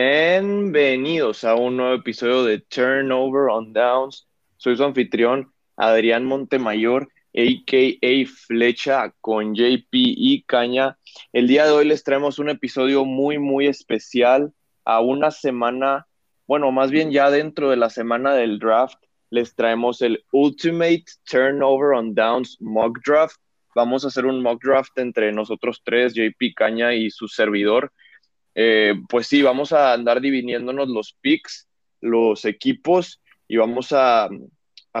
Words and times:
Bienvenidos 0.00 1.42
a 1.42 1.56
un 1.56 1.76
nuevo 1.76 1.92
episodio 1.92 2.44
de 2.44 2.60
Turnover 2.60 3.50
on 3.50 3.72
Downs. 3.72 4.28
Soy 4.56 4.76
su 4.76 4.84
anfitrión, 4.84 5.52
Adrián 5.76 6.24
Montemayor, 6.24 7.08
a.k.a. 7.34 8.26
Flecha, 8.46 9.12
con 9.20 9.56
JP 9.56 9.88
y 9.90 10.44
Caña. 10.44 10.96
El 11.32 11.48
día 11.48 11.66
de 11.66 11.72
hoy 11.72 11.84
les 11.84 12.04
traemos 12.04 12.38
un 12.38 12.48
episodio 12.48 13.04
muy, 13.04 13.38
muy 13.38 13.66
especial 13.66 14.52
a 14.84 15.00
una 15.00 15.32
semana, 15.32 16.06
bueno, 16.46 16.70
más 16.70 16.92
bien 16.92 17.10
ya 17.10 17.28
dentro 17.32 17.68
de 17.68 17.76
la 17.76 17.90
semana 17.90 18.34
del 18.34 18.60
draft, 18.60 19.02
les 19.30 19.56
traemos 19.56 20.00
el 20.00 20.24
Ultimate 20.30 21.06
Turnover 21.28 21.94
on 21.98 22.14
Downs 22.14 22.56
Mock 22.60 23.00
Draft. 23.04 23.40
Vamos 23.74 24.04
a 24.04 24.08
hacer 24.08 24.26
un 24.26 24.42
mock 24.42 24.62
draft 24.62 24.96
entre 24.96 25.32
nosotros 25.32 25.82
tres, 25.84 26.14
JP 26.14 26.54
Caña 26.54 26.94
y 26.94 27.10
su 27.10 27.26
servidor 27.26 27.92
eh, 28.60 28.94
pues 29.08 29.28
sí, 29.28 29.40
vamos 29.40 29.72
a 29.72 29.92
andar 29.92 30.20
dividiéndonos 30.20 30.88
los 30.88 31.16
picks, 31.20 31.68
los 32.00 32.44
equipos 32.44 33.22
y 33.46 33.56
vamos 33.56 33.92
a, 33.92 34.28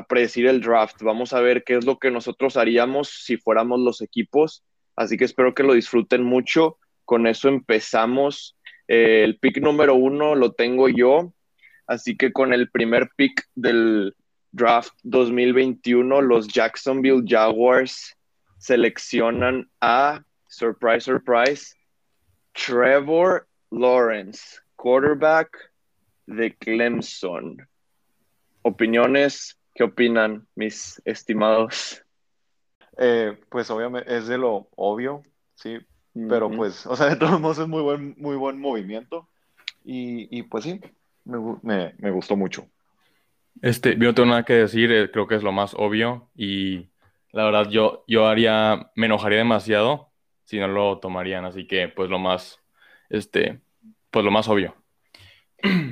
predecir 0.08 0.46
el 0.46 0.60
draft. 0.60 1.02
Vamos 1.02 1.32
a 1.32 1.40
ver 1.40 1.64
qué 1.64 1.76
es 1.76 1.84
lo 1.84 1.98
que 1.98 2.12
nosotros 2.12 2.56
haríamos 2.56 3.08
si 3.08 3.36
fuéramos 3.36 3.80
los 3.80 4.00
equipos. 4.00 4.62
Así 4.94 5.16
que 5.16 5.24
espero 5.24 5.54
que 5.54 5.64
lo 5.64 5.72
disfruten 5.72 6.22
mucho. 6.22 6.78
Con 7.04 7.26
eso 7.26 7.48
empezamos. 7.48 8.56
Eh, 8.86 9.24
el 9.24 9.40
pick 9.40 9.60
número 9.60 9.96
uno 9.96 10.36
lo 10.36 10.52
tengo 10.52 10.88
yo. 10.88 11.34
Así 11.88 12.16
que 12.16 12.32
con 12.32 12.52
el 12.52 12.70
primer 12.70 13.10
pick 13.16 13.44
del 13.56 14.14
draft 14.52 14.92
2021, 15.02 16.22
los 16.22 16.46
Jacksonville 16.46 17.24
Jaguars 17.26 18.16
seleccionan 18.58 19.68
a, 19.80 20.22
surprise, 20.46 21.00
surprise, 21.00 21.77
Trevor 22.66 23.46
Lawrence, 23.70 24.60
quarterback 24.76 25.70
de 26.26 26.54
Clemson. 26.56 27.66
Opiniones, 28.62 29.58
¿qué 29.74 29.84
opinan 29.84 30.46
mis 30.56 31.00
estimados? 31.04 32.02
Eh, 32.98 33.38
pues 33.48 33.70
obviamente 33.70 34.14
es 34.16 34.26
de 34.26 34.38
lo 34.38 34.68
obvio, 34.74 35.22
sí, 35.54 35.78
pero 36.28 36.50
pues, 36.50 36.84
o 36.86 36.96
sea, 36.96 37.08
de 37.10 37.16
todos 37.16 37.40
modos 37.40 37.60
es 37.60 37.68
muy 37.68 37.82
buen, 37.82 38.16
muy 38.18 38.36
buen 38.36 38.60
movimiento 38.60 39.28
y, 39.84 40.42
pues 40.42 40.64
sí, 40.64 40.80
me, 41.24 41.94
me, 41.96 42.10
gustó 42.10 42.36
mucho. 42.36 42.66
Este, 43.62 43.92
yo 43.92 44.04
no 44.04 44.14
tengo 44.14 44.28
nada 44.30 44.44
que 44.44 44.54
decir, 44.54 44.90
eh, 44.92 45.10
creo 45.10 45.26
que 45.28 45.36
es 45.36 45.42
lo 45.42 45.52
más 45.52 45.74
obvio 45.74 46.28
y 46.36 46.88
la 47.32 47.44
verdad 47.44 47.68
yo, 47.70 48.04
yo 48.08 48.26
haría, 48.26 48.90
me 48.96 49.06
enojaría 49.06 49.38
demasiado 49.38 50.07
si 50.48 50.58
no 50.58 50.66
lo 50.66 50.98
tomarían, 50.98 51.44
así 51.44 51.66
que 51.66 51.88
pues 51.88 52.08
lo 52.08 52.18
más 52.18 52.58
este, 53.10 53.60
pues 54.10 54.24
lo 54.24 54.30
más 54.30 54.48
obvio. 54.48 54.74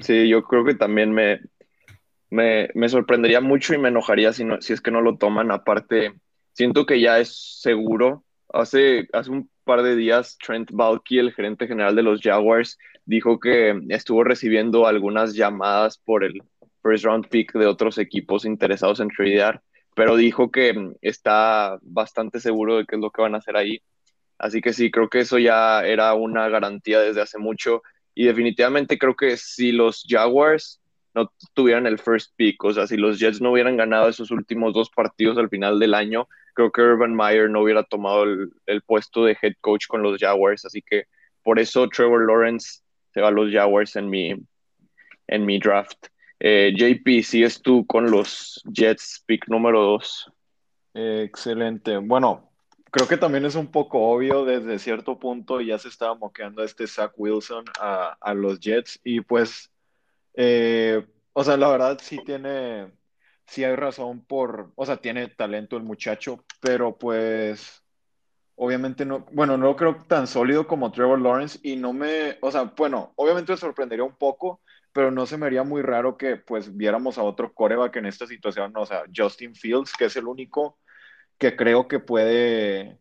Sí, 0.00 0.28
yo 0.28 0.44
creo 0.44 0.64
que 0.64 0.74
también 0.74 1.12
me, 1.12 1.40
me, 2.30 2.88
sorprendería 2.88 3.42
mucho 3.42 3.74
y 3.74 3.78
me 3.78 3.88
enojaría 3.88 4.32
si, 4.32 4.44
no, 4.44 4.62
si 4.62 4.72
es 4.72 4.80
que 4.80 4.90
no 4.90 5.02
lo 5.02 5.18
toman. 5.18 5.50
Aparte, 5.50 6.14
siento 6.52 6.86
que 6.86 7.02
ya 7.02 7.18
es 7.18 7.60
seguro. 7.60 8.24
Hace, 8.50 9.08
hace 9.12 9.30
un 9.30 9.50
par 9.64 9.82
de 9.82 9.94
días, 9.94 10.38
Trent 10.38 10.70
Balky, 10.72 11.18
el 11.18 11.34
gerente 11.34 11.66
general 11.66 11.94
de 11.94 12.02
los 12.02 12.22
Jaguars, 12.22 12.78
dijo 13.04 13.38
que 13.38 13.78
estuvo 13.91 14.24
recibiendo 14.24 14.86
algunas 14.86 15.34
llamadas 15.34 15.98
por 15.98 16.24
el 16.24 16.42
first 16.82 17.04
round 17.04 17.28
pick 17.28 17.52
de 17.52 17.66
otros 17.66 17.98
equipos 17.98 18.46
interesados 18.46 19.00
en 19.00 19.08
tradear, 19.08 19.60
pero 19.94 20.16
dijo 20.16 20.50
que 20.50 20.92
está 21.02 21.78
bastante 21.82 22.41
seguro 22.41 22.76
de 22.78 22.86
qué 22.86 22.96
es 22.96 23.02
lo 23.02 23.10
que 23.10 23.20
van 23.20 23.34
a 23.34 23.38
hacer 23.38 23.56
ahí. 23.58 23.82
Así 24.38 24.60
que 24.60 24.72
sí, 24.72 24.90
creo 24.90 25.08
que 25.08 25.20
eso 25.20 25.38
ya 25.38 25.84
era 25.84 26.14
una 26.14 26.48
garantía 26.48 27.00
desde 27.00 27.22
hace 27.22 27.38
mucho. 27.38 27.82
Y 28.14 28.26
definitivamente 28.26 28.98
creo 28.98 29.14
que 29.14 29.36
si 29.36 29.72
los 29.72 30.04
Jaguars 30.08 30.80
no 31.14 31.32
tuvieran 31.54 31.86
el 31.86 31.98
first 31.98 32.32
pick, 32.36 32.62
o 32.64 32.72
sea, 32.72 32.86
si 32.86 32.96
los 32.96 33.19
Jets 33.19 33.41
no 33.41 33.52
hubieran 33.52 33.76
ganado 33.76 34.08
esos 34.08 34.30
últimos 34.30 34.75
dos 34.75 34.91
partidos 34.91 35.38
al 35.38 35.48
final 35.48 35.78
del 35.78 35.94
año, 35.94 36.28
creo 36.54 36.70
que 36.70 36.82
Urban 36.82 37.14
Meyer 37.14 37.48
no 37.50 37.62
hubiera 37.62 37.82
tomado 37.84 38.25
el, 38.25 38.82
puesto 38.82 39.25
de 39.25 39.36
head 39.41 39.54
coach 39.60 39.86
con 39.86 40.02
los 40.02 40.19
Jaguars. 40.19 40.64
Así 40.64 40.82
que 40.82 41.04
por 41.42 41.58
eso 41.58 41.88
Trevor 41.88 42.26
Lawrence 42.26 42.80
se 43.12 43.20
va 43.20 43.28
a 43.28 43.30
los 43.30 43.52
Jaguars 43.52 43.96
en 43.96 44.10
mi, 44.10 44.34
en 45.26 45.46
mi 45.46 45.58
draft. 45.58 46.08
Eh, 46.41 46.75
JP, 46.76 47.22
sigues 47.22 47.62
tú 47.62 47.86
con 47.86 48.10
los 48.10 48.62
Jets, 48.72 49.22
pick 49.26 49.48
número 49.48 49.82
dos. 49.82 50.30
excelente. 50.94 51.96
Bueno, 51.98 52.50
creo 52.96 53.08
que 53.08 53.18
también 53.18 53.44
es 53.44 53.56
un 53.56 53.70
poco 53.70 54.00
obvio 54.08 54.46
desde 54.46 54.78
cierto 54.78 55.18
punto, 55.18 55.60
ya 55.60 55.78
se 55.78 55.88
estaba 55.88 56.14
moqueando 56.14 56.64
este 56.64 56.86
Zach 56.86 57.12
Wilson 57.18 57.66
a, 57.78 58.16
a 58.18 58.32
los 58.32 58.58
Jets 58.58 58.98
y 59.04 59.20
pues, 59.20 59.70
eh, 60.32 61.06
o 61.34 61.44
sea, 61.44 61.58
la 61.58 61.68
verdad 61.68 61.98
sí 62.00 62.18
tiene, 62.24 62.90
sí 63.44 63.64
hay 63.64 63.76
razón 63.76 64.24
por, 64.24 64.72
o 64.76 64.86
sea, 64.86 64.96
tiene 64.96 65.28
talento 65.28 65.76
el 65.76 65.82
muchacho, 65.82 66.42
pero 66.58 66.96
pues, 66.96 67.84
obviamente 68.54 69.04
no, 69.04 69.26
bueno, 69.30 69.58
no 69.58 69.66
lo 69.66 69.76
creo 69.76 69.96
tan 70.08 70.26
sólido 70.26 70.66
como 70.66 70.90
Trevor 70.90 71.20
Lawrence 71.20 71.58
y 71.62 71.76
no 71.76 71.92
me, 71.92 72.38
o 72.40 72.50
sea, 72.50 72.72
bueno, 72.74 73.12
obviamente 73.16 73.52
me 73.52 73.58
sorprendería 73.58 74.06
un 74.06 74.16
poco, 74.16 74.62
pero 74.94 75.10
no 75.10 75.26
se 75.26 75.36
me 75.36 75.44
haría 75.44 75.64
muy 75.64 75.82
raro 75.82 76.16
que 76.16 76.36
pues 76.36 76.74
viéramos 76.74 77.18
a 77.18 77.24
otro 77.24 77.52
coreback 77.52 77.96
en 77.96 78.06
esta 78.06 78.26
situación, 78.26 78.72
o 78.74 78.86
sea, 78.86 79.02
Justin 79.14 79.54
Fields, 79.54 79.92
que 79.98 80.06
es 80.06 80.16
el 80.16 80.26
único 80.26 80.78
que 81.38 81.56
creo 81.56 81.88
que 81.88 81.98
puede, 81.98 82.98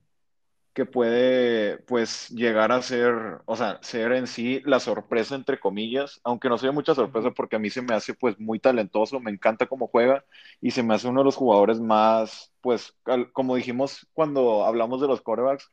que 0.74 0.86
puede, 0.86 1.78
pues, 1.80 2.30
llegar 2.30 2.72
a 2.72 2.82
ser, 2.82 3.42
o 3.46 3.56
sea, 3.56 3.80
ser 3.82 4.12
en 4.12 4.28
sí 4.28 4.62
la 4.66 4.80
sorpresa, 4.80 5.36
entre 5.36 5.60
comillas, 5.60 6.20
aunque 6.24 6.50
no 6.50 6.58
sea 6.58 6.72
mucha 6.72 6.94
sorpresa 6.94 7.32
porque 7.32 7.56
a 7.56 7.60
mí 7.60 7.70
se 7.70 7.82
me 7.82 7.96
hace, 7.96 8.14
pues, 8.14 8.40
muy 8.40 8.60
talentoso, 8.60 9.20
me 9.20 9.32
encanta 9.32 9.68
cómo 9.68 9.88
juega 9.88 10.26
y 10.62 10.72
se 10.72 10.84
me 10.84 10.94
hace 10.94 11.08
uno 11.08 11.22
de 11.22 11.26
los 11.26 11.36
jugadores 11.36 11.80
más, 11.80 12.52
pues, 12.62 12.94
como 13.32 13.56
dijimos 13.56 14.08
cuando 14.14 14.66
hablamos 14.66 15.00
de 15.02 15.08
los 15.08 15.22
corebacks, 15.22 15.72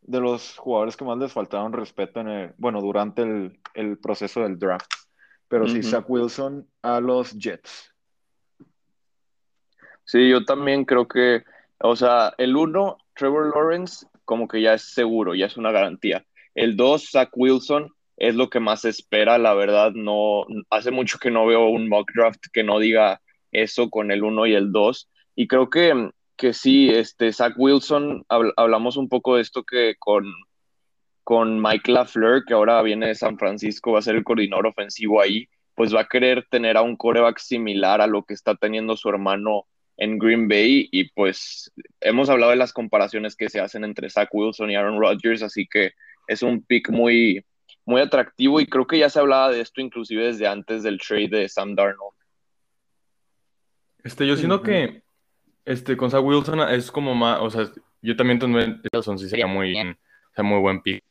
de 0.00 0.20
los 0.20 0.56
jugadores 0.56 0.96
que 0.96 1.04
más 1.04 1.18
les 1.18 1.32
faltaron 1.32 1.74
respeto 1.74 2.20
en 2.20 2.28
el, 2.28 2.54
bueno, 2.56 2.80
durante 2.80 3.22
el, 3.74 3.98
proceso 3.98 4.40
del 4.40 4.58
draft. 4.58 4.90
Pero 5.48 5.66
sí, 5.66 5.82
Zach 5.82 6.04
Wilson 6.08 6.66
a 6.82 7.00
los 7.00 7.32
Jets. 7.32 7.94
Sí, 10.04 10.28
yo 10.30 10.44
también 10.44 10.86
creo 10.86 11.06
que 11.06 11.44
o 11.80 11.96
sea, 11.96 12.34
el 12.38 12.56
uno, 12.56 12.98
Trevor 13.14 13.54
Lawrence, 13.54 14.06
como 14.24 14.48
que 14.48 14.60
ya 14.60 14.74
es 14.74 14.82
seguro, 14.82 15.34
ya 15.34 15.46
es 15.46 15.56
una 15.56 15.72
garantía. 15.72 16.24
El 16.54 16.76
dos, 16.76 17.10
Zach 17.10 17.30
Wilson, 17.34 17.92
es 18.16 18.34
lo 18.34 18.50
que 18.50 18.60
más 18.60 18.82
se 18.82 18.88
espera, 18.88 19.38
la 19.38 19.54
verdad, 19.54 19.92
no, 19.92 20.44
hace 20.70 20.90
mucho 20.90 21.18
que 21.18 21.30
no 21.30 21.46
veo 21.46 21.68
un 21.68 21.88
mock 21.88 22.10
draft 22.14 22.44
que 22.52 22.64
no 22.64 22.78
diga 22.80 23.20
eso 23.52 23.90
con 23.90 24.10
el 24.10 24.24
uno 24.24 24.46
y 24.46 24.54
el 24.54 24.72
dos. 24.72 25.08
Y 25.36 25.46
creo 25.46 25.70
que, 25.70 26.10
que 26.36 26.52
sí, 26.52 26.90
este, 26.90 27.32
Zach 27.32 27.54
Wilson, 27.56 28.24
hablamos 28.28 28.96
un 28.96 29.08
poco 29.08 29.36
de 29.36 29.42
esto 29.42 29.62
que 29.62 29.94
con, 29.98 30.24
con 31.22 31.62
Mike 31.62 31.92
LaFleur, 31.92 32.44
que 32.44 32.54
ahora 32.54 32.82
viene 32.82 33.08
de 33.08 33.14
San 33.14 33.38
Francisco, 33.38 33.92
va 33.92 34.00
a 34.00 34.02
ser 34.02 34.16
el 34.16 34.24
coordinador 34.24 34.66
ofensivo 34.66 35.20
ahí, 35.20 35.46
pues 35.76 35.94
va 35.94 36.00
a 36.00 36.08
querer 36.08 36.44
tener 36.50 36.76
a 36.76 36.82
un 36.82 36.96
coreback 36.96 37.38
similar 37.38 38.00
a 38.00 38.08
lo 38.08 38.24
que 38.24 38.34
está 38.34 38.56
teniendo 38.56 38.96
su 38.96 39.08
hermano 39.08 39.66
en 39.98 40.18
Green 40.18 40.48
Bay 40.48 40.88
y 40.90 41.10
pues 41.10 41.70
hemos 42.00 42.30
hablado 42.30 42.50
de 42.50 42.56
las 42.56 42.72
comparaciones 42.72 43.36
que 43.36 43.50
se 43.50 43.60
hacen 43.60 43.84
entre 43.84 44.08
Zach 44.08 44.28
Wilson 44.32 44.70
y 44.70 44.76
Aaron 44.76 45.00
Rodgers, 45.00 45.42
así 45.42 45.66
que 45.66 45.92
es 46.28 46.42
un 46.42 46.62
pick 46.62 46.90
muy, 46.90 47.44
muy 47.84 48.00
atractivo 48.00 48.60
y 48.60 48.66
creo 48.66 48.86
que 48.86 48.98
ya 48.98 49.10
se 49.10 49.18
hablaba 49.18 49.50
de 49.50 49.60
esto 49.60 49.80
inclusive 49.80 50.26
desde 50.26 50.46
antes 50.46 50.84
del 50.84 51.00
trade 51.00 51.28
de 51.28 51.48
Sam 51.48 51.74
Darnold. 51.74 52.14
Este, 54.04 54.26
yo 54.26 54.36
siento 54.36 54.62
que 54.62 55.02
este, 55.64 55.96
con 55.96 56.10
Zach 56.10 56.22
Wilson 56.24 56.60
es 56.70 56.92
como 56.92 57.14
más, 57.14 57.40
o 57.40 57.50
sea, 57.50 57.68
yo 58.00 58.16
también 58.16 58.38
tendría 58.38 58.80
razón, 58.92 59.18
sí 59.18 59.28
sería 59.28 59.48
muy, 59.48 59.74
muy 60.36 60.60
buen 60.60 60.80
pick. 60.80 61.04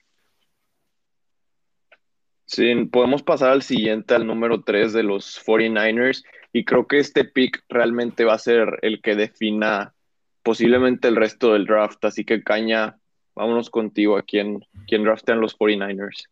Sí, 2.46 2.74
podemos 2.86 3.22
pasar 3.22 3.50
al 3.50 3.62
siguiente, 3.62 4.16
al 4.16 4.26
número 4.26 4.64
3 4.64 4.94
de 4.94 5.04
los 5.04 5.38
49ers. 5.46 6.24
Y 6.58 6.66
creo 6.66 6.88
que 6.88 6.98
este 6.98 7.24
pick 7.24 7.64
realmente 7.70 8.26
va 8.26 8.34
a 8.34 8.40
ser 8.40 8.80
el 8.82 9.00
que 9.04 9.16
defina 9.16 9.94
posiblemente 10.42 11.08
el 11.08 11.16
resto 11.16 11.54
del 11.54 11.68
draft. 11.68 12.04
Así 12.04 12.26
que 12.26 12.44
Caña, 12.44 12.98
vámonos 13.36 13.70
contigo 13.70 14.18
a 14.18 14.24
quién, 14.24 14.66
quién 14.88 15.04
draftean 15.04 15.40
los 15.40 15.56
49ers. 15.56 16.24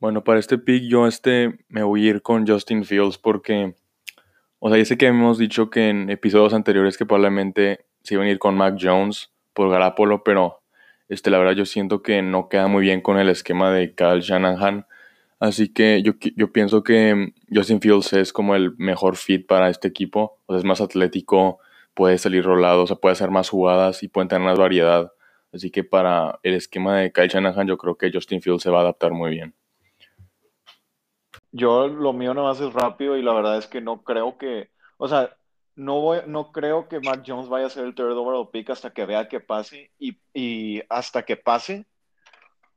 Bueno, 0.00 0.24
para 0.24 0.40
este 0.40 0.58
pick 0.58 0.82
yo 0.88 1.06
este 1.06 1.60
me 1.68 1.84
voy 1.84 2.08
a 2.08 2.10
ir 2.10 2.22
con 2.22 2.44
Justin 2.44 2.84
Fields 2.84 3.18
porque, 3.18 3.76
o 4.58 4.68
sea, 4.68 4.78
ya 4.78 4.84
sé 4.84 4.98
que 4.98 5.06
hemos 5.06 5.38
dicho 5.38 5.70
que 5.70 5.90
en 5.90 6.10
episodios 6.10 6.52
anteriores 6.52 6.98
que 6.98 7.06
probablemente 7.06 7.86
se 8.02 8.14
iban 8.14 8.26
a 8.26 8.30
ir 8.30 8.40
con 8.40 8.56
Mac 8.56 8.78
Jones 8.80 9.30
por 9.52 9.70
Garapolo, 9.70 10.24
pero 10.24 10.58
este, 11.08 11.30
la 11.30 11.38
verdad 11.38 11.52
yo 11.52 11.66
siento 11.66 12.02
que 12.02 12.20
no 12.22 12.48
queda 12.48 12.66
muy 12.66 12.82
bien 12.82 13.00
con 13.00 13.16
el 13.16 13.28
esquema 13.28 13.70
de 13.70 13.94
Kyle 13.94 14.22
Shanahan. 14.22 14.86
Así 15.40 15.72
que 15.72 16.02
yo, 16.02 16.14
yo 16.36 16.52
pienso 16.52 16.82
que 16.82 17.32
Justin 17.52 17.80
Fields 17.80 18.12
es 18.12 18.32
como 18.32 18.56
el 18.56 18.76
mejor 18.76 19.16
fit 19.16 19.46
para 19.46 19.70
este 19.70 19.88
equipo. 19.88 20.40
O 20.46 20.52
sea, 20.52 20.58
es 20.58 20.64
más 20.64 20.80
atlético, 20.80 21.60
puede 21.94 22.18
salir 22.18 22.44
rolado, 22.44 22.82
o 22.82 22.86
sea, 22.86 22.96
puede 22.96 23.12
hacer 23.12 23.30
más 23.30 23.48
jugadas 23.48 24.02
y 24.02 24.08
puede 24.08 24.28
tener 24.28 24.46
más 24.46 24.58
variedad. 24.58 25.12
Así 25.52 25.70
que 25.70 25.84
para 25.84 26.38
el 26.42 26.54
esquema 26.54 26.98
de 26.98 27.12
Kyle 27.12 27.28
Shanahan 27.28 27.66
yo 27.66 27.78
creo 27.78 27.96
que 27.96 28.10
Justin 28.12 28.42
Fields 28.42 28.62
se 28.62 28.70
va 28.70 28.78
a 28.78 28.82
adaptar 28.82 29.12
muy 29.12 29.30
bien. 29.30 29.54
Yo 31.52 31.88
lo 31.88 32.12
mío 32.12 32.34
nada 32.34 32.48
más 32.48 32.60
es 32.60 32.72
rápido 32.72 33.16
y 33.16 33.22
la 33.22 33.32
verdad 33.32 33.58
es 33.58 33.66
que 33.66 33.80
no 33.80 34.02
creo 34.02 34.36
que, 34.36 34.70
o 34.98 35.08
sea, 35.08 35.36
no 35.76 36.00
voy, 36.00 36.18
no 36.26 36.52
creo 36.52 36.88
que 36.88 37.00
Mac 37.00 37.22
Jones 37.26 37.48
vaya 37.48 37.66
a 37.66 37.70
ser 37.70 37.84
el 37.84 37.94
third 37.94 38.12
overall 38.12 38.50
pick 38.50 38.70
hasta 38.70 38.90
que 38.90 39.06
vea 39.06 39.28
que 39.28 39.40
pase 39.40 39.92
y, 39.98 40.18
y 40.34 40.82
hasta 40.90 41.22
que 41.22 41.36
pase, 41.36 41.86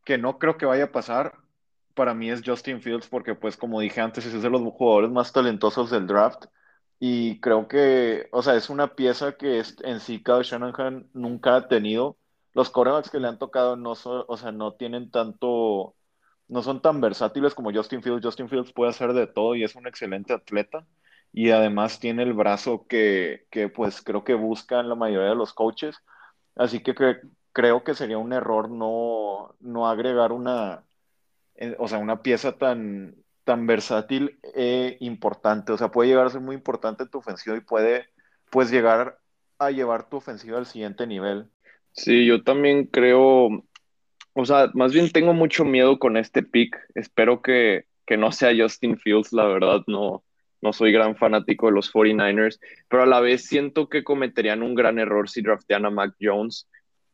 que 0.06 0.18
no 0.18 0.38
creo 0.38 0.58
que 0.58 0.66
vaya 0.66 0.86
a 0.86 0.92
pasar, 0.92 1.41
para 1.94 2.14
mí 2.14 2.30
es 2.30 2.42
Justin 2.46 2.82
Fields 2.82 3.08
porque 3.08 3.36
pues 3.36 3.58
como 3.58 3.80
dije 3.80 4.02
antes 4.02 4.26
es 4.26 4.42
de 4.42 4.50
los 4.50 4.62
jugadores 4.62 5.12
más 5.12 5.32
talentosos 5.34 5.90
del 5.92 6.08
draft 6.08 6.46
y 7.00 7.40
creo 7.42 7.68
que, 7.68 8.30
o 8.32 8.44
sea, 8.44 8.56
es 8.56 8.70
una 8.70 8.96
pieza 8.96 9.36
que 9.38 9.60
es, 9.60 9.76
en 9.84 10.00
sí 10.00 10.24
Kyle 10.24 10.44
Shanahan 10.44 11.10
nunca 11.14 11.56
ha 11.56 11.68
tenido. 11.68 12.18
Los 12.54 12.70
corebacks 12.70 13.10
que 13.10 13.20
le 13.20 13.28
han 13.28 13.40
tocado 13.40 13.76
no 13.76 13.96
son, 13.96 14.24
o 14.28 14.38
sea, 14.38 14.52
no 14.52 14.74
tienen 14.76 15.10
tanto, 15.10 15.96
no 16.48 16.62
son 16.62 16.82
tan 16.82 17.02
versátiles 17.02 17.56
como 17.56 17.74
Justin 17.74 18.04
Fields. 18.04 18.24
Justin 18.24 18.50
Fields 18.50 18.74
puede 18.74 18.92
hacer 18.92 19.14
de 19.14 19.26
todo 19.28 19.56
y 19.56 19.64
es 19.64 19.76
un 19.76 19.88
excelente 19.88 20.34
atleta 20.34 20.86
y 21.34 21.50
además 21.52 22.00
tiene 22.00 22.24
el 22.24 22.34
brazo 22.34 22.86
que, 22.88 23.48
que 23.50 23.70
pues 23.70 24.02
creo 24.04 24.24
que 24.24 24.36
buscan 24.36 24.90
la 24.90 24.96
mayoría 24.96 25.30
de 25.30 25.36
los 25.36 25.54
coaches. 25.54 25.98
Así 26.56 26.84
que 26.84 26.94
creo 27.54 27.84
que 27.84 27.96
sería 27.96 28.18
un 28.20 28.34
error 28.34 28.70
no, 28.70 29.56
no 29.60 29.88
agregar 29.90 30.32
una, 30.34 30.86
o 31.78 31.88
sea, 31.88 31.98
una 31.98 32.22
pieza 32.22 32.58
tan, 32.58 33.16
tan 33.44 33.68
versátil 33.68 34.40
e 34.56 34.98
importante. 35.00 35.72
O 35.72 35.78
sea, 35.78 35.90
puede 35.92 36.10
llegar 36.10 36.28
a 36.28 36.32
ser 36.32 36.42
muy 36.42 36.56
importante 36.56 37.08
tu 37.08 37.20
ofensiva 37.20 37.56
y 37.56 37.62
puede, 37.62 38.08
pues, 38.50 38.72
llegar 38.72 39.20
a 39.60 39.72
llevar 39.72 40.10
tu 40.10 40.18
ofensiva 40.18 40.58
al 40.58 40.66
siguiente 40.66 41.06
nivel. 41.08 41.48
Sí, 41.92 42.26
yo 42.26 42.44
también 42.44 42.86
creo, 42.86 43.64
o 44.34 44.46
sea, 44.46 44.72
más 44.74 44.94
bien 44.94 45.12
tengo 45.12 45.34
mucho 45.34 45.66
miedo 45.66 46.00
con 46.00 46.18
este 46.18 46.44
pick. 46.44 46.78
Espero 46.96 47.42
que, 47.42 47.86
que 48.06 48.18
no 48.18 48.32
sea 48.32 48.56
Justin 48.58 48.98
Fields, 48.98 49.34
la 49.34 49.46
verdad, 49.46 49.82
no, 49.88 50.24
no 50.62 50.74
soy 50.74 50.92
gran 50.92 51.16
fanático 51.16 51.68
de 51.68 51.74
los 51.74 51.92
49ers, 51.92 52.60
pero 52.88 53.04
a 53.04 53.08
la 53.08 53.20
vez 53.20 53.46
siento 53.46 53.90
que 53.90 54.04
cometerían 54.04 54.64
un 54.64 54.76
gran 54.76 55.00
error 55.00 55.30
si 55.30 55.42
draftean 55.42 55.86
a 55.86 55.90
Mac 55.90 56.16
Jones. 56.22 56.68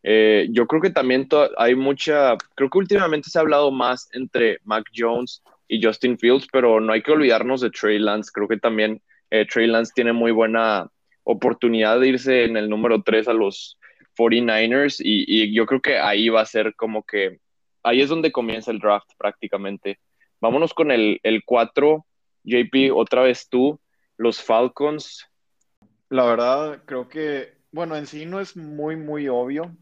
Eh, 0.10 0.48
yo 0.52 0.68
creo 0.68 0.82
que 0.82 0.90
también 0.90 1.28
hay 1.58 1.76
mucha, 1.76 2.38
creo 2.56 2.70
que 2.70 2.78
últimamente 2.78 3.30
se 3.30 3.38
ha 3.38 3.42
hablado 3.42 3.72
más 3.72 4.08
entre 4.14 4.58
Mac 4.64 4.86
Jones 4.96 5.44
y 5.68 5.84
Justin 5.84 6.18
Fields, 6.18 6.48
pero 6.50 6.80
no 6.80 6.94
hay 6.94 7.02
que 7.02 7.12
olvidarnos 7.12 7.60
de 7.60 7.72
Trey 7.72 8.00
Lance. 8.00 8.32
Creo 8.34 8.48
que 8.48 8.56
también 8.56 9.02
eh, 9.32 9.46
Trey 9.46 9.68
Lance 9.68 9.92
tiene 9.94 10.14
muy 10.14 10.32
buena 10.32 10.90
oportunidad 11.26 12.00
de 12.00 12.08
irse 12.08 12.46
en 12.46 12.56
el 12.56 12.70
número 12.70 13.04
3 13.04 13.28
a 13.28 13.34
los 13.34 13.78
49ers 14.18 15.02
y, 15.04 15.54
yo 15.54 15.66
creo 15.66 15.82
que 15.82 15.98
ahí 16.00 16.30
va 16.30 16.40
a 16.40 16.46
ser 16.46 16.74
como 16.76 17.04
que, 17.04 17.42
ahí 17.84 18.00
es 18.00 18.08
donde 18.08 18.32
comienza 18.32 18.72
el 18.72 18.80
draft 18.80 19.10
prácticamente. 19.18 20.00
Vámonos 20.40 20.74
con 20.74 20.90
el, 20.90 21.20
el 21.22 21.44
4, 21.44 22.06
JP, 22.46 22.94
otra 22.94 23.24
vez 23.24 23.50
tú, 23.50 23.78
los 24.16 24.42
Falcons. 24.42 25.28
La 26.08 26.24
verdad, 26.24 26.82
creo 26.86 27.10
que, 27.10 27.56
bueno, 27.74 27.98
en 27.98 28.08
sí 28.08 28.26
no 28.26 28.40
es 28.40 28.56
muy, 28.56 28.96
muy 28.96 29.28
obvio, 29.28 29.76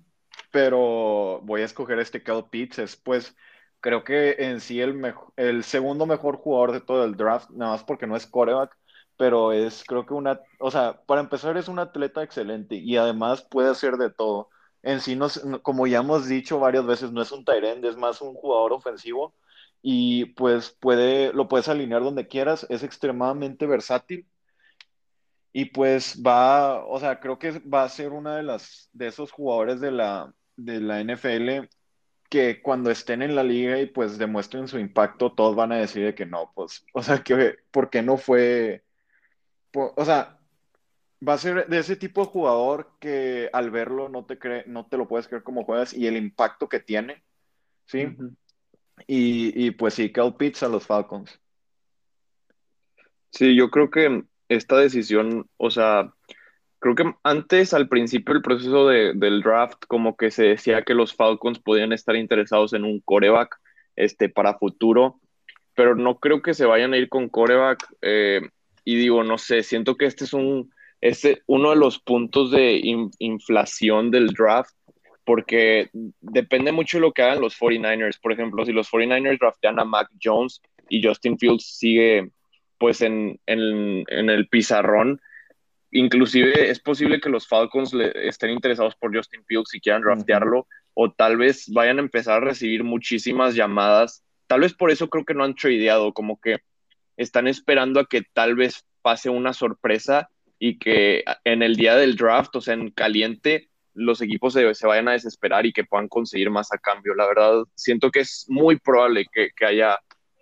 pero 0.56 1.42
voy 1.44 1.62
a 1.64 1.66
escoger 1.66 2.00
este 2.00 2.24
Cal 2.24 2.48
Pitts, 2.50 2.96
pues 3.04 3.36
creo 3.82 4.06
que 4.06 4.36
en 4.40 4.62
sí 4.62 4.80
el, 4.80 5.14
el 5.36 5.66
segundo 5.66 6.06
mejor 6.06 6.38
jugador 6.38 6.72
de 6.72 6.80
todo 6.80 7.04
el 7.04 7.18
draft, 7.18 7.50
nada 7.50 7.74
más 7.74 7.84
porque 7.84 8.08
no 8.08 8.16
es 8.16 8.26
coreback, 8.26 8.78
pero 9.18 9.52
es 9.52 9.84
creo 9.86 10.06
que 10.06 10.14
una, 10.14 10.40
o 10.62 10.72
sea, 10.72 11.02
para 11.08 11.20
empezar 11.20 11.58
es 11.58 11.68
un 11.68 11.80
atleta 11.80 12.24
excelente 12.24 12.76
y 12.76 12.96
además 12.96 13.42
puede 13.44 13.70
hacer 13.70 13.98
de 13.98 14.10
todo. 14.10 14.50
En 14.82 15.02
sí, 15.02 15.18
no, 15.18 15.28
como 15.62 15.88
ya 15.88 16.00
hemos 16.00 16.28
dicho 16.30 16.58
varias 16.60 16.86
veces, 16.86 17.12
no 17.12 17.22
es 17.22 17.34
un 17.34 17.44
tight 17.44 17.64
end, 17.66 17.84
es 17.86 17.98
más 17.98 18.22
un 18.22 18.34
jugador 18.34 18.72
ofensivo 18.72 19.36
y 19.82 20.26
pues 20.36 20.70
puede, 20.80 21.34
lo 21.34 21.50
puedes 21.50 21.68
alinear 21.68 22.02
donde 22.02 22.28
quieras, 22.28 22.66
es 22.70 22.82
extremadamente 22.84 23.66
versátil 23.68 24.26
y 25.52 25.66
pues 25.66 26.22
va, 26.26 26.86
o 26.86 27.00
sea, 27.00 27.20
creo 27.20 27.40
que 27.40 27.60
va 27.60 27.84
a 27.84 27.90
ser 27.90 28.12
una 28.14 28.38
de 28.38 28.44
las, 28.44 28.90
de 28.94 29.08
esos 29.08 29.32
jugadores 29.32 29.82
de 29.82 29.92
la, 29.92 30.34
de 30.56 30.80
la 30.80 31.00
NFL 31.02 31.68
que 32.30 32.62
cuando 32.62 32.92
estén 32.92 33.22
en 33.22 33.36
la 33.36 33.44
liga 33.44 33.80
y 33.80 33.86
pues 33.86 34.18
demuestren 34.18 34.68
su 34.68 34.80
impacto, 34.80 35.32
todos 35.32 35.56
van 35.56 35.72
a 35.72 35.78
decir 35.78 36.16
que 36.16 36.26
no, 36.26 36.52
pues, 36.56 36.86
o 36.94 37.04
sea, 37.04 37.24
que, 37.24 37.58
¿por 37.72 37.90
qué 37.90 38.02
no 38.02 38.18
fue? 38.18 38.84
o 39.74 40.06
sea, 40.06 40.40
va 41.28 41.34
a 41.34 41.38
ser 41.38 41.68
de 41.68 41.80
ese 41.80 41.96
tipo 41.96 42.22
de 42.22 42.28
jugador 42.28 42.92
que 43.00 43.50
al 43.52 43.72
verlo 43.72 44.10
no 44.10 44.26
te 44.26 44.40
cree, 44.40 44.64
no 44.68 44.86
te 44.86 44.98
lo 44.98 45.08
puedes 45.08 45.28
creer 45.28 45.44
como 45.44 45.66
juegas 45.66 45.94
y 45.94 46.08
el 46.08 46.18
impacto 46.18 46.70
que 46.70 46.80
tiene, 46.80 47.24
¿sí? 47.86 48.16
y, 49.08 49.66
y, 49.68 49.72
pues 49.72 49.94
sí, 49.96 50.12
Cal 50.12 50.36
Pitts 50.36 50.64
a 50.64 50.70
los 50.70 50.86
Falcons. 50.86 51.40
Sí, 53.32 53.56
yo 53.56 53.70
creo 53.70 53.90
que 53.90 54.24
esta 54.48 54.78
decisión, 54.78 55.50
o 55.58 55.70
sea, 55.70 56.14
Creo 56.86 56.94
que 56.94 57.16
antes, 57.24 57.74
al 57.74 57.90
principio 57.90 58.36
del 58.36 58.44
proceso 58.44 58.88
del 58.88 59.42
draft, 59.42 59.86
como 59.88 60.16
que 60.16 60.30
se 60.30 60.44
decía 60.44 60.84
que 60.84 60.94
los 60.94 61.16
Falcons 61.16 61.58
podían 61.58 61.94
estar 61.94 62.16
interesados 62.16 62.74
en 62.74 62.84
un 62.84 63.00
coreback 63.00 63.60
este, 63.96 64.30
para 64.30 64.60
futuro, 64.60 65.20
pero 65.74 65.96
no 65.96 66.20
creo 66.20 66.44
que 66.44 66.54
se 66.54 66.68
vayan 66.68 66.94
a 66.94 66.98
ir 66.98 67.10
con 67.10 67.28
coreback. 67.28 67.84
Eh, 68.04 68.42
y 68.84 68.98
digo, 68.98 69.24
no 69.24 69.40
sé, 69.40 69.64
siento 69.64 69.96
que 69.96 70.06
este 70.06 70.26
es 70.26 70.34
un, 70.34 70.72
este, 71.02 71.42
uno 71.48 71.72
de 71.72 71.78
los 71.78 71.98
puntos 71.98 72.52
de 72.52 72.80
inflación 73.18 74.12
del 74.12 74.28
draft, 74.28 74.76
porque 75.24 75.90
depende 76.22 76.72
mucho 76.72 76.98
de 76.98 77.02
lo 77.02 77.14
que 77.14 77.24
hagan 77.24 77.42
los 77.42 77.60
49ers. 77.60 78.20
Por 78.22 78.32
ejemplo, 78.32 78.64
si 78.64 78.74
los 78.74 78.92
49ers 78.92 79.40
draftean 79.40 79.80
a 79.80 79.86
Mac 79.86 80.08
Jones 80.24 80.62
y 80.88 81.04
Justin 81.04 81.40
Fields 81.40 81.66
sigue 81.66 82.30
pues 82.78 83.02
en, 83.02 83.40
en, 83.48 84.04
en 84.08 84.30
el 84.30 84.48
pizarrón, 84.50 85.20
inclusive 85.96 86.70
es 86.70 86.80
posible 86.82 87.22
que 87.22 87.30
los 87.30 87.48
Falcons 87.48 87.94
le 87.94 88.12
estén 88.28 88.50
interesados 88.50 88.96
por 88.96 89.16
Justin 89.16 89.46
Fields 89.46 89.74
y 89.74 89.80
quieran 89.80 90.02
draftearlo, 90.02 90.68
o 90.94 91.12
tal 91.12 91.38
vez 91.38 91.72
vayan 91.72 92.00
a 92.00 92.02
empezar 92.02 92.38
a 92.38 92.46
recibir 92.46 92.84
muchísimas 92.84 93.56
llamadas. 93.56 94.24
Tal 94.48 94.62
vez 94.62 94.74
por 94.74 94.92
eso 94.92 95.10
creo 95.10 95.24
que 95.24 95.34
no 95.34 95.46
han 95.46 95.56
tradeado, 95.56 96.14
como 96.14 96.40
que 96.40 96.58
están 97.16 97.48
esperando 97.48 98.02
a 98.02 98.06
que 98.08 98.24
tal 98.34 98.56
vez 98.56 98.86
pase 99.02 99.30
una 99.30 99.54
sorpresa 99.54 100.30
y 100.60 100.80
que 100.80 101.24
en 101.46 101.64
el 101.64 101.78
día 101.78 101.96
del 101.96 102.18
draft, 102.18 102.56
o 102.58 102.62
sea, 102.62 102.74
en 102.74 102.92
caliente, 102.92 103.70
los 103.94 104.22
equipos 104.22 104.52
se, 104.52 104.86
vayan 104.86 105.08
a 105.08 105.14
desesperar 105.14 105.66
y 105.66 105.72
que 105.72 105.86
puedan 105.86 106.10
conseguir 106.10 106.50
más 106.50 106.74
a 106.74 106.78
cambio. 106.78 107.16
La 107.16 107.26
verdad, 107.26 107.64
siento 107.74 108.12
que 108.12 108.20
es 108.20 108.46
muy 108.50 108.78
probable 108.78 109.26
que, 109.32 109.66
haya 109.66 109.98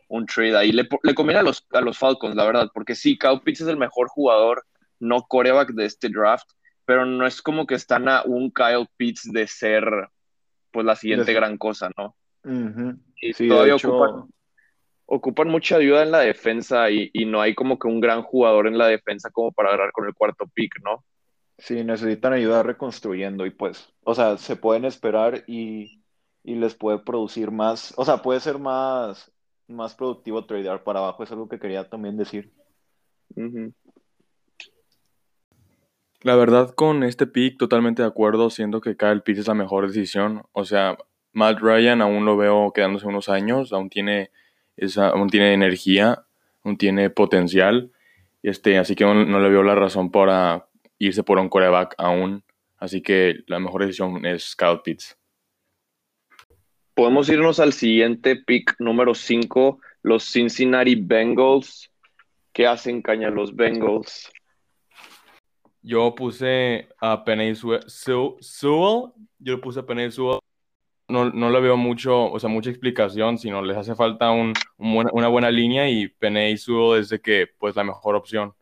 un 0.07 0.25
trade 0.25 0.57
ahí. 0.57 0.71
Le, 0.71 0.87
le 1.03 1.13
conviene 1.13 1.41
a 1.41 1.43
los, 1.43 1.63
a 1.71 1.81
los 1.81 1.99
Falcons, 1.99 2.35
la 2.35 2.45
verdad, 2.45 2.71
porque 2.73 2.95
sí, 2.95 3.19
Kyle 3.19 3.41
Pitts 3.43 3.61
es 3.61 3.67
el 3.67 3.77
mejor 3.77 4.07
jugador 4.07 4.65
no 5.03 5.23
coreback 5.23 5.69
de 5.73 5.85
este 5.85 6.09
draft, 6.09 6.47
pero 6.85 7.05
no 7.05 7.25
es 7.25 7.41
como 7.41 7.65
que 7.67 7.75
están 7.75 8.07
a 8.07 8.23
un 8.23 8.51
Kyle 8.51 8.87
Pitts 8.97 9.31
de 9.31 9.47
ser 9.47 9.85
pues 10.71 10.85
la 10.85 10.95
siguiente 10.95 11.33
gran 11.33 11.57
cosa, 11.57 11.91
¿no? 11.97 12.15
Y 13.21 13.47
todavía 13.47 13.75
ocupan, 15.05 15.47
mucha 15.47 15.77
ayuda 15.77 16.03
en 16.03 16.11
la 16.11 16.19
defensa 16.19 16.89
y, 16.89 17.11
no 17.25 17.41
hay 17.41 17.53
como 17.53 17.77
que 17.77 17.87
un 17.87 17.99
gran 18.01 18.23
jugador 18.23 18.67
en 18.67 18.77
la 18.77 18.87
defensa 18.87 19.29
como 19.29 19.51
para 19.51 19.69
agarrar 19.69 19.91
con 19.91 20.07
el 20.07 20.13
cuarto 20.13 20.45
pick, 20.53 20.81
¿no? 20.83 21.03
Sí, 21.57 21.83
necesitan 21.83 22.33
ayuda 22.33 22.63
reconstruyendo 22.63 23.45
y 23.45 23.51
pues, 23.51 23.93
o 24.03 24.15
sea, 24.15 24.37
se 24.37 24.55
pueden 24.55 24.85
esperar 24.85 25.43
y, 25.47 26.01
les 26.43 26.75
puede 26.75 26.99
producir 26.99 27.51
más, 27.51 27.93
o 27.95 28.03
sea, 28.03 28.17
puede 28.17 28.39
ser 28.41 28.57
más, 28.57 29.31
más 29.67 29.95
productivo 29.95 30.45
tradear 30.45 30.83
para 30.83 30.99
abajo, 30.99 31.23
es 31.23 31.31
algo 31.31 31.47
que 31.47 31.59
quería 31.59 31.87
también 31.87 32.17
decir. 32.17 32.51
La 36.23 36.37
verdad, 36.37 36.73
con 36.73 37.03
este 37.03 37.27
pick 37.27 37.57
totalmente 37.57 38.01
de 38.01 38.07
acuerdo, 38.07 38.49
siendo 38.49 38.79
que 38.79 38.95
Kyle 38.95 39.21
Pitts 39.21 39.39
es 39.39 39.47
la 39.47 39.55
mejor 39.55 39.87
decisión. 39.87 40.43
O 40.53 40.63
sea, 40.63 40.97
Matt 41.33 41.59
Ryan 41.59 42.01
aún 42.01 42.23
lo 42.23 42.37
veo 42.37 42.71
quedándose 42.73 43.07
unos 43.07 43.27
años, 43.27 43.73
aún 43.73 43.89
tiene, 43.89 44.31
esa, 44.77 45.09
aún 45.09 45.29
tiene 45.29 45.53
energía, 45.53 46.23
aún 46.63 46.77
tiene 46.77 47.09
potencial. 47.09 47.91
Este, 48.41 48.77
así 48.77 48.95
que 48.95 49.03
no, 49.03 49.39
le 49.39 49.49
veo 49.49 49.63
la 49.63 49.75
razón 49.75 50.11
para 50.11 50.69
irse 50.97 51.23
por 51.23 51.39
un 51.39 51.49
coreback 51.49 51.95
aún. 51.97 52.45
Así 52.77 53.01
que 53.01 53.39
la 53.47 53.59
mejor 53.59 53.81
decisión 53.81 54.25
es 54.25 54.55
Kyle 54.55 54.79
Pitts. 54.81 55.17
Podemos 56.93 57.27
irnos 57.27 57.59
al 57.59 57.73
siguiente 57.73 58.37
pick 58.37 58.75
número 58.79 59.13
5, 59.13 59.77
los 60.03 60.23
Cincinnati 60.23 60.95
Bengals. 60.95 61.91
¿Qué 62.53 62.65
hacen 62.65 63.01
caña 63.01 63.29
los 63.29 63.53
Bengals? 63.53 64.31
Yo 65.83 66.15
puse 66.15 66.87
a 67.01 67.23
Penny 67.23 67.53
Sewell. 67.55 69.11
Yo 69.39 69.61
puse 69.61 69.79
a 69.81 69.85
Penny 69.85 70.09
Sewell. 70.09 70.39
No, 71.09 71.29
no 71.29 71.49
le 71.49 71.59
veo 71.59 71.75
mucho, 71.75 72.31
o 72.31 72.39
sea, 72.39 72.49
mucha 72.49 72.69
explicación, 72.69 73.37
sino 73.37 73.61
les 73.61 73.75
hace 73.75 73.93
falta 73.93 74.31
un, 74.31 74.53
una 74.77 75.27
buena 75.27 75.51
línea 75.51 75.89
y 75.89 76.07
Penny 76.07 76.57
Sewell 76.57 77.01
es 77.01 77.19
que, 77.21 77.47
pues, 77.59 77.75
la 77.75 77.83
mejor 77.83 78.15
opción. 78.15 78.53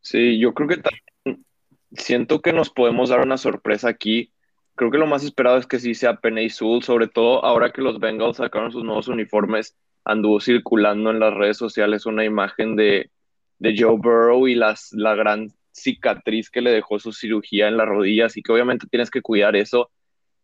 Sí, 0.00 0.38
yo 0.38 0.52
creo 0.52 0.68
que 0.68 0.78
también 0.78 1.46
siento 1.92 2.42
que 2.42 2.52
nos 2.52 2.68
podemos 2.68 3.10
dar 3.10 3.20
una 3.20 3.38
sorpresa 3.38 3.88
aquí. 3.88 4.32
Creo 4.74 4.90
que 4.90 4.98
lo 4.98 5.06
más 5.06 5.22
esperado 5.22 5.56
es 5.56 5.66
que 5.66 5.78
sí 5.78 5.94
sea 5.94 6.16
Penny 6.16 6.50
Sewell, 6.50 6.82
sobre 6.82 7.06
todo 7.06 7.44
ahora 7.44 7.70
que 7.70 7.80
los 7.80 8.00
Bengals 8.00 8.38
sacaron 8.38 8.72
sus 8.72 8.82
nuevos 8.82 9.06
uniformes 9.06 9.76
anduvo 10.04 10.40
circulando 10.40 11.10
en 11.10 11.20
las 11.20 11.32
redes 11.32 11.56
sociales 11.56 12.04
una 12.04 12.24
imagen 12.24 12.76
de, 12.76 13.10
de 13.64 13.74
Joe 13.76 13.96
Burrow 13.96 14.46
y 14.46 14.54
las, 14.54 14.92
la 14.92 15.14
gran 15.14 15.50
cicatriz 15.72 16.50
que 16.50 16.60
le 16.60 16.70
dejó 16.70 16.98
su 16.98 17.12
cirugía 17.12 17.66
en 17.66 17.78
la 17.78 17.86
rodilla, 17.86 18.26
así 18.26 18.42
que 18.42 18.52
obviamente 18.52 18.86
tienes 18.90 19.10
que 19.10 19.22
cuidar 19.22 19.56
eso, 19.56 19.90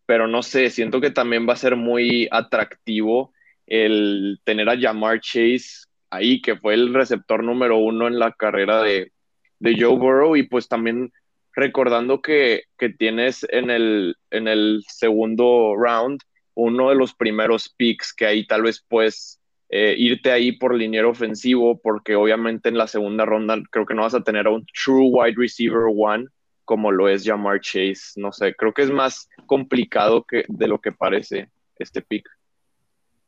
pero 0.07 0.27
no 0.27 0.43
sé, 0.43 0.71
siento 0.71 1.03
que 1.03 1.11
también 1.11 1.47
va 1.47 1.53
a 1.53 1.57
ser 1.57 1.77
muy 1.77 2.29
atractivo 2.31 3.33
el 3.67 4.41
tener 4.45 4.71
a 4.71 4.81
Jamar 4.81 5.21
Chase 5.21 5.85
ahí, 6.09 6.41
que 6.41 6.57
fue 6.57 6.73
el 6.73 6.95
receptor 6.95 7.45
número 7.45 7.77
uno 7.77 8.09
en 8.09 8.19
la 8.19 8.33
carrera 8.33 8.83
de, 8.83 9.12
de 9.59 9.77
Joe 9.79 9.99
Burrow, 9.99 10.35
y 10.35 10.45
pues 10.45 10.67
también 10.67 11.12
recordando 11.53 12.23
que, 12.23 12.65
que 12.79 12.89
tienes 12.89 13.47
en 13.50 13.71
el, 13.71 14.17
en 14.31 14.49
el 14.49 14.83
segundo 14.89 15.75
round 15.77 16.21
uno 16.55 16.89
de 16.89 16.95
los 16.95 17.15
primeros 17.15 17.69
picks 17.77 18.15
que 18.15 18.25
ahí 18.25 18.47
tal 18.47 18.62
vez 18.62 18.85
puedes 18.89 19.39
eh, 19.71 19.95
irte 19.97 20.33
ahí 20.33 20.53
por 20.53 20.75
liniero 20.75 21.11
ofensivo, 21.11 21.81
porque 21.81 22.17
obviamente 22.17 22.69
en 22.69 22.77
la 22.77 22.89
segunda 22.89 23.25
ronda 23.25 23.57
creo 23.71 23.87
que 23.87 23.95
no 23.95 24.03
vas 24.03 24.15
a 24.15 24.25
tener 24.25 24.47
a 24.47 24.50
un 24.50 24.67
true 24.67 25.09
wide 25.12 25.37
receiver 25.37 25.85
one 25.97 26.27
como 26.65 26.91
lo 26.91 27.09
es 27.09 27.25
Jamar 27.25 27.61
Chase. 27.61 28.12
No 28.17 28.33
sé, 28.33 28.55
creo 28.55 28.75
que 28.75 28.83
es 28.83 28.91
más 28.91 29.29
complicado 29.47 30.25
que 30.25 30.45
de 30.49 30.69
lo 30.69 30.81
que 30.81 30.93
parece 30.93 31.50
este 31.77 32.03
pick. 32.03 32.29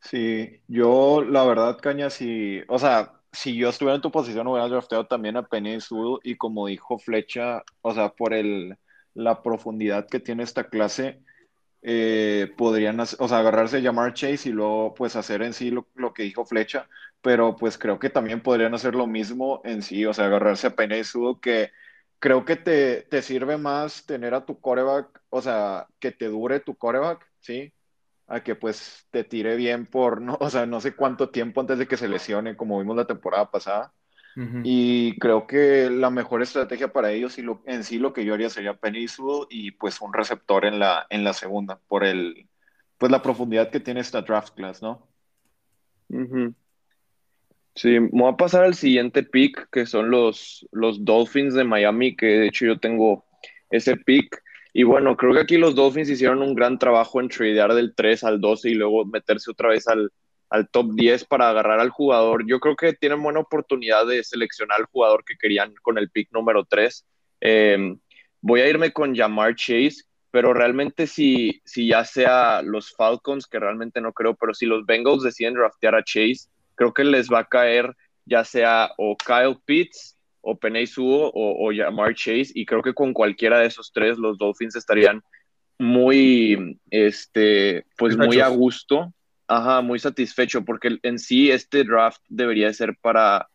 Sí, 0.01 0.61
yo 0.67 1.25
la 1.25 1.45
verdad, 1.45 1.79
Caña, 1.81 2.11
si, 2.11 2.61
o 2.67 2.79
sea, 2.79 3.13
si 3.31 3.57
yo 3.57 3.69
estuviera 3.69 3.95
en 3.97 4.03
tu 4.03 4.11
posición 4.11 4.47
hubiera 4.49 4.69
drafteado 4.69 5.07
también 5.07 5.37
a 5.37 5.47
Penny 5.47 5.81
Sewell 5.81 6.19
y 6.23 6.37
como 6.37 6.67
dijo 6.67 6.99
Flecha, 6.99 7.63
o 7.81 7.95
sea, 7.95 8.11
por 8.11 8.35
el, 8.35 8.77
la 9.15 9.43
profundidad 9.43 10.09
que 10.09 10.21
tiene 10.21 10.43
esta 10.43 10.65
clase, 10.65 11.21
eh, 11.83 12.53
podrían, 12.57 13.01
o 13.01 13.07
sea, 13.07 13.39
agarrarse 13.39 13.79
a 13.79 13.81
llamar 13.81 14.15
Chase 14.15 14.49
y 14.49 14.53
luego 14.53 14.95
pues 14.95 15.17
hacer 15.17 15.43
en 15.43 15.53
sí 15.53 15.71
lo, 15.71 16.15
que 16.15 16.23
dijo 16.23 16.45
Flecha, 16.45 16.89
pero 17.21 17.57
pues 17.57 17.79
creo 17.79 17.99
que 17.99 18.11
también 18.11 18.43
podrían 18.43 18.75
hacer 18.75 18.95
lo 18.95 19.07
mismo 19.07 19.61
en 19.65 19.83
sí, 19.83 20.07
o 20.07 20.15
sea, 20.15 20.27
agarrarse 20.27 20.69
a 20.69 21.05
Sewell 21.05 21.41
que 21.41 21.73
creo 22.23 22.45
que 22.45 22.57
te, 22.57 23.03
te 23.03 23.23
sirve 23.23 23.57
más 23.59 24.07
tener 24.07 24.35
a 24.35 24.47
tu 24.47 24.61
coreback, 24.61 25.23
o 25.31 25.43
sea, 25.43 25.89
que 25.99 26.13
te 26.13 26.27
dure 26.29 26.61
tu 26.61 26.77
coreback, 26.77 27.29
¿sí? 27.41 27.75
A 28.29 28.43
que 28.43 28.55
pues 28.57 29.07
te 29.11 29.25
tire 29.25 29.57
bien 29.57 29.87
por, 29.87 30.21
no, 30.23 30.37
o 30.41 30.51
sea, 30.51 30.67
no 30.67 30.81
sé 30.81 30.95
cuánto 30.97 31.31
tiempo 31.31 31.61
antes 31.61 31.79
de 31.79 31.89
que 31.89 31.97
se 31.97 32.09
lesione, 32.09 32.57
como 32.57 32.79
vimos 32.79 32.97
la 32.97 33.07
temporada 33.07 33.51
pasada. 33.51 33.93
Y 34.35 35.19
creo 35.19 35.47
que 35.47 35.91
la 35.91 36.09
mejor 36.11 36.43
estrategia 36.43 36.93
para 36.93 37.13
ellos 37.13 37.39
y 37.39 37.43
lo, 37.43 37.63
en 37.67 37.85
sí 37.85 37.99
lo 37.99 38.13
que 38.13 38.25
yo 38.25 38.35
haría 38.35 38.49
sería 38.49 38.75
Penny 38.75 39.07
y 39.51 39.73
pues 39.73 40.01
un 40.01 40.13
receptor 40.13 40.65
en 40.65 40.79
la, 40.79 41.07
en 41.11 41.23
la 41.23 41.35
segunda, 41.35 41.79
por 41.87 42.05
el, 42.05 42.47
pues 42.97 43.13
la 43.13 43.21
profundidad 43.21 43.71
que 43.71 43.81
tiene 43.81 44.01
esta 44.01 44.23
draft 44.23 44.55
class, 44.55 44.81
¿no? 44.81 45.07
Sí, 47.75 47.89
me 48.01 48.09
voy 48.13 48.33
a 48.33 48.37
pasar 48.37 48.65
al 48.65 48.75
siguiente 48.75 49.23
pick, 49.23 49.69
que 49.71 49.87
son 49.87 50.11
los, 50.11 50.67
los 50.73 51.05
Dolphins 51.05 51.55
de 51.55 51.65
Miami, 51.65 52.17
que 52.17 52.27
de 52.27 52.47
hecho 52.49 52.67
yo 52.67 52.79
tengo 52.79 53.25
ese 53.71 53.97
pick. 53.97 54.43
Y 54.75 54.85
bueno, 54.85 55.17
creo 55.17 55.35
que 55.35 55.41
aquí 55.41 55.59
los 55.59 55.75
Dolphins 55.75 56.09
hicieron 56.09 56.41
un 56.43 56.55
gran 56.55 56.79
trabajo 56.79 57.21
en 57.21 57.29
tradear 57.29 57.75
del 57.75 57.95
3 57.95 58.25
al 58.25 58.41
12 58.41 58.71
y 58.71 58.75
luego 58.75 59.05
meterse 59.05 59.51
otra 59.51 59.69
vez 59.69 59.87
al, 59.89 60.11
al 60.53 60.69
top 60.69 60.93
10 60.93 61.25
para 61.25 61.49
agarrar 61.49 61.81
al 61.81 61.89
jugador. 61.89 62.47
Yo 62.47 62.61
creo 62.61 62.77
que 62.77 62.93
tienen 62.93 63.23
buena 63.23 63.41
oportunidad 63.41 64.07
de 64.07 64.23
seleccionar 64.23 64.81
al 64.81 64.87
jugador 64.87 65.25
que 65.25 65.39
querían 65.39 65.73
con 65.81 65.97
el 65.97 66.11
pick 66.11 66.31
número 66.31 66.67
3. 66.67 67.07
Eh, 67.41 67.97
voy 68.43 68.61
a 68.61 68.69
irme 68.69 68.93
con 68.93 69.17
Jamar 69.17 69.55
Chase, 69.55 70.05
pero 70.31 70.53
realmente 70.53 71.07
si, 71.07 71.63
si 71.65 71.89
ya 71.89 72.05
sea 72.05 72.61
los 72.61 72.95
Falcons, 72.95 73.47
que 73.47 73.59
realmente 73.59 74.03
no 74.03 74.13
creo, 74.13 74.35
pero 74.35 74.53
si 74.53 74.67
los 74.67 74.85
Bengals 74.85 75.23
deciden 75.23 75.55
draftear 75.55 75.95
a 75.95 76.05
Chase, 76.05 76.51
creo 76.75 76.93
que 76.93 77.05
les 77.05 77.31
va 77.31 77.39
a 77.41 77.49
caer 77.49 77.97
ya 78.27 78.45
sea 78.45 78.91
o 78.99 79.17
Kyle 79.17 79.57
Pitts 79.65 80.19
o 80.43 80.55
Penay 80.59 80.87
Suo 80.87 81.31
o, 81.33 81.67
o 81.67 81.75
Jamar 81.75 82.15
Chase 82.15 82.53
y 82.55 82.67
creo 82.67 82.83
que 82.83 82.93
con 82.93 83.15
cualquiera 83.15 83.59
de 83.59 83.69
esos 83.69 83.91
tres 83.91 84.19
los 84.19 84.37
Dolphins 84.37 84.77
estarían 84.77 85.23
muy, 85.79 86.79
este, 86.91 87.87
pues 87.97 88.19
muy 88.19 88.39
a 88.39 88.49
gusto 88.49 89.15
Ajá, 89.55 89.83
muy 89.83 89.99
satisfecho 89.99 90.65
porque 90.65 90.97
en 91.03 91.19
sí 91.19 91.51
este 91.51 91.85
draft 91.85 92.23
debería 92.31 92.73
ser 92.73 92.97
para, 92.99 93.51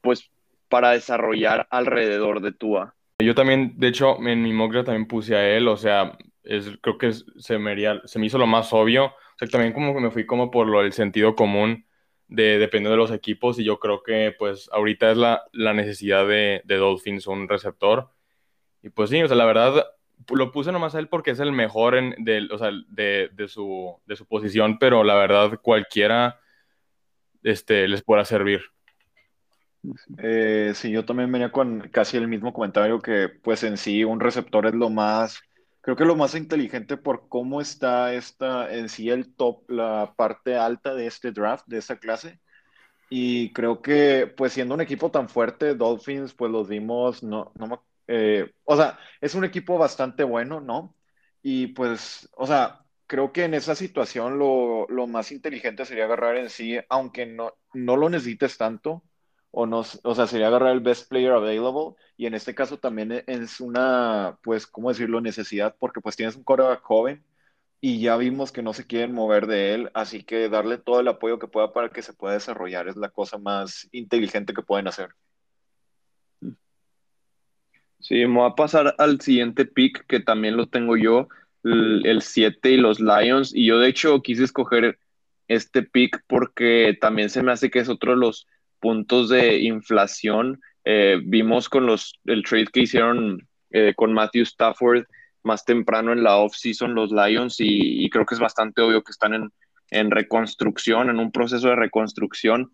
pues, 0.00 0.28
para 0.68 0.90
desarrollar 0.90 1.68
alrededor 1.70 2.40
de 2.40 2.50
Tua. 2.50 2.96
Yo 3.20 3.32
también, 3.36 3.74
de 3.76 3.86
hecho, 3.86 4.16
en 4.26 4.42
mi 4.42 4.52
mock 4.52 4.74
también 4.84 5.06
puse 5.06 5.36
a 5.36 5.48
él, 5.48 5.68
o 5.68 5.76
sea, 5.76 6.18
es, 6.42 6.72
creo 6.80 6.98
que 6.98 7.12
se, 7.12 7.56
me 7.56 7.76
se 8.04 8.18
me 8.18 8.26
hizo 8.26 8.36
lo 8.36 8.48
más 8.48 8.72
obvio. 8.72 9.04
O 9.04 9.38
sea, 9.38 9.46
también 9.46 9.72
como 9.72 9.94
que 9.94 10.00
me 10.00 10.10
fui 10.10 10.26
como 10.26 10.50
por 10.50 10.66
lo, 10.66 10.82
el 10.82 10.92
sentido 10.92 11.36
común 11.36 11.86
de 12.26 12.58
dependiendo 12.58 12.90
de 12.90 12.96
los 12.96 13.12
equipos 13.12 13.60
y 13.60 13.64
yo 13.64 13.78
creo 13.78 14.02
que 14.02 14.34
pues 14.36 14.68
ahorita 14.72 15.12
es 15.12 15.16
la, 15.18 15.44
la 15.52 15.72
necesidad 15.72 16.26
de, 16.26 16.62
de 16.64 16.76
Dolphins 16.78 17.28
un 17.28 17.48
receptor. 17.48 18.10
Y 18.82 18.90
pues 18.90 19.10
sí, 19.10 19.22
o 19.22 19.28
sea, 19.28 19.36
la 19.36 19.44
verdad, 19.44 19.86
lo 20.30 20.50
puse 20.52 20.72
nomás 20.72 20.94
a 20.94 20.98
él 20.98 21.08
porque 21.08 21.32
es 21.32 21.40
el 21.40 21.52
mejor 21.52 21.94
en, 21.94 22.14
de, 22.18 22.48
o 22.50 22.58
sea, 22.58 22.70
de, 22.88 23.30
de, 23.32 23.48
su, 23.48 23.96
de 24.06 24.16
su 24.16 24.26
posición, 24.26 24.78
pero 24.78 25.04
la 25.04 25.14
verdad 25.14 25.58
cualquiera 25.62 26.40
este, 27.42 27.86
les 27.86 28.02
pueda 28.02 28.24
servir. 28.24 28.62
Eh, 30.18 30.72
sí, 30.74 30.90
yo 30.90 31.04
también 31.04 31.30
venía 31.30 31.52
con 31.52 31.88
casi 31.92 32.16
el 32.16 32.28
mismo 32.28 32.52
comentario 32.52 33.00
que 33.00 33.28
pues 33.28 33.62
en 33.62 33.76
sí 33.76 34.02
un 34.02 34.18
receptor 34.18 34.66
es 34.66 34.74
lo 34.74 34.90
más, 34.90 35.40
creo 35.80 35.94
que 35.94 36.04
lo 36.04 36.16
más 36.16 36.34
inteligente 36.34 36.96
por 36.96 37.28
cómo 37.28 37.60
está 37.60 38.12
esta, 38.14 38.72
en 38.74 38.88
sí 38.88 39.10
el 39.10 39.34
top, 39.34 39.70
la 39.70 40.14
parte 40.16 40.56
alta 40.56 40.94
de 40.94 41.06
este 41.06 41.30
draft, 41.30 41.66
de 41.68 41.78
esta 41.78 41.98
clase. 41.98 42.40
Y 43.08 43.52
creo 43.52 43.80
que 43.80 44.26
pues 44.36 44.52
siendo 44.52 44.74
un 44.74 44.80
equipo 44.80 45.12
tan 45.12 45.28
fuerte, 45.28 45.76
Dolphins 45.76 46.34
pues 46.34 46.50
los 46.50 46.68
vimos, 46.68 47.22
no, 47.22 47.52
no 47.54 47.85
eh, 48.08 48.52
o 48.64 48.76
sea, 48.76 48.98
es 49.20 49.34
un 49.34 49.44
equipo 49.44 49.78
bastante 49.78 50.24
bueno, 50.24 50.60
¿no? 50.60 50.94
Y 51.42 51.68
pues, 51.68 52.28
o 52.36 52.46
sea, 52.46 52.84
creo 53.06 53.32
que 53.32 53.44
en 53.44 53.54
esa 53.54 53.74
situación 53.74 54.38
lo, 54.38 54.86
más 55.06 55.32
inteligente 55.32 55.84
sería 55.84 56.04
agarrar 56.04 56.36
en 56.36 56.50
sí, 56.50 56.78
aunque 56.88 57.26
no, 57.26 57.54
no 57.72 57.96
lo 57.96 58.08
necesites 58.08 58.58
tanto, 58.58 59.02
o, 59.50 59.66
no, 59.66 59.84
o 60.02 60.14
sea, 60.14 60.26
sería 60.26 60.48
agarrar 60.48 60.72
el 60.72 60.80
best 60.80 61.08
player 61.08 61.32
available, 61.32 61.94
y 62.16 62.26
en 62.26 62.34
este 62.34 62.54
caso 62.54 62.78
también 62.78 63.12
e, 63.12 63.24
es 63.26 63.60
una, 63.60 64.38
pues, 64.42 64.66
¿cómo 64.66 64.90
decirlo?, 64.90 65.20
necesidad, 65.20 65.76
porque 65.78 66.00
pues 66.00 66.16
tienes 66.16 66.36
un 66.36 66.44
quarterback 66.44 66.82
joven, 66.82 67.24
y 67.80 68.00
ya 68.00 68.16
vimos 68.16 68.52
que 68.52 68.62
no 68.62 68.72
se 68.72 68.86
quieren 68.86 69.12
mover 69.14 69.46
de 69.46 69.74
él, 69.74 69.90
así 69.94 70.24
que 70.24 70.48
darle 70.48 70.78
todo 70.78 71.00
el 71.00 71.08
apoyo 71.08 71.38
que 71.38 71.48
pueda 71.48 71.72
para 71.72 71.90
que 71.90 72.02
se 72.02 72.12
pueda 72.14 72.34
desarrollar 72.34 72.88
es 72.88 72.96
la 72.96 73.10
cosa 73.10 73.38
más 73.38 73.88
inteligente 73.92 74.54
que 74.54 74.62
pueden 74.62 74.88
hacer. 74.88 75.10
Sí, 78.06 78.14
me 78.14 78.34
voy 78.38 78.48
a 78.48 78.54
pasar 78.54 78.94
al 78.98 79.20
siguiente 79.20 79.64
pick 79.64 80.06
que 80.06 80.20
también 80.20 80.56
lo 80.56 80.68
tengo 80.68 80.96
yo, 80.96 81.26
el 81.64 82.22
7 82.22 82.70
y 82.70 82.76
los 82.76 83.00
Lions. 83.00 83.52
Y 83.52 83.66
yo 83.66 83.80
de 83.80 83.88
hecho 83.88 84.22
quise 84.22 84.44
escoger 84.44 85.00
este 85.48 85.82
pick 85.82 86.22
porque 86.28 86.96
también 87.00 87.30
se 87.30 87.42
me 87.42 87.50
hace 87.50 87.68
que 87.68 87.80
es 87.80 87.88
otro 87.88 88.12
de 88.12 88.18
los 88.18 88.46
puntos 88.78 89.28
de 89.28 89.58
inflación. 89.58 90.60
Eh, 90.84 91.18
vimos 91.24 91.68
con 91.68 91.86
los, 91.86 92.14
el 92.26 92.44
trade 92.44 92.68
que 92.72 92.82
hicieron 92.82 93.44
eh, 93.72 93.92
con 93.96 94.12
Matthew 94.12 94.44
Stafford 94.44 95.06
más 95.42 95.64
temprano 95.64 96.12
en 96.12 96.22
la 96.22 96.36
off-season 96.36 96.94
los 96.94 97.10
Lions 97.10 97.56
y, 97.58 98.08
creo 98.10 98.24
que 98.24 98.36
es 98.36 98.40
bastante 98.40 98.82
obvio 98.82 99.02
que 99.02 99.10
están 99.10 99.34
en, 99.34 99.52
en 99.90 100.12
reconstrucción, 100.12 101.10
en 101.10 101.18
un 101.18 101.32
proceso 101.32 101.70
de 101.70 101.74
reconstrucción. 101.74 102.70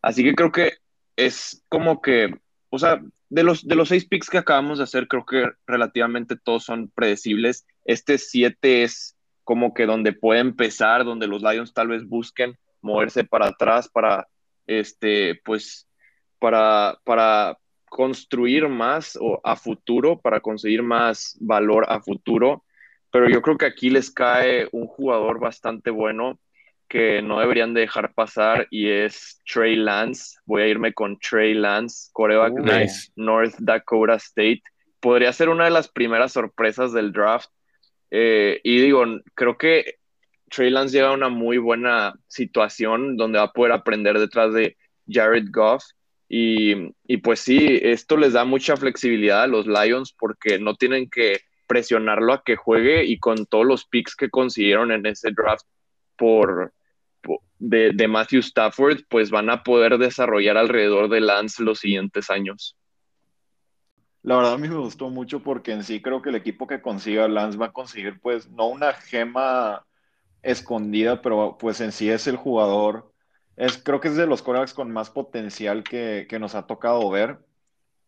Así 0.00 0.24
que 0.24 0.34
creo 0.34 0.50
que 0.50 0.78
es 1.16 1.62
como 1.68 2.00
que, 2.00 2.34
o 2.70 2.78
sea, 2.78 3.02
de 3.32 3.44
los, 3.44 3.66
de 3.66 3.76
los 3.76 3.88
seis 3.88 4.04
picks 4.04 4.28
que 4.28 4.36
acabamos 4.36 4.76
de 4.76 4.84
hacer, 4.84 5.08
creo 5.08 5.24
que 5.24 5.50
relativamente 5.66 6.36
todos 6.36 6.64
son 6.64 6.90
predecibles. 6.94 7.66
Este 7.86 8.18
siete 8.18 8.82
es 8.82 9.16
como 9.42 9.72
que 9.72 9.86
donde 9.86 10.12
puede 10.12 10.40
empezar, 10.40 11.06
donde 11.06 11.26
los 11.26 11.40
Lions 11.40 11.72
tal 11.72 11.88
vez 11.88 12.06
busquen 12.06 12.58
moverse 12.82 13.24
para 13.24 13.46
atrás 13.46 13.88
para, 13.88 14.28
este, 14.66 15.40
pues, 15.46 15.88
para, 16.38 16.98
para 17.04 17.56
construir 17.86 18.68
más 18.68 19.16
o 19.18 19.40
a 19.44 19.56
futuro, 19.56 20.20
para 20.20 20.40
conseguir 20.40 20.82
más 20.82 21.38
valor 21.40 21.86
a 21.88 22.02
futuro. 22.02 22.64
Pero 23.10 23.30
yo 23.30 23.40
creo 23.40 23.56
que 23.56 23.66
aquí 23.66 23.88
les 23.88 24.10
cae 24.10 24.68
un 24.72 24.86
jugador 24.86 25.40
bastante 25.40 25.90
bueno 25.90 26.38
que 26.92 27.22
no 27.22 27.40
deberían 27.40 27.72
dejar 27.72 28.12
pasar 28.12 28.68
y 28.70 28.90
es 28.90 29.40
Trey 29.50 29.76
Lance. 29.76 30.36
Voy 30.44 30.60
a 30.60 30.66
irme 30.66 30.92
con 30.92 31.18
Trey 31.18 31.54
Lance, 31.54 32.10
coreback 32.12 32.52
de 32.52 32.86
North 33.16 33.54
Dakota 33.60 34.16
State. 34.16 34.62
Podría 35.00 35.32
ser 35.32 35.48
una 35.48 35.64
de 35.64 35.70
las 35.70 35.88
primeras 35.88 36.32
sorpresas 36.32 36.92
del 36.92 37.10
draft. 37.10 37.48
Eh, 38.10 38.60
y 38.62 38.78
digo, 38.82 39.06
creo 39.34 39.56
que 39.56 40.00
Trey 40.50 40.68
Lance 40.68 40.94
llega 40.94 41.08
a 41.08 41.14
una 41.14 41.30
muy 41.30 41.56
buena 41.56 42.12
situación 42.28 43.16
donde 43.16 43.38
va 43.38 43.46
a 43.46 43.52
poder 43.54 43.72
aprender 43.72 44.18
detrás 44.18 44.52
de 44.52 44.76
Jared 45.08 45.46
Goff. 45.50 45.82
Y, 46.28 46.92
y 47.06 47.16
pues 47.16 47.40
sí, 47.40 47.80
esto 47.80 48.18
les 48.18 48.34
da 48.34 48.44
mucha 48.44 48.76
flexibilidad 48.76 49.44
a 49.44 49.46
los 49.46 49.66
Lions 49.66 50.12
porque 50.12 50.58
no 50.58 50.74
tienen 50.74 51.08
que 51.08 51.40
presionarlo 51.66 52.34
a 52.34 52.42
que 52.44 52.56
juegue 52.56 53.02
y 53.06 53.18
con 53.18 53.46
todos 53.46 53.64
los 53.64 53.86
picks 53.86 54.14
que 54.14 54.28
consiguieron 54.28 54.92
en 54.92 55.06
ese 55.06 55.30
draft 55.30 55.64
por, 56.18 56.74
de, 57.62 57.92
de, 57.92 58.08
Matthew 58.08 58.40
Stafford, 58.40 59.02
pues 59.08 59.30
van 59.30 59.48
a 59.48 59.62
poder 59.62 59.96
desarrollar 59.96 60.56
alrededor 60.56 61.08
de 61.08 61.20
Lance 61.20 61.62
los 61.62 61.78
siguientes 61.78 62.28
años. 62.28 62.76
La 64.22 64.36
verdad 64.36 64.58
me 64.58 64.68
gustó 64.68 65.10
mucho 65.10 65.42
porque 65.42 65.72
en 65.72 65.84
sí 65.84 66.02
creo 66.02 66.22
que 66.22 66.30
el 66.30 66.34
equipo 66.34 66.66
que 66.66 66.82
consiga 66.82 67.28
Lance 67.28 67.58
va 67.58 67.66
a 67.66 67.72
conseguir 67.72 68.20
pues 68.20 68.50
no 68.50 68.66
una 68.66 68.92
gema 68.92 69.86
escondida, 70.42 71.22
pero 71.22 71.56
pues 71.58 71.80
en 71.80 71.92
sí 71.92 72.10
es 72.10 72.26
el 72.26 72.36
jugador, 72.36 73.12
es, 73.56 73.78
creo 73.78 74.00
que 74.00 74.08
es 74.08 74.16
de 74.16 74.26
los 74.26 74.42
corebacks 74.42 74.74
con 74.74 74.90
más 74.90 75.10
potencial 75.10 75.84
que, 75.84 76.26
que 76.28 76.40
nos 76.40 76.56
ha 76.56 76.66
tocado 76.66 77.08
ver. 77.10 77.38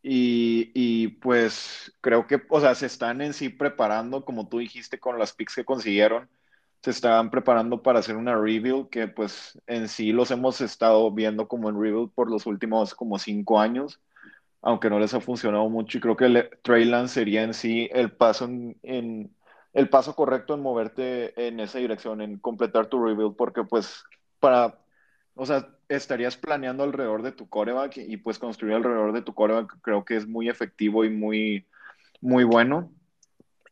Y, 0.03 0.71
y, 0.75 1.09
pues 1.09 1.95
creo 2.03 2.27
que, 2.27 2.43
o 2.51 2.61
sea, 2.61 2.75
se 2.75 2.85
están 2.87 3.23
en 3.23 3.33
sí 3.33 3.49
preparando, 3.49 4.25
como 4.25 4.49
tú 4.49 4.59
dijiste, 4.59 5.01
con 5.01 5.19
las 5.19 5.33
picks 5.33 5.55
que 5.55 5.65
consiguieron, 5.65 6.29
se 6.85 6.91
están 6.91 7.31
preparando 7.31 7.83
para 7.83 8.00
hacer 8.00 8.14
una 8.14 8.37
rebuild 8.37 8.91
que 8.91 9.09
pues 9.09 9.59
en 9.67 9.88
sí 9.88 10.12
los 10.12 10.31
hemos 10.31 10.61
estado 10.61 11.11
viendo 11.11 11.49
como 11.49 11.71
en 11.71 11.81
rebuild 11.81 12.11
por 12.12 12.31
los 12.31 12.45
últimos 12.45 12.95
como 12.95 13.19
cinco 13.19 13.59
años 13.59 14.00
aunque 14.61 14.91
no 14.91 14.99
les 14.99 15.14
ha 15.14 15.21
funcionado 15.21 15.69
mucho. 15.69 15.99
Y 15.99 16.00
creo 16.00 16.17
que 16.17 16.25
el 16.25 16.50
Trey 16.62 16.91
sería 17.09 17.43
en 17.43 17.55
sí 17.55 17.88
el 17.93 18.12
paso, 18.12 18.47
en, 18.47 19.31
el 19.75 19.88
paso 19.91 20.14
correcto 20.14 20.55
en 20.55 20.61
moverte 20.61 21.47
en 21.47 21.61
esa 21.61 21.79
dirección, 21.79 22.23
en 22.23 22.38
completar 22.38 22.87
tu 22.87 23.05
rebuild, 23.05 23.37
porque 23.37 23.62
pues 23.64 24.05
para, 24.41 24.79
o 25.35 25.45
sea, 25.45 25.69
estarías 25.88 26.37
planeando 26.38 26.83
alrededor 26.83 27.23
de 27.23 27.33
tu 27.33 27.49
coreback 27.49 27.99
y, 27.99 28.17
pues 28.17 28.38
construir 28.38 28.75
alrededor 28.75 29.12
de 29.12 29.23
tu 29.23 29.35
coreback 29.35 29.79
creo 29.83 30.05
que 30.05 30.17
es 30.17 30.26
muy 30.26 30.49
efectivo 30.49 31.05
y 31.05 31.11
muy, 31.11 31.67
muy 32.21 32.45
bueno. 32.45 32.91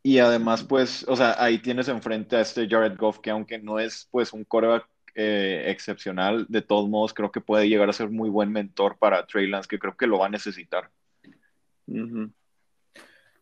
Y 0.02 0.18
además, 0.18 0.64
pues, 0.64 1.04
o 1.09 1.16
sea, 1.16 1.37
ahí 1.38 1.59
tienes 1.59 1.88
enfrente 1.88 2.37
a 2.37 2.40
este 2.40 2.68
Jared 2.68 2.97
Goff, 2.97 3.21
que 3.21 3.30
aunque 3.30 3.59
no 3.59 3.78
es 3.78 4.09
pues 4.11 4.32
un 4.32 4.44
coreback 4.44 4.88
eh, 5.14 5.64
excepcional. 5.66 6.47
De 6.49 6.62
todos 6.62 6.88
modos, 6.88 7.12
creo 7.12 7.30
que 7.30 7.40
puede 7.40 7.68
llegar 7.68 7.88
a 7.88 7.92
ser 7.92 8.09
muy 8.09 8.30
buen 8.30 8.50
mentor 8.50 8.97
para 8.99 9.26
Trey 9.26 9.47
Lance, 9.47 9.68
que 9.68 9.78
creo 9.78 9.97
que 9.97 10.06
lo 10.06 10.18
va 10.18 10.26
a 10.26 10.30
necesitar. 10.30 10.90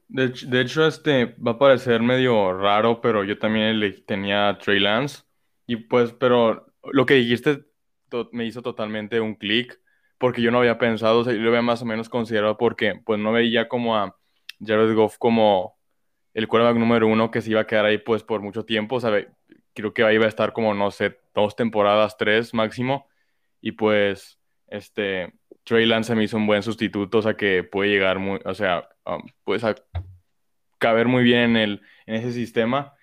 de, 0.09 0.61
hecho, 0.61 0.87
este 0.87 1.27
va 1.37 1.53
a 1.53 1.59
parecer 1.59 2.03
medio 2.03 2.53
raro, 2.53 3.01
pero 3.01 3.23
yo 3.23 3.39
también 3.39 3.79
le 3.79 3.93
tenía 3.93 4.49
a 4.49 4.59
Trey 4.59 4.81
Lance. 4.81 5.23
Y 5.67 5.77
pues, 5.77 6.13
pero 6.13 6.75
lo 6.93 7.07
que 7.07 7.15
dijiste 7.15 7.65
me 8.33 8.47
hizo 8.47 8.63
totalmente 8.63 9.21
un 9.21 9.37
clic, 9.37 9.81
porque 10.19 10.43
yo 10.43 10.51
no 10.51 10.59
había 10.59 10.79
pensado, 10.79 11.21
o 11.21 11.25
sea, 11.25 11.33
yo 11.33 11.41
lo 11.41 11.51
había 11.51 11.63
más 11.63 11.83
o 11.83 11.87
menos 11.87 12.09
considerado 12.09 12.59
porque 12.59 13.01
pues 13.05 13.21
no 13.21 13.31
veía 13.31 13.69
como 13.69 13.97
a 13.97 14.17
Jared 14.61 14.95
Goff 14.95 15.17
como 15.19 15.79
el 16.35 16.49
quarterback 16.49 16.79
número 16.79 17.07
uno 17.07 17.31
que 17.31 17.41
se 17.41 17.51
iba 17.51 17.61
a 17.61 17.67
quedar 17.67 17.85
ahí 17.85 17.99
pues 17.99 18.23
por 18.23 18.41
mucho 18.41 18.65
tiempo, 18.65 18.97
o 18.97 19.01
creo 19.75 19.95
que 19.95 20.05
ahí 20.05 20.19
va 20.19 20.27
a 20.27 20.29
estar 20.29 20.53
como, 20.53 20.75
no 20.75 20.91
sé, 20.91 21.19
dos 21.35 21.57
temporadas, 21.57 22.17
tres 22.17 22.55
máximo. 22.55 23.09
Y 23.61 23.73
pues, 23.73 24.39
este, 24.69 25.33
Trey 25.65 25.87
Lance 25.87 26.15
me 26.15 26.25
hizo 26.25 26.37
un 26.37 26.47
buen 26.47 26.63
sustituto, 26.63 27.19
o 27.19 27.23
sea, 27.23 27.35
que 27.35 27.65
puede 27.65 27.91
llegar 27.91 28.19
muy, 28.19 28.41
o 28.45 28.55
sea, 28.55 28.89
um, 29.07 29.23
pues 29.45 29.65
a 29.65 29.75
caber 30.79 31.09
muy 31.09 31.23
bien 31.23 31.51
en, 31.51 31.57
el, 31.57 31.83
en 32.07 32.15
ese 32.17 32.33
sistema. 32.33 32.95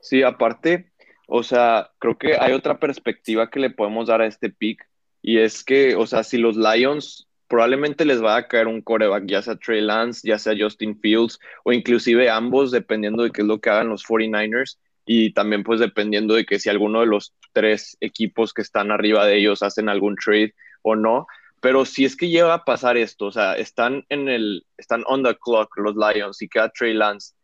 Sí, 0.00 0.22
aparte, 0.22 0.92
o 1.26 1.42
sea, 1.42 1.90
creo 1.98 2.16
que 2.16 2.36
hay 2.38 2.52
otra 2.52 2.78
perspectiva 2.78 3.50
que 3.50 3.60
le 3.60 3.70
podemos 3.70 4.08
dar 4.08 4.22
a 4.22 4.26
este 4.26 4.50
pick, 4.50 4.88
y 5.20 5.38
es 5.38 5.62
que, 5.62 5.94
o 5.94 6.06
sea, 6.06 6.24
si 6.24 6.38
los 6.38 6.56
Lions 6.56 7.28
probablemente 7.52 8.06
les 8.06 8.24
va 8.24 8.36
a 8.36 8.48
caer 8.48 8.66
un 8.66 8.80
coreback, 8.80 9.26
ya 9.26 9.42
sea 9.42 9.56
Trey 9.56 9.82
Lance, 9.82 10.26
ya 10.26 10.38
sea 10.38 10.54
Justin 10.58 10.98
Fields, 10.98 11.38
o 11.64 11.74
inclusive 11.74 12.30
ambos, 12.30 12.70
dependiendo 12.70 13.24
de 13.24 13.30
qué 13.30 13.42
es 13.42 13.46
lo 13.46 13.60
que 13.60 13.68
hagan 13.68 13.90
los 13.90 14.06
49ers 14.06 14.78
y 15.04 15.34
también 15.34 15.62
pues 15.62 15.78
dependiendo 15.78 16.32
de 16.32 16.46
que 16.46 16.58
si 16.58 16.70
alguno 16.70 17.00
de 17.00 17.06
los 17.08 17.34
tres 17.52 17.98
equipos 18.00 18.54
que 18.54 18.62
están 18.62 18.90
arriba 18.90 19.26
de 19.26 19.36
ellos 19.36 19.62
hacen 19.62 19.90
algún 19.90 20.16
trade 20.16 20.54
o 20.80 20.96
no. 20.96 21.26
Pero 21.60 21.84
si 21.84 22.06
es 22.06 22.16
que 22.16 22.30
llega 22.30 22.54
a 22.54 22.64
pasar 22.64 22.96
esto, 22.96 23.26
o 23.26 23.32
sea, 23.32 23.52
están 23.58 24.06
en 24.08 24.30
el, 24.30 24.64
están 24.78 25.04
on 25.06 25.22
the 25.22 25.36
clock 25.36 25.76
los 25.76 25.94
Lions 25.94 26.40
y 26.40 26.48
queda 26.48 26.70
Trey 26.70 26.94
Lance. 26.94 27.34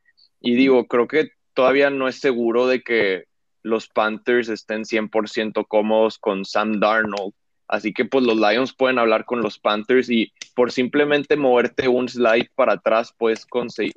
Y 0.40 0.55
digo, 0.55 0.87
creo 0.87 1.07
que 1.07 1.33
todavía 1.53 1.90
no 1.90 2.09
es 2.09 2.18
seguro 2.18 2.66
de 2.66 2.81
que 2.81 3.25
los 3.62 3.88
Panthers 3.88 4.49
estén 4.49 4.85
100% 4.85 5.66
cómodos 5.68 6.16
con 6.18 6.47
Sam 6.47 6.81
Darnold. 6.81 7.35
Así 7.68 7.92
que 7.92 8.04
pues 8.04 8.24
los 8.24 8.37
Lions 8.37 8.74
pueden 8.74 8.98
hablar 8.98 9.24
con 9.24 9.42
los 9.42 9.59
Panthers 9.59 10.11
y 10.11 10.33
por 10.54 10.72
simplemente 10.72 11.37
moverte 11.37 11.87
un 11.87 12.09
slide 12.09 12.48
para 12.54 12.74
atrás 12.74 13.14
puedes 13.16 13.44
conseguir, 13.44 13.92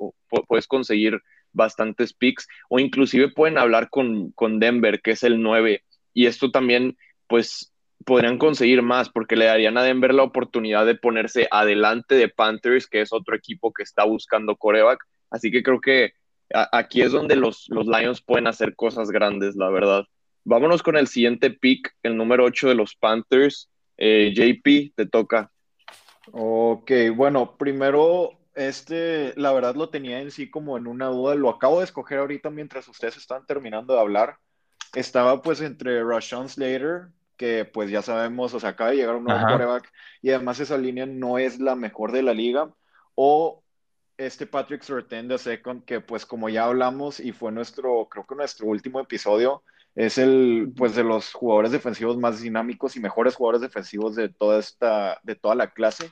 puedes 0.46 0.66
conseguir 0.66 1.20
bastantes 1.52 2.12
picks 2.12 2.46
o 2.68 2.78
inclusive 2.78 3.30
pueden 3.30 3.58
hablar 3.58 3.88
con, 3.90 4.30
con 4.32 4.58
Denver, 4.58 5.00
que 5.00 5.12
es 5.12 5.22
el 5.22 5.42
9, 5.42 5.82
y 6.14 6.26
esto 6.26 6.50
también, 6.50 6.96
pues, 7.26 7.72
podrían 8.04 8.38
conseguir 8.38 8.82
más 8.82 9.08
porque 9.08 9.36
le 9.36 9.44
darían 9.44 9.78
a 9.78 9.82
Denver 9.82 10.12
la 10.12 10.24
oportunidad 10.24 10.84
de 10.86 10.96
ponerse 10.96 11.46
adelante 11.50 12.16
de 12.16 12.28
Panthers, 12.28 12.86
que 12.86 13.00
es 13.00 13.12
otro 13.12 13.36
equipo 13.36 13.72
que 13.72 13.84
está 13.84 14.04
buscando 14.04 14.56
coreback. 14.56 15.04
Así 15.30 15.50
que 15.50 15.62
creo 15.62 15.80
que 15.80 16.12
aquí 16.50 17.00
es 17.00 17.12
donde 17.12 17.36
los, 17.36 17.66
los 17.68 17.86
Lions 17.86 18.20
pueden 18.20 18.48
hacer 18.48 18.74
cosas 18.74 19.10
grandes, 19.10 19.54
la 19.56 19.70
verdad. 19.70 20.04
Vámonos 20.44 20.82
con 20.82 20.96
el 20.96 21.06
siguiente 21.06 21.50
pick, 21.50 21.94
el 22.02 22.16
número 22.16 22.44
8 22.44 22.68
de 22.68 22.74
los 22.74 22.96
Panthers. 22.96 23.70
Eh, 23.96 24.32
JP, 24.34 24.94
te 24.96 25.06
toca. 25.06 25.50
Ok, 26.32 26.90
bueno, 27.14 27.56
primero 27.56 28.38
este, 28.54 29.32
la 29.36 29.52
verdad 29.52 29.74
lo 29.76 29.88
tenía 29.88 30.20
en 30.20 30.30
sí 30.30 30.50
como 30.50 30.76
en 30.76 30.86
una 30.86 31.06
duda. 31.06 31.34
Lo 31.34 31.50
acabo 31.50 31.78
de 31.78 31.84
escoger 31.84 32.18
ahorita 32.18 32.50
mientras 32.50 32.88
ustedes 32.88 33.16
están 33.16 33.46
terminando 33.46 33.94
de 33.94 34.00
hablar. 34.00 34.38
Estaba 34.94 35.40
pues 35.40 35.60
entre 35.60 36.04
Rashawn 36.04 36.48
Slater, 36.48 37.08
que 37.36 37.64
pues 37.64 37.90
ya 37.90 38.02
sabemos, 38.02 38.52
o 38.54 38.60
sea, 38.60 38.70
acaba 38.70 38.90
de 38.90 38.96
llegar 38.96 39.16
un 39.16 39.24
nuevo 39.24 39.40
quarterback 39.46 39.90
y 40.20 40.30
además 40.30 40.60
esa 40.60 40.76
línea 40.76 41.06
no 41.06 41.38
es 41.38 41.60
la 41.60 41.74
mejor 41.74 42.12
de 42.12 42.22
la 42.22 42.34
liga. 42.34 42.70
O 43.14 43.62
este 44.18 44.46
Patrick 44.46 44.82
Surtain 44.82 45.28
de 45.28 45.38
Second, 45.38 45.84
que 45.84 46.00
pues 46.00 46.26
como 46.26 46.48
ya 46.48 46.64
hablamos 46.64 47.20
y 47.20 47.32
fue 47.32 47.52
nuestro, 47.52 48.06
creo 48.10 48.26
que 48.26 48.34
nuestro 48.34 48.66
último 48.66 49.00
episodio, 49.00 49.62
es 49.94 50.18
el 50.18 50.72
pues 50.76 50.94
de 50.94 51.04
los 51.04 51.32
jugadores 51.32 51.72
defensivos 51.72 52.16
más 52.18 52.40
dinámicos 52.40 52.96
y 52.96 53.00
mejores 53.00 53.34
jugadores 53.36 53.62
defensivos 53.62 54.14
de 54.16 54.28
toda 54.28 54.58
esta, 54.58 55.20
de 55.22 55.34
toda 55.36 55.54
la 55.54 55.72
clase. 55.72 56.10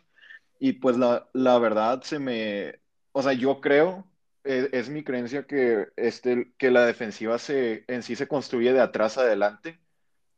Y 0.58 0.74
pues 0.74 0.96
la, 0.98 1.28
la 1.32 1.58
verdad 1.58 2.02
se 2.02 2.18
me, 2.18 2.80
o 3.12 3.22
sea, 3.22 3.32
yo 3.32 3.60
creo, 3.60 4.06
e, 4.44 4.68
es, 4.72 4.88
mi 4.90 5.04
creencia 5.04 5.46
que, 5.46 5.88
este, 5.96 6.52
que 6.58 6.70
la 6.70 6.84
defensiva 6.86 7.38
se, 7.38 7.84
en 7.88 8.02
sí 8.02 8.16
se 8.16 8.28
construye 8.28 8.72
de 8.72 8.80
atrás 8.80 9.18
adelante 9.18 9.80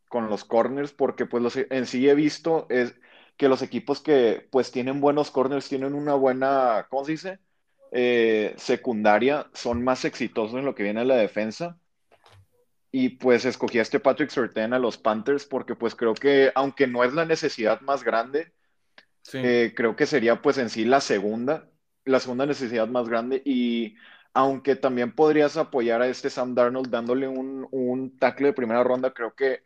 con 0.09 0.29
los 0.29 0.45
corners, 0.45 0.93
porque 0.93 1.27
pues 1.27 1.43
los, 1.43 1.57
en 1.57 1.87
sí 1.87 2.09
he 2.09 2.15
visto 2.15 2.67
es 2.71 2.95
que 3.37 3.49
los 3.49 3.63
equipos 3.63 4.01
que 4.01 4.49
pues 4.51 4.71
tienen 4.73 5.01
buenos 5.01 5.31
corners, 5.31 5.69
tienen 5.69 5.95
una 5.95 6.15
buena, 6.15 6.87
¿cómo 6.91 7.05
se 7.05 7.13
dice? 7.13 7.41
Eh, 7.93 8.55
secundaria, 8.59 9.51
son 9.55 9.83
más 9.85 10.05
exitosos 10.05 10.59
en 10.59 10.65
lo 10.67 10.75
que 10.75 10.83
viene 10.85 11.01
a 11.01 11.05
la 11.05 11.17
defensa. 11.17 11.79
Y 12.93 13.11
pues 13.11 13.45
escogí 13.47 13.79
a 13.79 13.83
este 13.83 14.01
Patrick 14.01 14.31
Surtain 14.31 14.75
a 14.75 14.79
los 14.79 14.99
Panthers 14.99 15.47
porque 15.47 15.75
pues 15.75 15.95
creo 15.97 16.15
que 16.15 16.53
aunque 16.55 16.87
no 16.87 17.05
es 17.05 17.15
la 17.15 17.25
necesidad 17.25 17.81
más 17.81 18.05
grande, 18.05 18.53
eh, 19.33 19.73
creo 19.77 19.97
que 19.97 20.07
sería 20.07 20.43
pues 20.43 20.59
en 20.59 20.69
sí 20.71 20.85
la 20.85 21.01
segunda, 21.01 21.71
la 22.05 22.21
segunda 22.21 22.47
necesidad 22.47 22.89
más 22.89 23.09
grande 23.09 23.43
y 23.45 23.97
aunque 24.35 24.77
también 24.77 25.15
podrías 25.15 25.57
apoyar 25.57 26.03
a 26.03 26.09
este 26.09 26.31
Sam 26.31 26.55
Darnold 26.55 26.91
dándole 26.91 27.29
un, 27.29 27.67
un 27.71 28.19
tackle 28.19 28.49
de 28.49 28.53
primera 28.55 28.85
ronda, 28.85 29.13
creo 29.15 29.35
que 29.35 29.63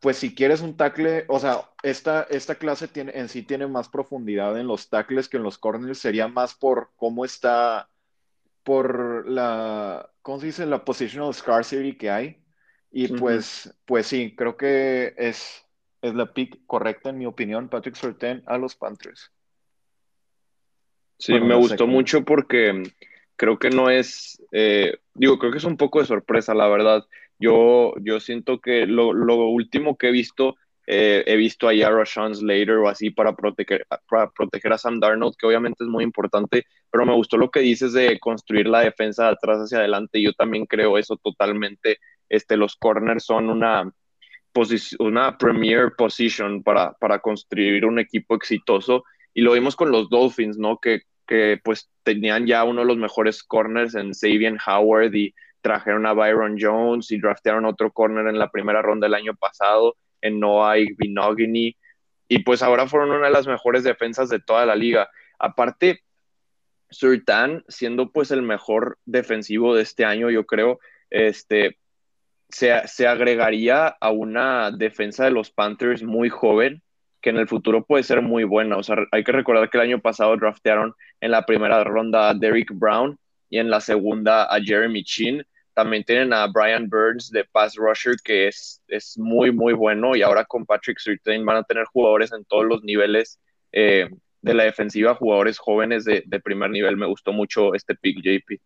pues 0.00 0.18
si 0.18 0.34
quieres 0.34 0.60
un 0.60 0.76
tackle, 0.76 1.24
o 1.28 1.38
sea, 1.40 1.70
esta, 1.82 2.22
esta 2.30 2.56
clase 2.56 2.88
tiene, 2.88 3.12
en 3.14 3.28
sí 3.28 3.42
tiene 3.42 3.66
más 3.66 3.88
profundidad 3.88 4.58
en 4.58 4.66
los 4.66 4.88
tackles 4.88 5.28
que 5.28 5.38
en 5.38 5.42
los 5.42 5.58
corners, 5.58 5.98
sería 5.98 6.28
más 6.28 6.54
por 6.54 6.92
cómo 6.96 7.24
está, 7.24 7.90
por 8.62 9.28
la, 9.28 10.10
¿cómo 10.22 10.40
se 10.40 10.46
dice? 10.46 10.66
La 10.66 10.84
positional 10.84 11.34
scarcity 11.34 11.96
que 11.96 12.10
hay. 12.10 12.45
Y 12.98 13.08
pues, 13.08 13.70
pues 13.84 14.06
sí, 14.06 14.34
creo 14.34 14.56
que 14.56 15.12
es, 15.18 15.66
es 16.00 16.14
la 16.14 16.32
pick 16.32 16.60
correcta, 16.64 17.10
en 17.10 17.18
mi 17.18 17.26
opinión, 17.26 17.68
Patrick 17.68 17.94
Surtain 17.94 18.42
a 18.46 18.56
los 18.56 18.74
Panthers. 18.74 19.30
Sí, 21.18 21.38
me 21.38 21.56
gustó 21.56 21.86
mucho 21.86 22.24
porque 22.24 22.84
creo 23.36 23.58
que 23.58 23.68
no 23.68 23.90
es, 23.90 24.42
eh, 24.50 24.96
digo, 25.12 25.38
creo 25.38 25.52
que 25.52 25.58
es 25.58 25.64
un 25.64 25.76
poco 25.76 26.00
de 26.00 26.06
sorpresa, 26.06 26.54
la 26.54 26.68
verdad. 26.68 27.04
Yo, 27.38 27.92
yo 28.00 28.18
siento 28.18 28.62
que 28.62 28.86
lo, 28.86 29.10
último 29.10 29.98
que 29.98 30.08
he 30.08 30.12
visto, 30.12 30.56
eh, 30.86 31.22
he 31.26 31.36
visto 31.36 31.68
a 31.68 31.74
Yara 31.74 32.06
Slater 32.06 32.78
o 32.78 32.88
así 32.88 33.10
para 33.10 33.36
proteger, 33.36 33.86
para 34.08 34.30
proteger 34.30 34.72
a 34.72 34.78
Sam 34.78 35.00
Darnold, 35.00 35.36
que 35.36 35.46
obviamente 35.46 35.84
es 35.84 35.90
muy 35.90 36.02
importante, 36.02 36.64
pero 36.90 37.04
me 37.04 37.14
gustó 37.14 37.36
lo 37.36 37.50
que 37.50 37.60
dices 37.60 37.92
de 37.92 38.18
construir 38.18 38.68
la 38.68 38.80
defensa 38.80 39.24
de 39.24 39.32
atrás 39.32 39.58
hacia 39.58 39.80
adelante. 39.80 40.22
Yo 40.22 40.32
también 40.32 40.64
creo 40.64 40.96
eso 40.96 41.18
totalmente. 41.18 41.98
Este, 42.28 42.56
los 42.56 42.76
corners 42.76 43.24
son 43.24 43.50
una, 43.50 43.90
una 44.98 45.38
premier 45.38 45.92
position 45.96 46.62
para, 46.62 46.92
para 46.94 47.18
construir 47.20 47.84
un 47.84 47.98
equipo 47.98 48.34
exitoso. 48.34 49.04
Y 49.34 49.42
lo 49.42 49.52
vimos 49.52 49.76
con 49.76 49.90
los 49.90 50.08
Dolphins, 50.08 50.58
¿no? 50.58 50.78
Que, 50.78 51.02
que 51.26 51.60
pues 51.62 51.90
tenían 52.02 52.46
ya 52.46 52.64
uno 52.64 52.80
de 52.82 52.86
los 52.86 52.96
mejores 52.96 53.42
corners 53.42 53.94
en 53.94 54.14
Sabian 54.14 54.58
Howard 54.66 55.14
y 55.14 55.34
trajeron 55.60 56.06
a 56.06 56.12
Byron 56.12 56.56
Jones 56.58 57.10
y 57.10 57.18
draftearon 57.18 57.64
otro 57.64 57.92
corner 57.92 58.28
en 58.28 58.38
la 58.38 58.50
primera 58.50 58.82
ronda 58.82 59.06
del 59.06 59.14
año 59.14 59.34
pasado. 59.34 59.96
en 60.20 60.40
Noah 60.40 60.76
Binogany, 60.96 61.76
y 62.28 62.38
pues 62.40 62.62
ahora 62.62 62.86
fueron 62.86 63.10
una 63.10 63.26
de 63.26 63.32
las 63.32 63.46
mejores 63.46 63.84
defensas 63.84 64.28
de 64.28 64.40
toda 64.40 64.66
la 64.66 64.74
liga. 64.74 65.08
Aparte, 65.38 66.02
Surtan, 66.90 67.64
siendo 67.68 68.10
pues 68.12 68.30
el 68.30 68.42
mejor 68.42 68.98
defensivo 69.04 69.74
de 69.74 69.82
este 69.82 70.04
año, 70.04 70.30
yo 70.30 70.46
creo, 70.46 70.78
este, 71.10 71.78
se, 72.48 72.86
se, 72.86 73.06
agregaría 73.06 73.88
a 74.00 74.10
una 74.10 74.70
defensa 74.70 75.24
de 75.24 75.30
los 75.30 75.50
Panthers 75.50 76.02
muy 76.02 76.28
joven, 76.28 76.82
que 77.20 77.30
en 77.30 77.38
el 77.38 77.48
futuro 77.48 77.84
puede 77.84 78.04
ser 78.04 78.22
muy 78.22 78.44
buena. 78.44 78.76
O 78.76 78.82
sea, 78.82 78.96
hay 79.12 79.24
que 79.24 79.32
recordar 79.32 79.68
que 79.68 79.78
el 79.78 79.84
año 79.84 80.00
pasado 80.00 80.36
draftearon 80.36 80.94
en 81.20 81.30
la 81.30 81.44
primera 81.44 81.82
ronda 81.84 82.28
a 82.28 82.34
Derrick 82.34 82.70
Brown 82.72 83.18
y 83.50 83.58
en 83.58 83.70
la 83.70 83.80
segunda 83.80 84.44
a 84.44 84.60
Jeremy 84.60 85.02
Chin. 85.04 85.44
También 85.74 86.04
tienen 86.04 86.32
a 86.32 86.46
Brian 86.46 86.88
Burns 86.88 87.30
de 87.30 87.44
pass 87.44 87.74
rusher, 87.76 88.14
que 88.24 88.48
es, 88.48 88.82
es 88.88 89.18
muy, 89.18 89.52
muy 89.52 89.74
bueno. 89.74 90.16
Y 90.16 90.22
ahora 90.22 90.44
con 90.44 90.64
Patrick 90.64 90.98
Surtain 90.98 91.44
van 91.44 91.58
a 91.58 91.64
tener 91.64 91.84
jugadores 91.84 92.32
en 92.32 92.44
todos 92.44 92.64
los 92.64 92.82
niveles 92.82 93.38
eh, 93.72 94.08
de 94.40 94.54
la 94.54 94.64
defensiva, 94.64 95.14
jugadores 95.14 95.58
jóvenes 95.58 96.04
de, 96.04 96.22
de, 96.24 96.40
primer 96.40 96.70
nivel. 96.70 96.96
Me 96.96 97.06
gustó 97.06 97.32
mucho 97.32 97.74
este 97.74 97.94
pick, 97.94 98.22
JP. 98.22 98.60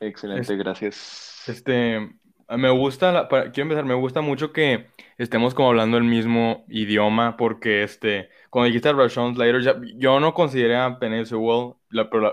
Excelente, 0.00 0.56
gracias. 0.56 1.44
Este, 1.48 2.10
me 2.48 2.70
gusta, 2.70 3.28
quiero 3.28 3.62
empezar, 3.62 3.84
me 3.84 3.94
gusta 3.94 4.20
mucho 4.20 4.52
que 4.52 4.86
estemos 5.18 5.54
como 5.54 5.68
hablando 5.68 5.96
el 5.96 6.04
mismo 6.04 6.64
idioma, 6.68 7.36
porque 7.36 7.82
este, 7.82 8.28
cuando 8.50 8.66
dijiste 8.66 8.92
Rashawn 8.92 9.34
Slater, 9.34 9.82
yo 9.96 10.20
no 10.20 10.34
consideré 10.34 10.76
a 10.76 10.98
Penny 10.98 11.26
Sewell, 11.26 11.74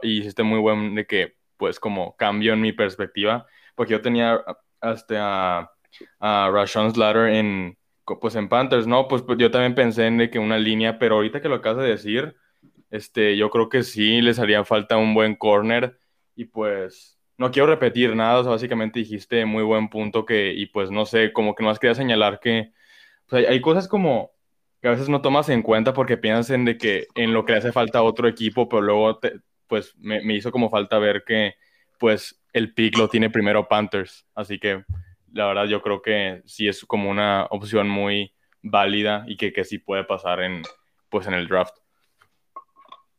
y 0.01 0.19
hiciste 0.19 0.43
muy 0.43 0.59
buen 0.59 0.95
de 0.95 1.05
que, 1.05 1.35
pues, 1.57 1.79
como 1.79 2.15
cambio 2.15 2.53
en 2.53 2.61
mi 2.61 2.73
perspectiva, 2.73 3.47
porque 3.75 3.93
yo 3.93 4.01
tenía 4.01 4.39
hasta 4.81 5.59
a, 5.59 5.71
a 6.19 6.49
Rashawn 6.51 6.93
Slater 6.93 7.29
en, 7.29 7.77
pues, 8.19 8.35
en 8.35 8.49
Panthers, 8.49 8.85
¿no? 8.85 9.07
Pues, 9.07 9.21
pues, 9.21 9.37
yo 9.39 9.49
también 9.49 9.73
pensé 9.73 10.07
en 10.07 10.17
de 10.17 10.29
que 10.29 10.39
una 10.39 10.57
línea, 10.57 10.99
pero 10.99 11.15
ahorita 11.15 11.41
que 11.41 11.49
lo 11.49 11.55
acabas 11.55 11.83
de 11.83 11.89
decir, 11.89 12.35
este, 12.91 13.37
yo 13.37 13.49
creo 13.49 13.69
que 13.69 13.83
sí 13.83 14.21
les 14.21 14.37
haría 14.37 14.63
falta 14.65 14.97
un 14.97 15.13
buen 15.13 15.35
corner, 15.35 15.97
y 16.35 16.45
pues 16.45 17.12
no 17.37 17.51
quiero 17.51 17.67
repetir 17.67 18.15
nada, 18.15 18.39
o 18.39 18.43
sea, 18.43 18.51
básicamente 18.51 18.99
dijiste 18.99 19.45
muy 19.45 19.63
buen 19.63 19.89
punto 19.89 20.25
que, 20.25 20.53
y 20.53 20.67
pues 20.67 20.91
no 20.91 21.05
sé, 21.05 21.33
como 21.33 21.55
que 21.55 21.63
no 21.63 21.69
más 21.69 21.79
quería 21.79 21.95
señalar 21.95 22.39
que 22.39 22.71
pues, 23.27 23.47
hay, 23.47 23.61
cosas 23.61 23.87
como 23.87 24.31
que 24.81 24.87
a 24.87 24.91
veces 24.91 25.09
no 25.09 25.21
tomas 25.21 25.49
en 25.49 25.61
cuenta 25.61 25.93
porque 25.93 26.17
piensas 26.17 26.51
en 26.51 26.65
de 26.65 26.77
que 26.77 27.07
en 27.15 27.33
lo 27.33 27.45
que 27.45 27.53
le 27.53 27.59
hace 27.59 27.71
falta 27.71 27.99
a 27.99 28.03
otro 28.03 28.27
equipo, 28.27 28.69
pero 28.69 28.81
luego 28.81 29.19
pues 29.67 29.95
me, 29.97 30.21
me, 30.21 30.35
hizo 30.35 30.51
como 30.51 30.69
falta 30.69 30.99
ver 30.99 31.23
que 31.25 31.55
pues 31.99 32.41
el 32.51 32.73
pick 32.73 32.97
lo 32.97 33.07
tiene 33.07 33.29
primero 33.29 33.67
Panthers, 33.67 34.27
así 34.35 34.59
que 34.59 34.83
la 35.31 35.47
verdad 35.47 35.65
yo 35.65 35.81
creo 35.81 36.01
que 36.01 36.41
sí 36.45 36.67
es 36.67 36.85
como 36.85 37.09
una 37.09 37.47
opción 37.49 37.89
muy 37.89 38.33
válida 38.61 39.25
y 39.27 39.35
que, 39.37 39.51
que 39.51 39.63
sí 39.63 39.79
puede 39.79 40.03
pasar 40.03 40.41
en 40.41 40.61
pues 41.09 41.27
en 41.27 41.33
el 41.33 41.47
draft. 41.47 41.75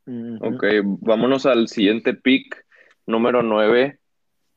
Ok, 0.07 0.65
vámonos 1.01 1.47
al 1.47 1.69
siguiente 1.69 2.13
pick, 2.15 2.67
número 3.07 3.43
9. 3.43 4.01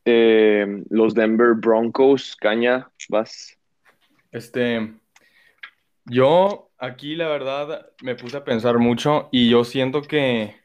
Eh, 0.09 0.83
los 0.89 1.13
Denver 1.13 1.55
Broncos, 1.55 2.37
Caña, 2.37 2.89
vas. 3.09 3.57
Este, 4.31 4.93
yo 6.05 6.69
aquí 6.77 7.17
la 7.17 7.27
verdad 7.27 7.89
me 8.01 8.15
puse 8.15 8.37
a 8.37 8.45
pensar 8.45 8.77
mucho 8.77 9.27
y 9.33 9.49
yo 9.49 9.65
siento 9.65 10.01
que 10.01 10.55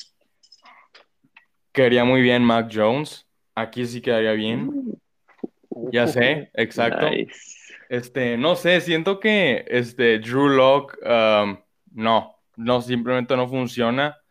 quedaría 1.72 2.04
muy 2.04 2.22
bien 2.22 2.44
Mac 2.44 2.70
Jones. 2.72 3.26
Aquí 3.56 3.84
sí 3.84 4.00
quedaría 4.00 4.30
bien. 4.30 4.96
Ya 5.90 6.06
sé, 6.06 6.52
exacto. 6.54 7.08
Este, 7.88 8.36
no 8.36 8.54
sé, 8.54 8.80
siento 8.80 9.18
que 9.18 9.64
este 9.66 10.20
Drew 10.20 10.50
Lock, 10.50 10.96
um, 11.02 11.58
no, 11.90 12.36
no, 12.54 12.80
simplemente 12.80 13.34
no 13.34 13.48
funciona. 13.48 14.21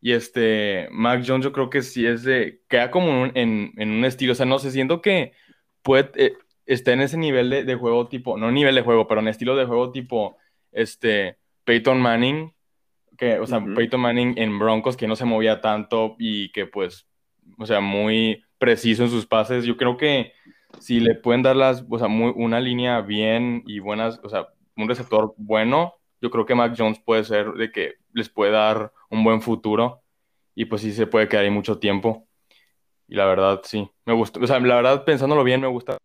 Y 0.00 0.12
este, 0.12 0.88
Mac 0.92 1.22
Jones 1.26 1.44
yo 1.44 1.52
creo 1.52 1.68
que 1.70 1.82
sí 1.82 2.06
es 2.06 2.22
de, 2.22 2.62
queda 2.68 2.90
como 2.90 3.26
en, 3.26 3.72
en, 3.76 3.90
un 3.90 4.04
estilo, 4.04 4.32
o 4.32 4.34
sea, 4.34 4.46
no 4.46 4.58
sé, 4.58 4.70
siento 4.70 5.02
que 5.02 5.32
puede, 5.82 6.10
eh, 6.16 6.32
está 6.66 6.92
en 6.92 7.02
ese 7.02 7.18
nivel 7.18 7.50
de, 7.50 7.64
de, 7.64 7.74
juego 7.74 8.08
tipo, 8.08 8.38
no 8.38 8.50
nivel 8.50 8.74
de 8.74 8.82
juego, 8.82 9.06
pero 9.06 9.20
en 9.20 9.28
estilo 9.28 9.56
de 9.56 9.66
juego 9.66 9.92
tipo, 9.92 10.38
este, 10.72 11.38
Peyton 11.64 12.00
Manning, 12.00 12.52
que, 13.18 13.38
o 13.38 13.46
sea, 13.46 13.62
Peyton 13.62 14.00
Manning 14.00 14.34
en 14.38 14.58
Broncos, 14.58 14.96
que 14.96 15.06
no 15.06 15.16
se 15.16 15.26
movía 15.26 15.60
tanto 15.60 16.16
y 16.18 16.50
que 16.52 16.66
pues, 16.66 17.06
o 17.58 17.66
sea, 17.66 17.80
muy 17.80 18.42
preciso 18.58 19.04
en 19.04 19.10
sus 19.10 19.26
pases, 19.26 19.64
yo 19.64 19.76
creo 19.76 19.96
que 19.98 20.32
si 20.78 21.00
le 21.00 21.14
pueden 21.14 21.42
dar 21.42 21.56
las, 21.56 21.84
o 21.88 21.98
sea, 21.98 22.08
muy, 22.08 22.32
una 22.36 22.60
línea 22.60 23.00
bien 23.02 23.62
y 23.66 23.80
buenas, 23.80 24.20
o 24.22 24.28
sea, 24.28 24.48
un 24.76 24.88
receptor 24.88 25.34
bueno, 25.36 25.94
yo 26.20 26.30
creo 26.30 26.46
que 26.46 26.54
Mac 26.54 26.74
Jones 26.76 27.00
puede 27.00 27.24
ser 27.24 27.52
de 27.52 27.70
que 27.70 27.94
les 28.12 28.28
puede 28.28 28.52
dar 28.52 28.92
un 29.10 29.24
buen 29.24 29.42
futuro 29.42 30.02
y 30.54 30.64
pues 30.64 30.82
sí 30.82 30.92
se 30.92 31.06
puede 31.06 31.28
quedar 31.28 31.44
ahí 31.44 31.50
mucho 31.50 31.78
tiempo. 31.78 32.26
Y 33.08 33.16
la 33.16 33.26
verdad, 33.26 33.60
sí, 33.64 33.90
me 34.06 34.14
gusta, 34.14 34.40
o 34.40 34.46
sea, 34.46 34.60
la 34.60 34.76
verdad, 34.76 35.04
pensándolo 35.04 35.42
bien, 35.42 35.60
me 35.60 35.66
gusta, 35.66 35.98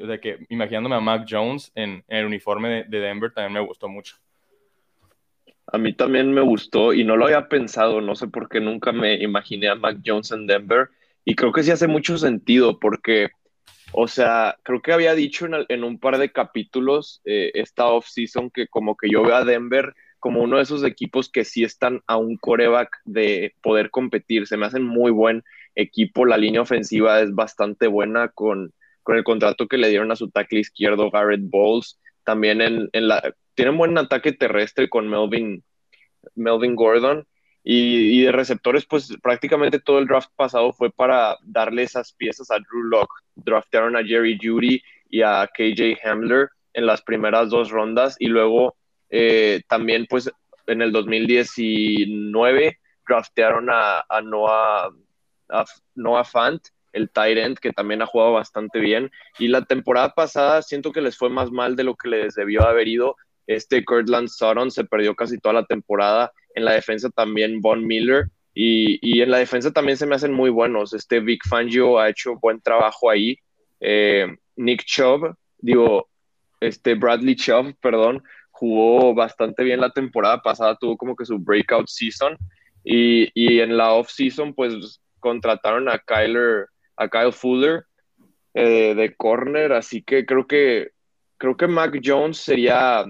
o 0.00 0.06
sea, 0.06 0.20
que 0.20 0.44
imaginándome 0.48 0.96
a 0.96 1.00
Mac 1.00 1.26
Jones 1.28 1.72
en, 1.74 2.04
el 2.08 2.26
uniforme 2.26 2.84
de, 2.84 3.00
Denver 3.00 3.32
también 3.32 3.54
me 3.54 3.66
gustó 3.66 3.88
mucho. 3.88 4.16
A 5.66 5.78
mí 5.78 5.94
también 5.94 6.32
me 6.32 6.42
gustó 6.42 6.92
y 6.92 7.04
no 7.04 7.16
lo 7.16 7.24
había 7.24 7.48
pensado, 7.48 8.00
no 8.00 8.14
sé 8.14 8.28
por 8.28 8.48
qué 8.48 8.60
nunca 8.60 8.92
me 8.92 9.14
imaginé 9.14 9.68
a 9.68 9.74
Mac 9.74 9.98
Jones 10.04 10.30
en 10.32 10.46
Denver 10.46 10.90
y 11.24 11.34
creo 11.34 11.52
que 11.52 11.62
sí 11.62 11.70
hace 11.70 11.86
mucho 11.86 12.18
sentido 12.18 12.78
porque, 12.78 13.30
o 13.92 14.06
sea, 14.06 14.58
creo 14.62 14.82
que 14.82 14.92
había 14.92 15.14
dicho 15.14 15.46
en, 15.68 15.84
un 15.84 15.98
par 15.98 16.18
de 16.18 16.32
capítulos 16.32 17.22
eh, 17.24 17.50
esta 17.54 17.86
off-season 17.86 18.50
que 18.50 18.66
como 18.66 18.96
que 18.96 19.08
yo 19.08 19.22
veo 19.22 19.36
a 19.36 19.44
Denver 19.44 19.94
como 20.22 20.40
uno 20.40 20.58
de 20.58 20.62
esos 20.62 20.84
equipos 20.84 21.28
que 21.28 21.44
sí 21.44 21.64
están 21.64 22.00
a 22.06 22.16
un 22.16 22.36
coreback 22.36 23.00
de 23.04 23.56
poder 23.60 23.90
competir. 23.90 24.46
Se 24.46 24.56
me 24.56 24.66
hacen 24.66 24.84
muy 24.84 25.10
buen 25.10 25.42
equipo. 25.74 26.24
La 26.24 26.36
línea 26.36 26.60
ofensiva 26.60 27.20
es 27.20 27.34
bastante 27.34 27.88
buena 27.88 28.28
con, 28.28 28.72
con 29.02 29.16
el 29.16 29.24
contrato 29.24 29.66
que 29.66 29.78
le 29.78 29.88
dieron 29.88 30.12
a 30.12 30.16
su 30.16 30.30
tackle 30.30 30.60
izquierdo, 30.60 31.10
Garrett 31.10 31.40
Bowles. 31.42 31.98
También 32.22 32.60
en, 32.60 32.88
en 32.92 33.08
la, 33.08 33.34
tienen 33.56 33.76
buen 33.76 33.98
ataque 33.98 34.30
terrestre 34.32 34.88
con 34.88 35.08
Melvin, 35.08 35.64
Melvin 36.36 36.76
Gordon. 36.76 37.26
Y, 37.64 38.22
de 38.22 38.30
receptores, 38.30 38.86
pues 38.86 39.16
prácticamente 39.20 39.80
todo 39.80 39.98
el 39.98 40.06
draft 40.06 40.30
pasado 40.36 40.72
fue 40.72 40.92
para 40.92 41.36
darle 41.42 41.82
esas 41.82 42.12
piezas 42.12 42.48
a 42.52 42.60
Drew 42.60 42.84
Locke. 42.84 43.24
Draftearon 43.34 43.96
a 43.96 44.04
Jerry 44.04 44.38
Judy 44.40 44.80
y 45.10 45.22
a 45.22 45.50
KJ 45.52 45.98
Hamler 46.04 46.48
en 46.74 46.86
las 46.86 47.02
primeras 47.02 47.50
dos 47.50 47.70
rondas 47.70 48.14
y 48.20 48.28
luego 48.28 48.76
eh, 49.12 49.60
también, 49.68 50.06
pues, 50.08 50.30
en 50.66 50.80
el 50.82 50.90
2019 50.90 52.78
draftearon 53.06 53.68
a, 53.70 54.04
Noah, 54.24 54.90
Noah 55.94 56.24
Fant, 56.24 56.62
el 56.92 57.10
tight 57.10 57.58
que 57.58 57.72
también 57.72 58.00
ha 58.00 58.06
jugado 58.06 58.32
bastante 58.32 58.80
bien. 58.80 59.10
Y 59.38 59.48
la 59.48 59.64
temporada 59.64 60.14
pasada 60.14 60.62
siento 60.62 60.92
que 60.92 61.02
les 61.02 61.16
fue 61.16 61.28
más 61.28 61.50
mal 61.50 61.76
de 61.76 61.84
lo 61.84 61.94
que 61.94 62.08
les 62.08 62.34
debió 62.34 62.62
haber 62.62 62.88
ido. 62.88 63.16
Este 63.46 63.84
Kurtland 63.84 64.28
Sutton 64.28 64.70
se 64.70 64.84
perdió 64.84 65.14
casi 65.14 65.38
toda 65.38 65.54
la 65.54 65.66
temporada. 65.66 66.32
En 66.54 66.64
la 66.64 66.72
defensa 66.72 67.10
también 67.10 67.60
Von 67.60 67.86
Miller. 67.86 68.30
Y, 68.54 69.20
en 69.20 69.30
la 69.30 69.38
defensa 69.38 69.72
también 69.72 69.96
se 69.98 70.06
me 70.06 70.14
hacen 70.14 70.32
muy 70.32 70.50
buenos. 70.50 70.94
Este 70.94 71.20
Vic 71.20 71.42
Fangio 71.48 71.98
ha 71.98 72.08
hecho 72.08 72.38
buen 72.40 72.60
trabajo 72.60 73.10
ahí. 73.10 73.36
Eh, 73.80 74.26
Nick 74.56 74.84
Chubb, 74.84 75.34
digo, 75.58 76.08
este 76.60 76.94
Bradley 76.94 77.34
Chubb, 77.34 77.74
perdón, 77.80 78.22
jugó 78.52 79.14
bastante 79.14 79.64
bien 79.64 79.80
la 79.80 79.90
temporada 79.90 80.40
pasada, 80.40 80.76
tuvo 80.76 80.96
como 80.96 81.16
que 81.16 81.24
su 81.24 81.38
breakout 81.38 81.88
season 81.88 82.36
y, 82.84 83.28
y 83.34 83.60
en 83.60 83.76
la 83.76 83.92
off 83.92 84.10
season 84.10 84.54
pues 84.54 85.00
contrataron 85.18 85.88
a 85.88 85.98
Kyler, 85.98 86.66
a 86.96 87.08
Kyle 87.08 87.32
Fuller 87.32 87.84
eh, 88.54 88.94
de 88.94 89.14
corner, 89.16 89.72
así 89.72 90.02
que 90.02 90.26
creo 90.26 90.46
que 90.46 90.90
creo 91.38 91.56
que 91.56 91.66
Mac 91.66 91.98
Jones 92.04 92.36
sería 92.36 93.04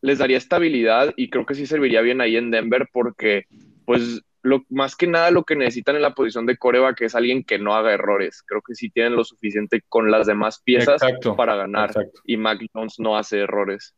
les 0.00 0.18
daría 0.18 0.38
estabilidad 0.38 1.12
y 1.16 1.30
creo 1.30 1.46
que 1.46 1.54
sí 1.54 1.66
serviría 1.66 2.00
bien 2.00 2.20
ahí 2.20 2.36
en 2.36 2.50
Denver 2.50 2.88
porque 2.92 3.44
pues 3.84 4.22
lo, 4.42 4.64
más 4.70 4.96
que 4.96 5.06
nada 5.06 5.30
lo 5.30 5.44
que 5.44 5.56
necesitan 5.56 5.96
en 5.96 6.02
la 6.02 6.14
posición 6.14 6.46
de 6.46 6.56
coreback 6.56 7.02
es 7.02 7.14
alguien 7.14 7.44
que 7.44 7.58
no 7.58 7.74
haga 7.74 7.92
errores. 7.92 8.42
Creo 8.46 8.62
que 8.62 8.74
sí 8.74 8.90
tienen 8.90 9.16
lo 9.16 9.24
suficiente 9.24 9.82
con 9.88 10.10
las 10.10 10.26
demás 10.26 10.62
piezas 10.62 11.02
para 11.36 11.56
ganar 11.56 11.92
y 12.24 12.36
Mac 12.36 12.60
Jones 12.72 12.98
no 12.98 13.16
hace 13.16 13.40
errores. 13.40 13.94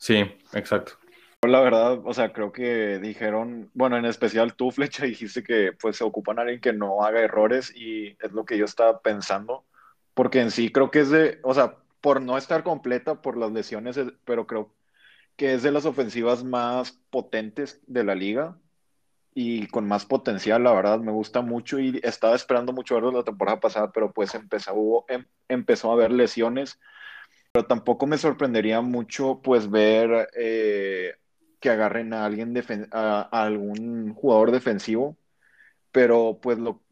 Sí, 0.00 0.16
exacto. 0.54 0.92
La 1.42 1.60
verdad, 1.60 2.00
o 2.04 2.14
sea, 2.14 2.32
creo 2.32 2.52
que 2.52 2.98
dijeron, 2.98 3.70
bueno, 3.74 3.98
en 3.98 4.06
especial 4.06 4.54
tú, 4.54 4.70
Flecha, 4.70 5.04
dijiste 5.04 5.42
que 5.42 5.72
pues 5.78 5.96
se 5.96 6.04
ocupan 6.04 6.38
a 6.38 6.42
alguien 6.42 6.60
que 6.60 6.72
no 6.72 7.02
haga 7.04 7.20
errores 7.20 7.70
y 7.76 8.16
es 8.20 8.32
lo 8.32 8.46
que 8.46 8.56
yo 8.56 8.64
estaba 8.64 9.00
pensando, 9.02 9.66
porque 10.14 10.40
en 10.40 10.50
sí 10.50 10.72
creo 10.72 10.90
que 10.90 11.00
es 11.00 11.10
de, 11.10 11.38
o 11.42 11.52
sea, 11.52 11.76
por 12.00 12.22
no 12.22 12.38
estar 12.38 12.62
completa 12.62 13.20
por 13.20 13.36
las 13.36 13.52
lesiones, 13.52 13.98
pero 14.24 14.46
creo 14.46 14.74
que 15.36 15.52
es 15.52 15.62
de 15.62 15.70
las 15.70 15.84
ofensivas 15.84 16.44
más 16.44 16.92
potentes 17.10 17.82
de 17.86 18.04
la 18.04 18.14
liga 18.14 18.56
y 19.34 19.66
con 19.66 19.86
más 19.86 20.06
potencial, 20.06 20.64
la 20.64 20.72
verdad, 20.72 20.98
me 21.00 21.12
gusta 21.12 21.42
mucho 21.42 21.78
y 21.78 22.00
estaba 22.02 22.34
esperando 22.34 22.72
mucho 22.72 22.94
verlo 22.94 23.12
la 23.12 23.22
temporada 23.22 23.60
pasada, 23.60 23.92
pero 23.92 24.12
pues 24.12 24.34
empezó, 24.34 25.04
em, 25.08 25.26
empezó 25.48 25.90
a 25.90 25.94
haber 25.94 26.10
lesiones 26.10 26.80
pero 27.52 27.66
tampoco 27.66 28.06
me 28.06 28.18
sorprendería 28.18 28.80
mucho 28.80 29.40
pues 29.42 29.70
ver 29.70 30.28
eh, 30.36 31.14
que 31.60 31.70
agarren 31.70 32.12
a 32.12 32.24
alguien 32.24 32.54
a, 32.92 33.22
algún 33.22 34.14
jugador 34.14 34.52
defensivo, 34.52 35.16
pero 35.92 36.38
pues 36.40 36.58
lo, 36.58 36.82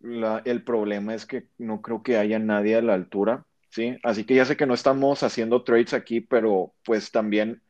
el 0.44 0.64
problema 0.64 1.14
es 1.14 1.26
que 1.26 1.46
no 1.58 1.80
creo 1.80 2.02
que 2.02 2.16
haya 2.16 2.38
nadie 2.38 2.76
a 2.76 2.82
la 2.82 2.94
altura, 2.94 3.46
¿sí? 3.70 3.98
Así 4.02 4.24
que 4.24 4.34
ya 4.34 4.44
sé 4.44 4.56
que 4.56 4.66
no 4.66 4.74
estamos 4.74 5.22
haciendo 5.22 5.62
trades 5.62 5.94
aquí, 5.94 6.20
pero 6.20 6.74
pues 6.84 7.12
también 7.12 7.62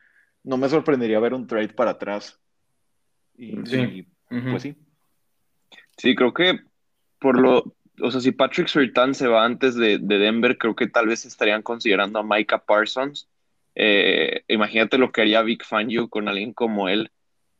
no 0.43 0.57
me 0.57 0.69
sorprendería 0.69 1.19
ver 1.19 1.35
un 1.35 1.45
trade 1.45 1.69
para 1.69 1.91
atrás. 1.91 2.39
Y, 3.37 3.55
sí. 3.65 4.07
pues 4.29 4.63
sí. 4.63 4.75
Sí, 5.97 6.15
creo 6.15 6.33
que 6.33 6.59
por 7.19 7.39
lo, 7.39 7.75
o 8.01 8.11
sea, 8.11 8.21
si 8.21 8.31
Patrick 8.31 8.67
Surtain 8.67 9.13
se 9.13 9.27
va 9.27 9.45
antes 9.45 9.75
de, 9.75 9.99
Denver, 9.99 10.57
creo 10.57 10.75
que 10.75 10.87
tal 10.87 11.07
vez 11.07 11.25
estarían 11.25 11.61
considerando 11.61 12.19
a 12.19 12.23
Micah 12.23 12.59
Parsons. 12.59 13.29
Eh, 13.75 14.43
imagínate 14.47 14.97
lo 14.97 15.11
que 15.11 15.21
haría 15.21 15.41
Vic 15.41 15.65
Fangio 15.65 16.09
con 16.09 16.27
alguien 16.27 16.53
como 16.53 16.89
él. 16.89 17.11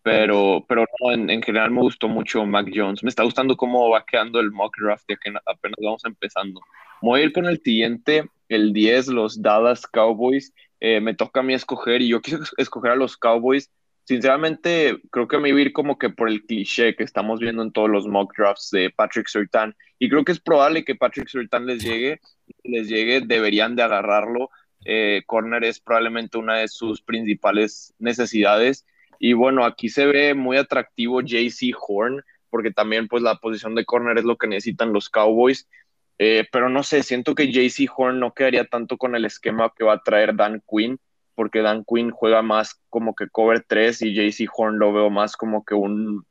Pero, 0.02 0.65
pero 0.67 0.86
no, 1.02 1.12
en, 1.12 1.43
general 1.43 1.71
me 1.71 1.82
gustó 1.82 2.08
mucho 2.08 2.45
Mac 2.45 2.67
Jones. 2.73 3.04
Me 3.04 3.10
está 3.10 3.23
gustando 3.23 3.58
cómo 3.58 3.89
va 3.89 4.06
quedando 4.06 4.39
el 4.39 4.52
mock 4.52 4.75
draft, 4.80 5.04
ya 5.08 5.17
que 5.17 5.30
apenas 5.45 5.78
vamos 5.84 6.04
empezando. 6.06 6.62
Voy 7.02 7.21
a 7.21 7.23
ir 7.25 7.34
con 7.34 7.45
el 7.45 7.62
siguiente, 7.62 8.25
el 8.47 8.73
10, 8.73 9.10
los 9.10 9.41
Dallas 9.41 9.86
Cowboys. 9.86 10.54
Eh, 10.80 11.02
me 11.02 11.13
toca 11.13 11.41
a 11.41 11.43
mí 11.43 11.54
escoger 11.54 12.02
y 12.02 12.08
yo 12.08 12.21
quise 12.21 12.38
escoger 12.58 12.91
a 12.91 12.95
los 12.95 13.17
Cowboys 13.17 13.69
sinceramente 14.09 14.99
creo 15.11 15.27
que 15.27 15.37
me 15.37 15.49
iba 15.49 15.59
a 15.59 15.61
ir 15.61 15.71
como 15.71 15.99
que 15.99 16.09
por 16.09 16.29
el 16.29 16.43
cliché 16.43 16.95
que 16.95 17.03
estamos 17.03 17.39
viendo 17.39 17.61
en 17.61 17.71
todos 17.71 17.91
los 17.91 18.07
mock 18.07 18.35
drafts 18.35 18.71
de 18.71 18.89
Patrick 18.89 19.27
Surtain 19.27 19.75
y 19.99 20.09
creo 20.09 20.25
que 20.25 20.31
es 20.31 20.39
probable 20.39 20.83
que 20.83 20.95
Patrick 20.95 21.27
Surtain 21.27 21.67
les 21.67 21.83
llegue, 21.83 22.19
les 22.63 22.87
llegue, 22.87 23.21
deberían 23.21 23.75
de 23.75 23.83
agarrarlo. 23.83 24.49
Eh, 24.83 25.21
corner 25.27 25.63
es 25.63 25.79
probablemente 25.79 26.39
una 26.39 26.57
de 26.57 26.69
sus 26.69 27.03
principales 27.03 27.93
necesidades 27.99 28.87
y 29.19 29.33
bueno, 29.33 29.63
aquí 29.63 29.89
se 29.89 30.07
ve 30.07 30.33
muy 30.33 30.57
atractivo 30.57 31.21
JC 31.21 31.75
Horn 31.79 32.23
porque 32.49 32.71
también 32.71 33.07
pues 33.07 33.21
la 33.21 33.35
posición 33.35 33.75
de 33.75 33.85
corner 33.85 34.17
es 34.17 34.23
lo 34.23 34.37
que 34.37 34.47
necesitan 34.47 34.91
los 34.91 35.09
Cowboys. 35.09 35.69
Eh, 36.17 36.47
pero 36.51 36.67
no 36.67 36.81
sé, 36.81 37.03
siento 37.03 37.35
que 37.35 37.51
JC 37.51 37.87
Horn 37.95 38.19
no 38.19 38.33
quedaría 38.33 38.65
tanto 38.65 38.97
con 38.97 39.15
el 39.15 39.25
esquema 39.25 39.71
que 39.77 39.83
va 39.83 39.93
a 39.93 40.01
traer 40.01 40.35
Dan 40.35 40.63
Quinn 40.67 40.99
porque 41.39 41.62
Dan 41.62 41.86
Quinn 41.86 42.12
juega 42.12 42.41
más 42.41 42.82
como 42.89 43.15
que 43.15 43.30
cover 43.30 43.63
3 43.65 44.02
y 44.02 44.13
JC 44.13 44.45
Horn 44.54 44.78
lo 44.78 44.91
veo 44.91 45.10
más 45.10 45.38
como 45.38 45.63
que 45.63 45.73
un, 45.73 46.25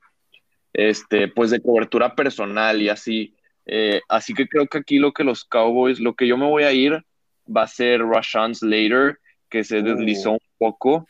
este, 0.71 1.27
pues 1.29 1.49
de 1.49 1.63
cobertura 1.63 2.13
personal 2.13 2.79
y 2.79 2.89
así. 2.89 3.35
Eh, 3.65 4.01
así 4.07 4.35
que 4.35 4.47
creo 4.47 4.67
que 4.67 4.77
aquí 4.77 4.99
lo 4.99 5.11
que 5.11 5.23
los 5.23 5.45
Cowboys, 5.45 5.99
lo 5.99 6.13
que 6.13 6.27
yo 6.27 6.37
me 6.37 6.45
voy 6.45 6.61
a 6.61 6.73
ir 6.73 7.03
va 7.47 7.63
a 7.63 7.67
ser 7.67 8.01
Rashawn 8.01 8.53
Slater, 8.53 9.17
que 9.49 9.63
se 9.63 9.81
deslizó 9.81 10.29
oh. 10.29 10.33
un 10.33 10.39
poco. 10.59 11.07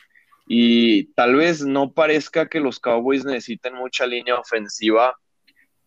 Y 0.47 1.11
tal 1.15 1.35
vez 1.35 1.65
no 1.65 1.91
parezca 1.91 2.47
que 2.47 2.61
los 2.61 2.79
Cowboys 2.79 3.25
necesiten 3.25 3.73
mucha 3.73 4.07
línea 4.07 4.39
ofensiva, 4.39 5.13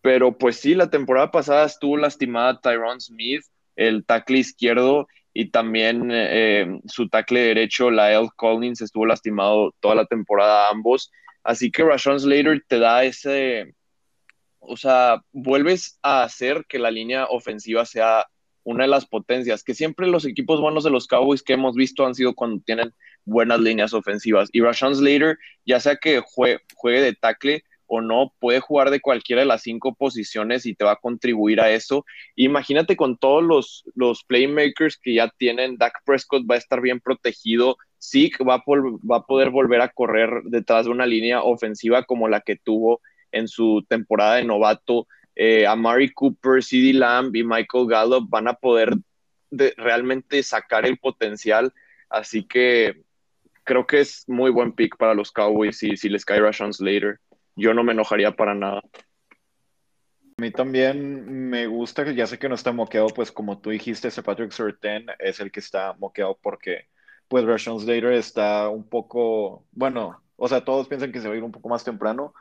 pero 0.02 0.36
pues 0.36 0.56
sí, 0.56 0.74
la 0.74 0.90
temporada 0.90 1.30
pasada 1.30 1.64
estuvo 1.64 1.96
lastimada 1.96 2.60
Tyron 2.60 3.00
Smith, 3.00 3.40
el 3.74 4.04
tackle 4.04 4.36
izquierdo, 4.36 5.08
y 5.34 5.50
también 5.50 6.10
eh, 6.12 6.80
su 6.86 7.08
tackle 7.08 7.40
derecho, 7.40 7.90
Lyle 7.90 8.28
Collins, 8.36 8.82
estuvo 8.82 9.06
lastimado 9.06 9.74
toda 9.80 9.94
la 9.94 10.06
temporada 10.06 10.68
ambos. 10.68 11.10
Así 11.42 11.70
que 11.70 11.82
Rashawn 11.82 12.20
Slater 12.20 12.62
te 12.68 12.78
da 12.78 13.04
ese, 13.04 13.74
o 14.60 14.76
sea, 14.76 15.22
vuelves 15.32 15.98
a 16.02 16.22
hacer 16.22 16.64
que 16.68 16.78
la 16.78 16.90
línea 16.90 17.26
ofensiva 17.26 17.84
sea 17.84 18.26
una 18.64 18.84
de 18.84 18.90
las 18.90 19.06
potencias, 19.06 19.64
que 19.64 19.74
siempre 19.74 20.06
los 20.06 20.24
equipos 20.24 20.60
buenos 20.60 20.84
de 20.84 20.90
los 20.90 21.08
Cowboys 21.08 21.42
que 21.42 21.54
hemos 21.54 21.74
visto 21.74 22.06
han 22.06 22.14
sido 22.14 22.34
cuando 22.34 22.62
tienen 22.64 22.94
buenas 23.24 23.60
líneas 23.60 23.92
ofensivas. 23.92 24.48
Y 24.52 24.60
Rashawn 24.60 24.94
Slater, 24.94 25.38
ya 25.64 25.80
sea 25.80 25.96
que 25.96 26.22
juegue 26.24 27.00
de 27.00 27.14
tackle 27.14 27.64
o 27.94 28.00
no, 28.00 28.32
puede 28.38 28.58
jugar 28.60 28.88
de 28.88 29.02
cualquiera 29.02 29.42
de 29.42 29.46
las 29.46 29.60
cinco 29.60 29.94
posiciones 29.94 30.64
y 30.64 30.74
te 30.74 30.82
va 30.82 30.92
a 30.92 30.96
contribuir 30.96 31.60
a 31.60 31.70
eso. 31.70 32.06
Imagínate 32.36 32.96
con 32.96 33.18
todos 33.18 33.42
los, 33.42 33.84
los 33.94 34.24
playmakers 34.24 34.96
que 34.96 35.12
ya 35.12 35.28
tienen, 35.36 35.76
Dak 35.76 36.00
Prescott 36.06 36.50
va 36.50 36.54
a 36.54 36.58
estar 36.58 36.80
bien 36.80 37.00
protegido, 37.00 37.76
Zeke 38.00 38.42
va 38.44 38.54
a, 38.54 38.64
va 38.66 39.16
a 39.18 39.26
poder 39.26 39.50
volver 39.50 39.82
a 39.82 39.90
correr 39.90 40.30
detrás 40.44 40.86
de 40.86 40.90
una 40.90 41.04
línea 41.04 41.42
ofensiva 41.42 42.02
como 42.04 42.28
la 42.28 42.40
que 42.40 42.56
tuvo 42.56 43.02
en 43.30 43.46
su 43.46 43.84
temporada 43.86 44.36
de 44.36 44.44
novato. 44.44 45.06
Eh, 45.36 45.66
Amari 45.66 46.14
Cooper, 46.14 46.64
CeeDee 46.64 46.94
Lamb 46.94 47.36
y 47.36 47.44
Michael 47.44 47.88
Gallup 47.88 48.26
van 48.30 48.48
a 48.48 48.54
poder 48.54 48.94
realmente 49.50 50.42
sacar 50.42 50.86
el 50.86 50.96
potencial. 50.96 51.70
Así 52.08 52.42
que 52.44 53.02
creo 53.64 53.86
que 53.86 54.00
es 54.00 54.24
muy 54.28 54.50
buen 54.50 54.72
pick 54.72 54.96
para 54.96 55.12
los 55.12 55.30
Cowboys 55.30 55.82
y 55.82 55.98
si 55.98 56.08
les 56.08 56.24
cae 56.24 56.40
Rashawn 56.40 56.72
Slater 56.72 57.20
yo 57.56 57.74
no 57.74 57.84
me 57.84 57.92
enojaría 57.92 58.32
para 58.32 58.54
nada. 58.54 58.82
A 60.38 60.40
mí 60.40 60.50
también 60.50 61.50
me 61.50 61.66
gusta, 61.66 62.04
que 62.04 62.14
ya 62.14 62.26
sé 62.26 62.38
que 62.38 62.48
no 62.48 62.54
está 62.54 62.72
moqueado, 62.72 63.08
pues 63.08 63.30
como 63.30 63.60
tú 63.60 63.70
dijiste, 63.70 64.08
ese 64.08 64.22
Patrick 64.22 64.50
Surtain 64.50 65.06
es 65.18 65.40
el 65.40 65.52
que 65.52 65.60
está 65.60 65.94
moqueado 65.94 66.38
porque 66.42 66.88
pues 67.28 67.44
Rashawn 67.44 67.80
Slater 67.80 68.12
está 68.12 68.68
un 68.68 68.88
poco, 68.88 69.64
bueno, 69.72 70.22
o 70.36 70.48
sea, 70.48 70.64
todos 70.64 70.88
piensan 70.88 71.12
que 71.12 71.20
se 71.20 71.28
va 71.28 71.34
a 71.34 71.36
ir 71.36 71.44
un 71.44 71.52
poco 71.52 71.68
más 71.68 71.84
temprano 71.84 72.34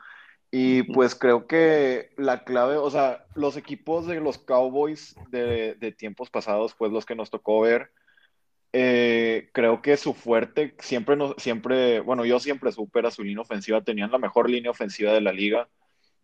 y 0.50 0.82
pues 0.82 1.14
creo 1.14 1.46
que 1.46 2.12
la 2.18 2.44
clave, 2.44 2.76
o 2.76 2.90
sea, 2.90 3.24
los 3.34 3.56
equipos 3.56 4.06
de 4.06 4.20
los 4.20 4.38
Cowboys 4.38 5.14
de, 5.30 5.76
de 5.76 5.92
tiempos 5.92 6.28
pasados, 6.30 6.74
pues 6.74 6.92
los 6.92 7.06
que 7.06 7.14
nos 7.14 7.30
tocó 7.30 7.60
ver, 7.60 7.90
eh, 8.72 9.50
creo 9.52 9.82
que 9.82 9.96
su 9.96 10.14
fuerte 10.14 10.74
siempre, 10.78 11.16
no, 11.16 11.34
siempre, 11.36 12.00
bueno, 12.00 12.24
yo 12.24 12.40
siempre 12.40 12.72
supera 12.72 13.10
su 13.10 13.22
línea 13.22 13.42
ofensiva, 13.42 13.82
tenían 13.82 14.10
la 14.10 14.18
mejor 14.18 14.48
línea 14.48 14.70
ofensiva 14.70 15.12
de 15.12 15.20
la 15.20 15.32
liga 15.32 15.68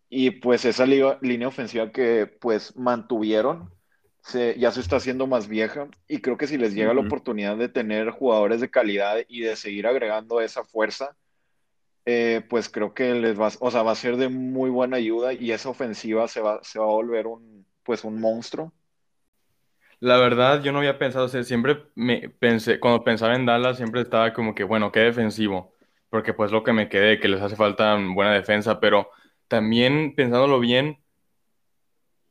y 0.09 0.31
pues 0.31 0.65
esa 0.65 0.85
línea 0.87 1.47
ofensiva 1.47 1.91
que 1.91 2.25
pues 2.25 2.75
mantuvieron 2.75 3.71
se, 4.23 4.57
ya 4.59 4.71
se 4.71 4.81
está 4.81 4.97
haciendo 4.97 5.27
más 5.27 5.47
vieja 5.47 5.87
y 6.07 6.21
creo 6.21 6.37
que 6.37 6.47
si 6.47 6.57
les 6.57 6.73
llega 6.73 6.93
la 6.93 7.01
oportunidad 7.01 7.55
de 7.57 7.69
tener 7.69 8.09
jugadores 8.09 8.61
de 8.61 8.71
calidad 8.71 9.17
y 9.27 9.41
de 9.41 9.55
seguir 9.55 9.85
agregando 9.87 10.41
esa 10.41 10.63
fuerza, 10.63 11.15
eh, 12.05 12.43
pues 12.49 12.69
creo 12.69 12.93
que 12.95 13.13
les 13.13 13.39
va, 13.39 13.51
o 13.59 13.71
sea, 13.71 13.83
va 13.83 13.91
a 13.91 13.95
ser 13.95 14.17
de 14.17 14.29
muy 14.29 14.71
buena 14.71 14.97
ayuda 14.97 15.33
y 15.33 15.51
esa 15.51 15.69
ofensiva 15.69 16.27
se 16.27 16.41
va, 16.41 16.59
se 16.63 16.79
va 16.79 16.85
a 16.85 16.89
volver 16.89 17.27
un, 17.27 17.65
pues 17.83 18.03
un 18.03 18.19
monstruo 18.19 18.73
la 19.99 20.17
verdad, 20.17 20.63
yo 20.63 20.71
no 20.71 20.79
había 20.79 20.97
pensado, 20.97 21.25
o 21.25 21.27
sea, 21.27 21.43
siempre 21.43 21.83
me 21.95 22.29
pensé, 22.29 22.79
cuando 22.79 23.03
pensaba 23.03 23.35
en 23.35 23.45
Dallas, 23.45 23.77
siempre 23.77 24.01
estaba 24.01 24.33
como 24.33 24.55
que, 24.55 24.63
bueno, 24.63 24.91
qué 24.91 25.01
defensivo, 25.01 25.75
porque 26.09 26.33
pues 26.33 26.51
lo 26.51 26.63
que 26.63 26.73
me 26.73 26.89
quedé, 26.89 27.19
que 27.19 27.27
les 27.27 27.41
hace 27.41 27.55
falta 27.55 27.95
buena 27.95 28.33
defensa, 28.33 28.79
pero 28.79 29.09
también 29.47 30.15
pensándolo 30.15 30.59
bien, 30.59 30.99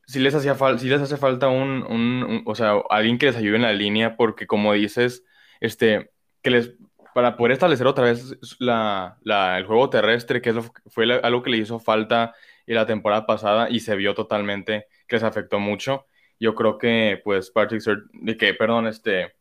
si 0.07 0.19
les 0.19 0.33
hacía 0.33 0.55
falta, 0.55 0.81
si 0.81 0.89
les 0.89 1.01
hace 1.01 1.17
falta 1.17 1.49
un, 1.49 1.83
un, 1.83 2.43
o 2.45 2.55
sea, 2.55 2.73
alguien 2.89 3.17
que 3.19 3.27
les 3.27 3.35
ayude 3.35 3.57
en 3.57 3.61
la 3.63 3.73
línea, 3.73 4.17
porque 4.17 4.47
como 4.47 4.73
dices, 4.73 5.23
este, 5.59 6.11
que 6.41 6.49
les, 6.49 6.73
para 7.13 7.37
poder 7.37 7.53
establecer 7.53 7.85
otra 7.87 8.05
vez 8.05 8.35
la, 8.59 9.17
la, 9.21 9.57
el 9.59 9.65
juego 9.65 9.89
terrestre, 9.89 10.41
que 10.41 10.53
fue 10.87 11.19
algo 11.21 11.43
que 11.43 11.51
le 11.51 11.57
hizo 11.57 11.79
falta 11.79 12.33
en 12.65 12.75
la 12.75 12.85
temporada 12.87 13.25
pasada 13.27 13.69
y 13.69 13.81
se 13.81 13.95
vio 13.95 14.15
totalmente 14.15 14.87
que 15.07 15.17
les 15.17 15.23
afectó 15.23 15.59
mucho 15.59 16.05
yo 16.39 16.55
creo 16.55 16.77
que 16.77 17.21
pues 17.23 17.51
Patrick 17.51 17.83
de 18.13 18.37
que, 18.37 18.53
perdón, 18.53 18.87
este 18.87 19.33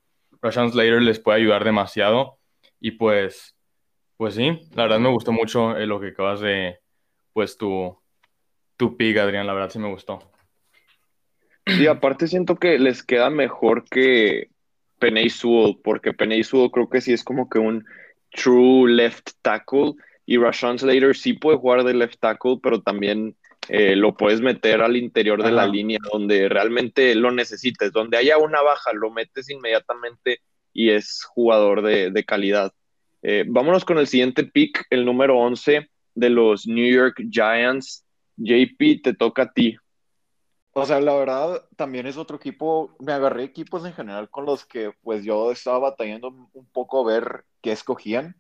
Rashawn 0.43 0.73
Slater 0.73 1.03
les 1.03 1.21
puede 1.21 1.39
ayudar 1.39 1.65
demasiado 1.65 2.39
y 2.81 2.93
pues 2.93 3.55
pues 4.17 4.35
sí, 4.35 4.69
la 4.75 4.83
verdad 4.85 4.99
me 4.99 5.11
gustó 5.11 5.33
mucho 5.33 5.77
eh, 5.77 5.87
lo 5.87 6.01
que 6.01 6.09
acabas 6.09 6.41
de 6.41 6.81
pues 7.33 7.57
tu 7.57 7.97
tu 8.77 8.97
pick, 8.97 9.17
Adrián, 9.19 9.47
la 9.47 9.55
verdad 9.55 9.71
sí 9.71 9.79
me 9.79 9.91
gustó. 9.91 10.21
Sí, 11.67 11.87
aparte 11.87 12.27
siento 12.27 12.57
que 12.57 12.79
les 12.79 13.03
queda 13.03 13.29
mejor 13.29 13.85
que 13.85 14.51
Penny 14.99 15.29
Sewell, 15.29 15.79
porque 15.83 16.13
Penny 16.13 16.43
Sewell 16.43 16.71
creo 16.71 16.89
que 16.89 17.01
sí 17.01 17.13
es 17.13 17.23
como 17.23 17.49
que 17.49 17.59
un 17.59 17.85
true 18.31 18.91
left 18.91 19.31
tackle 19.43 19.95
y 20.27 20.37
Rashawn 20.39 20.79
Slater 20.79 21.17
sí 21.17 21.35
puede 21.35 21.59
jugar 21.59 21.85
de 21.85 21.95
left 21.95 22.21
tackle, 22.21 22.59
pero 22.63 22.81
también 22.81 23.37
eh, 23.69 23.97
lo 23.97 24.17
puedes 24.17 24.41
meter 24.41 24.81
al 24.81 24.97
interior 24.97 25.43
de 25.43 25.53
la 25.53 25.67
línea 25.67 25.99
donde 26.13 26.49
realmente 26.49 27.15
lo 27.15 27.31
necesites, 27.31 27.93
donde 27.93 28.17
haya 28.17 28.39
una 28.39 28.63
baja, 28.63 28.93
lo 28.93 29.11
metes 29.11 29.51
inmediatamente 29.51 30.41
y 30.73 30.91
es 30.91 31.25
jugador 31.25 31.83
de, 31.83 32.25
calidad. 32.25 32.73
Eh, 33.23 33.45
vámonos 33.47 33.85
con 33.85 33.99
el 33.99 34.07
siguiente 34.07 34.45
pick, 34.45 34.87
el 34.91 35.05
número 35.05 35.39
11 35.39 35.89
de 36.15 36.31
los 36.31 36.67
New 36.67 36.91
York 36.91 37.21
Giants. 37.31 38.05
JP, 38.37 39.03
te 39.03 39.15
toca 39.15 39.43
a 39.43 39.53
ti. 39.53 39.77
O 40.73 40.87
sea, 40.87 41.01
la 41.01 41.15
verdad, 41.15 41.65
también 41.77 42.07
es 42.07 42.17
otro 42.17 42.37
equipo, 42.37 42.95
me 43.01 43.13
agarré 43.13 43.43
equipos 43.43 43.85
en 43.85 43.93
general 43.93 44.31
con 44.31 44.47
los 44.47 44.65
que 44.65 44.93
pues 45.03 45.25
yo 45.25 45.51
estaba 45.51 45.81
batallando 45.81 46.29
un 46.53 46.67
poco 46.67 47.01
a 47.01 47.13
ver 47.13 47.45
qué 47.61 47.73
escogían. 47.73 48.37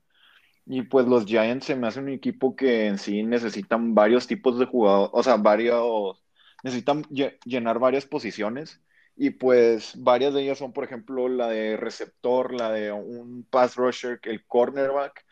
Y 0.70 0.82
pues 0.82 1.06
los 1.06 1.24
Giants 1.24 1.66
se 1.66 1.76
me 1.76 1.88
hacen 1.88 2.04
un 2.04 2.10
equipo 2.10 2.54
que 2.54 2.86
en 2.86 2.98
sí 2.98 3.22
necesitan 3.22 3.94
varios 3.94 4.26
tipos 4.26 4.58
de 4.58 4.66
jugadores, 4.66 5.10
o 5.14 5.22
sea, 5.22 5.36
varios, 5.36 6.22
necesitan 6.62 7.04
llenar 7.44 7.78
varias 7.78 8.04
posiciones. 8.06 8.82
Y 9.16 9.30
pues 9.30 9.94
varias 9.96 10.34
de 10.34 10.42
ellas 10.42 10.58
son, 10.58 10.72
por 10.72 10.84
ejemplo, 10.84 11.28
la 11.28 11.48
de 11.48 11.76
receptor, 11.78 12.52
la 12.54 12.70
de 12.70 12.92
un 12.92 13.46
pass 13.50 13.76
rusher, 13.76 14.20
el 14.24 14.46
cornerback, 14.46 15.24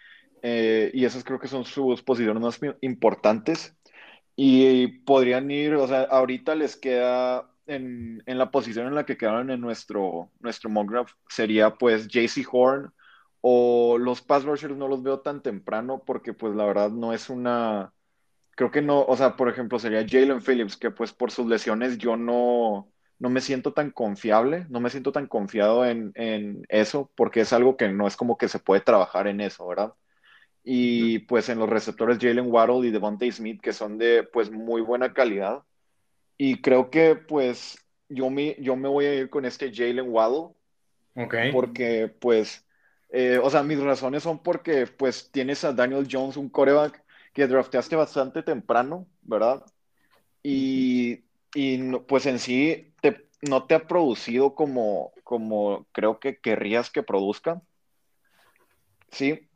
eh, 0.43 0.91
y 0.95 1.05
esas 1.05 1.23
creo 1.23 1.39
que 1.39 1.49
son 1.49 1.65
sus 1.67 2.03
posiciones 2.03 2.43
más 2.43 2.61
importantes. 2.81 3.77
Y 4.37 4.89
podrían 5.05 5.51
ir, 5.51 5.75
o 5.75 5.87
sea, 5.87 6.03
ahorita 6.05 6.55
les 6.55 6.77
queda 6.77 7.51
en, 7.67 8.23
en 8.27 8.39
la 8.39 8.51
posición 8.51 8.87
en 8.87 8.95
la 8.95 9.07
que 9.07 9.17
quedaron 9.19 9.51
en 9.51 9.61
nuestro, 9.61 10.31
nuestro 10.41 10.71
mock 10.71 11.11
sería 11.29 11.75
pues 11.75 12.09
JC 12.09 12.47
Horn 12.51 12.93
o 13.49 13.97
los 13.97 14.23
pass 14.23 14.43
rushers 14.43 14.77
no 14.77 14.89
los 14.89 15.05
veo 15.05 15.21
tan 15.21 15.41
temprano 15.41 16.03
porque 16.05 16.33
pues 16.33 16.57
la 16.57 16.65
verdad 16.65 16.91
no 16.91 17.13
es 17.13 17.31
una, 17.31 17.93
creo 18.57 18.73
que 18.73 18.83
no, 18.83 19.03
o 19.05 19.17
sea, 19.17 19.37
por 19.37 19.49
ejemplo 19.49 19.79
sería 19.79 20.05
Jalen 20.05 20.43
Phillips, 20.43 20.77
que 20.77 20.91
pues 20.91 21.13
por 21.13 21.31
sus 21.31 21.47
lesiones 21.47 21.97
yo 21.97 22.17
no, 22.17 22.89
no 23.21 23.31
me 23.31 23.41
siento 23.41 23.73
tan 23.73 23.93
confiable, 23.93 24.67
no 24.69 24.81
me 24.81 24.91
siento 24.91 25.13
tan 25.13 25.29
confiado 25.29 25.87
en, 25.87 26.11
en 26.17 26.67
eso 26.69 27.09
porque 27.15 27.43
es 27.43 27.53
algo 27.53 27.77
que 27.77 27.89
no 27.89 28.09
es 28.09 28.17
como 28.17 28.37
que 28.37 28.49
se 28.49 28.59
puede 28.59 28.81
trabajar 28.81 29.29
en 29.29 29.41
eso, 29.41 29.65
¿verdad? 29.69 29.95
Y 30.65 31.21
pues 31.21 31.49
en 31.49 31.61
los 31.61 31.69
receptores 31.69 32.19
Jalen 32.19 32.51
Waddle 32.51 32.89
y 32.89 32.91
Devontae 32.91 33.31
Smith, 33.31 33.61
que 33.61 33.73
son 33.73 33.97
de 33.97 34.25
pues 34.25 34.51
muy 34.51 34.81
buena 34.83 35.13
calidad. 35.13 35.63
Y 36.37 36.61
creo 36.61 36.91
que 36.91 37.15
pues 37.15 37.79
yo 38.09 38.29
me, 38.29 38.57
yo 38.59 38.75
me 38.75 38.89
voy 38.89 39.05
a 39.05 39.15
ir 39.15 39.31
con 39.31 39.45
este 39.45 39.73
Jalen 39.73 40.09
Waddle. 40.09 40.57
Ok. 41.15 41.35
Porque 41.53 42.13
pues, 42.19 42.66
eh, 43.11 43.39
o 43.43 43.51
sea, 43.51 43.63
mis 43.63 43.81
razones 43.81 44.23
son 44.23 44.43
porque 44.43 44.87
pues 44.87 45.31
tienes 45.31 45.65
a 45.65 45.73
Daniel 45.73 46.09
Jones, 46.11 46.37
un 46.37 46.49
coreback 46.51 47.05
que 47.33 47.47
drafteaste 47.47 47.97
bastante 47.97 48.43
temprano, 48.43 49.07
¿verdad? 49.23 49.65
Y, 50.43 51.25
y 51.55 51.97
pues 52.09 52.27
en 52.27 52.39
sí 52.39 52.95
te, 53.01 53.29
no 53.43 53.67
te 53.67 53.75
ha 53.75 53.87
producido 53.87 54.55
como, 54.55 55.13
como 55.25 55.87
creo 55.93 56.21
que 56.21 56.39
querrías 56.41 56.91
que 56.91 57.03
produzca. 57.03 57.63
Sí, 59.11 59.49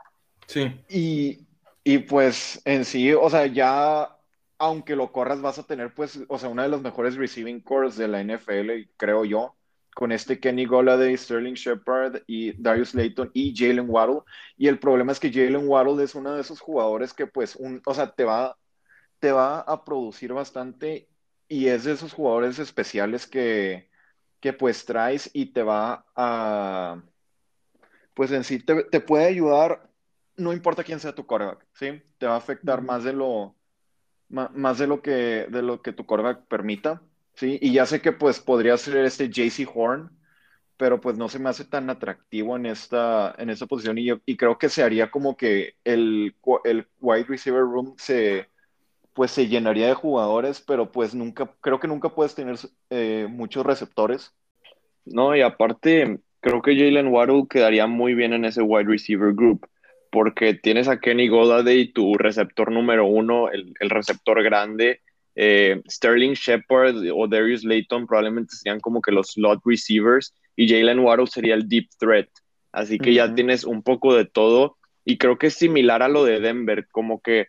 Sí. 0.47 0.85
y, 0.89 1.47
y 1.85 1.99
pues 1.99 2.61
en 2.65 2.85
sí, 2.85 3.13
o 3.13 3.31
sea, 3.31 3.47
ya 3.47 4.17
aunque 4.59 4.97
lo 4.97 5.13
corras 5.13 5.41
vas 5.41 5.59
a 5.59 5.67
tener 5.67 5.95
pues, 5.95 6.21
o 6.29 6.39
sea, 6.39 6.49
una 6.49 6.65
de 6.65 6.69
las 6.71 6.83
mejores 6.83 7.17
receiving 7.17 7.61
cores 7.61 7.97
de 7.97 8.09
la 8.09 8.21
NFL, 8.23 8.91
creo 8.97 9.25
yo, 9.25 9.57
con 10.01 10.13
este 10.13 10.41
Kenny 10.41 10.65
Golladay, 10.65 11.15
Sterling 11.15 11.53
Shepard 11.53 12.23
y 12.27 12.53
Darius 12.55 12.95
Layton 12.95 13.31
y 13.35 13.55
Jalen 13.55 13.85
Waddle. 13.87 14.23
Y 14.57 14.67
el 14.67 14.79
problema 14.79 15.13
es 15.13 15.21
que 15.21 15.31
Jalen 15.31 15.69
Waddle 15.69 16.03
es 16.03 16.15
uno 16.15 16.35
de 16.35 16.41
esos 16.41 16.59
jugadores 16.59 17.13
que 17.13 17.27
pues, 17.27 17.55
un, 17.55 17.83
o 17.85 17.93
sea, 17.93 18.11
te 18.11 18.25
va, 18.25 18.57
te 19.19 19.31
va 19.31 19.61
a 19.61 19.85
producir 19.85 20.33
bastante 20.33 21.07
y 21.49 21.67
es 21.67 21.85
de 21.85 21.93
esos 21.93 22.15
jugadores 22.15 22.59
especiales 22.59 23.27
que, 23.27 23.91
que 24.41 24.55
pues 24.55 24.87
traes 24.87 25.29
y 25.35 25.53
te 25.53 25.63
va 25.63 26.07
a, 26.17 27.03
pues 28.15 28.33
en 28.33 28.43
sí 28.43 28.59
te, 28.59 28.85
te 28.85 29.01
puede 29.01 29.27
ayudar 29.27 29.91
no 30.39 30.55
importa 30.55 30.83
quién 30.83 30.99
sea 30.99 31.15
tu 31.15 31.27
quarterback, 31.27 31.67
¿sí? 31.75 32.03
Te 32.17 32.25
va 32.25 32.37
a 32.37 32.39
afectar 32.39 32.81
más 32.81 33.05
de 33.05 33.13
lo, 33.13 33.55
más 34.31 34.79
de 34.79 34.87
lo 34.87 35.03
que, 35.03 35.47
de 35.51 35.61
lo 35.61 35.83
que 35.83 35.93
tu 35.93 36.07
quarterback 36.07 36.47
permita, 36.47 37.03
¿sí? 37.41 37.59
Y 37.63 37.73
ya 37.73 37.87
sé 37.87 38.01
que 38.01 38.13
pues 38.13 38.41
podría 38.41 38.77
ser 38.77 38.99
este 38.99 39.29
JC 39.31 39.67
Horn, 39.73 40.11
pero 40.77 41.01
pues 41.01 41.19
no 41.19 41.29
se 41.29 41.39
me 41.39 41.51
hace 41.51 41.65
tan 41.67 41.91
atractivo 41.91 42.57
en 42.57 42.67
esta, 42.67 43.35
en 43.39 43.51
esta 43.51 43.67
posición 43.67 43.99
y, 43.99 44.07
yo- 44.07 44.21
y 44.27 44.37
creo 44.39 44.59
que 44.59 44.69
se 44.71 44.83
haría 44.85 45.11
como 45.11 45.37
que 45.37 45.77
el, 45.85 46.37
el 46.65 46.89
wide 47.01 47.25
receiver 47.27 47.63
room 47.63 47.95
se, 47.99 48.51
pues 49.15 49.31
se 49.33 49.49
llenaría 49.49 49.89
de 49.89 49.95
jugadores, 49.95 50.63
pero 50.63 50.93
pues 50.93 51.15
nunca, 51.15 51.55
creo 51.63 51.81
que 51.81 51.89
nunca 51.89 52.11
puedes 52.11 52.35
tener 52.37 52.57
eh, 52.91 53.29
muchos 53.31 53.67
receptores. 53.67 54.35
No, 55.05 55.35
y 55.37 55.41
aparte, 55.43 56.21
creo 56.41 56.63
que 56.63 56.77
Jalen 56.77 57.09
Waddle 57.09 57.45
quedaría 57.49 57.87
muy 57.87 58.15
bien 58.15 58.33
en 58.33 58.45
ese 58.45 58.63
wide 58.63 58.85
receiver 58.89 59.33
group, 59.35 59.67
porque 60.11 60.55
tienes 60.55 60.89
a 60.89 61.01
Kenny 61.01 61.29
Golladay, 61.29 61.93
tu 61.93 62.15
receptor 62.17 62.71
número 62.73 63.07
uno, 63.07 63.51
el, 63.51 63.75
el 63.81 63.91
receptor 63.91 64.43
grande. 64.43 65.03
Eh, 65.43 65.81
Sterling 65.89 66.35
Shepard 66.35 66.97
o 67.15 67.27
Darius 67.27 67.65
Layton 67.65 68.07
probablemente 68.07 68.55
serían 68.55 68.79
como 68.81 69.01
que 69.01 69.11
los 69.11 69.29
slot 69.33 69.61
receivers, 69.65 70.35
y 70.55 70.69
Jalen 70.69 70.99
Waddle 70.99 71.27
sería 71.27 71.55
el 71.55 71.67
deep 71.67 71.89
threat. 71.99 72.29
Así 72.73 72.99
que 72.99 73.15
ya 73.15 73.25
tienes 73.35 73.65
un 73.65 73.83
poco 73.83 74.15
de 74.15 74.27
todo, 74.27 74.77
y 75.07 75.17
creo 75.17 75.39
que 75.39 75.47
es 75.47 75.55
similar 75.55 76.03
a 76.03 76.09
lo 76.09 76.25
de 76.25 76.41
Denver, 76.41 76.87
como 76.93 77.21
que 77.23 77.47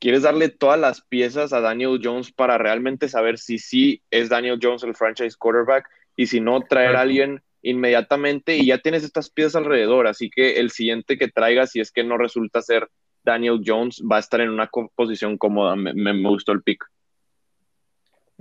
quieres 0.00 0.22
darle 0.22 0.48
todas 0.48 0.80
las 0.80 1.00
piezas 1.02 1.52
a 1.52 1.60
Daniel 1.60 2.00
Jones 2.02 2.32
para 2.32 2.58
realmente 2.58 3.08
saber 3.08 3.38
si 3.38 3.58
sí 3.58 4.02
es 4.10 4.28
Daniel 4.28 4.58
Jones 4.60 4.82
el 4.82 4.96
franchise 4.96 5.36
quarterback 5.36 5.88
y 6.16 6.26
si 6.26 6.40
no, 6.40 6.60
traer 6.62 6.96
a 6.96 7.02
alguien 7.02 7.40
inmediatamente 7.62 8.56
y 8.56 8.66
ya 8.66 8.78
tienes 8.78 9.04
estas 9.04 9.30
piezas 9.30 9.54
alrededor. 9.56 10.08
Así 10.08 10.28
que 10.28 10.58
el 10.58 10.70
siguiente 10.72 11.16
que 11.18 11.28
traigas, 11.28 11.70
si 11.70 11.78
es 11.80 11.92
que 11.92 12.02
no 12.02 12.18
resulta 12.18 12.60
ser 12.62 12.88
Daniel 13.22 13.60
Jones, 13.64 14.02
va 14.10 14.16
a 14.16 14.20
estar 14.20 14.40
en 14.40 14.50
una 14.50 14.68
posición 14.96 15.38
cómoda. 15.38 15.76
Me, 15.76 15.94
me- 15.94 16.12
me 16.14 16.28
gustó 16.28 16.50
el 16.50 16.62
pick. 16.62 16.84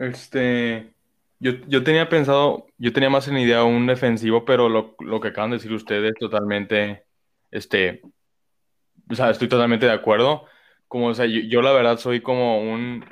Este, 0.01 0.93
yo, 1.39 1.51
yo 1.67 1.83
tenía 1.83 2.09
pensado, 2.09 2.65
yo 2.77 2.91
tenía 2.93 3.09
más 3.09 3.27
en 3.27 3.37
idea 3.37 3.63
un 3.63 3.85
defensivo, 3.87 4.45
pero 4.45 4.67
lo, 4.69 4.95
lo 4.99 5.19
que 5.21 5.27
acaban 5.29 5.51
de 5.51 5.57
decir 5.57 5.73
ustedes 5.73 6.13
totalmente, 6.19 7.05
este, 7.51 8.01
o 9.09 9.15
sea, 9.15 9.29
estoy 9.29 9.47
totalmente 9.49 9.85
de 9.85 9.91
acuerdo. 9.91 10.45
Como, 10.87 11.07
o 11.07 11.13
sea, 11.13 11.25
yo, 11.25 11.39
yo 11.41 11.61
la 11.61 11.71
verdad 11.71 11.97
soy 11.97 12.21
como 12.21 12.61
un 12.61 13.05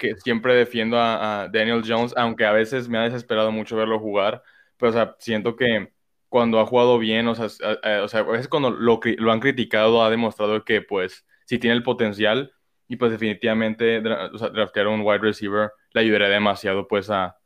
que 0.00 0.16
siempre 0.16 0.54
defiendo 0.54 0.98
a, 0.98 1.42
a 1.44 1.48
Daniel 1.48 1.82
Jones, 1.86 2.12
aunque 2.16 2.44
a 2.44 2.50
veces 2.52 2.88
me 2.88 2.98
ha 2.98 3.02
desesperado 3.02 3.52
mucho 3.52 3.76
verlo 3.76 4.00
jugar, 4.00 4.42
pero 4.76 4.90
o 4.90 4.92
sea, 4.92 5.14
siento 5.20 5.54
que 5.56 5.92
cuando 6.28 6.58
ha 6.60 6.66
jugado 6.66 6.98
bien, 6.98 7.28
o 7.28 7.34
sea, 7.36 7.46
a, 7.82 7.98
a- 7.98 8.02
o 8.02 8.08
sea, 8.08 8.20
a 8.20 8.22
veces 8.24 8.48
cuando 8.48 8.70
lo, 8.70 9.00
lo 9.18 9.32
han 9.32 9.40
criticado 9.40 10.02
ha 10.04 10.10
demostrado 10.10 10.64
que 10.64 10.82
pues 10.82 11.24
sí 11.44 11.58
tiene 11.58 11.76
el 11.76 11.82
potencial 11.84 12.52
y 12.88 12.96
pues 12.96 13.12
definitivamente 13.12 13.98
o 14.32 14.38
sea, 14.38 14.48
draftear 14.50 14.88
un 14.88 15.02
wide 15.02 15.18
receiver 15.18 15.70
le 15.96 16.02
ayudaría 16.02 16.28
demasiado 16.28 16.86
pues 16.86 17.08
a 17.08 17.36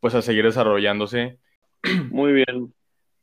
pues 0.00 0.14
a 0.14 0.20
seguir 0.20 0.44
desarrollándose. 0.44 1.38
Muy 2.10 2.32
bien. 2.32 2.74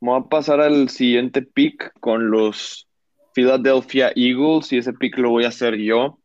Vamos 0.01 0.25
a 0.25 0.29
pasar 0.29 0.61
al 0.61 0.89
siguiente 0.89 1.43
pick 1.43 1.93
con 1.99 2.31
los 2.31 2.87
Philadelphia 3.33 4.11
Eagles 4.15 4.73
y 4.73 4.79
ese 4.79 4.93
pick 4.93 5.17
lo 5.19 5.29
voy 5.29 5.45
a 5.45 5.49
hacer 5.49 5.75
yo. 5.77 6.19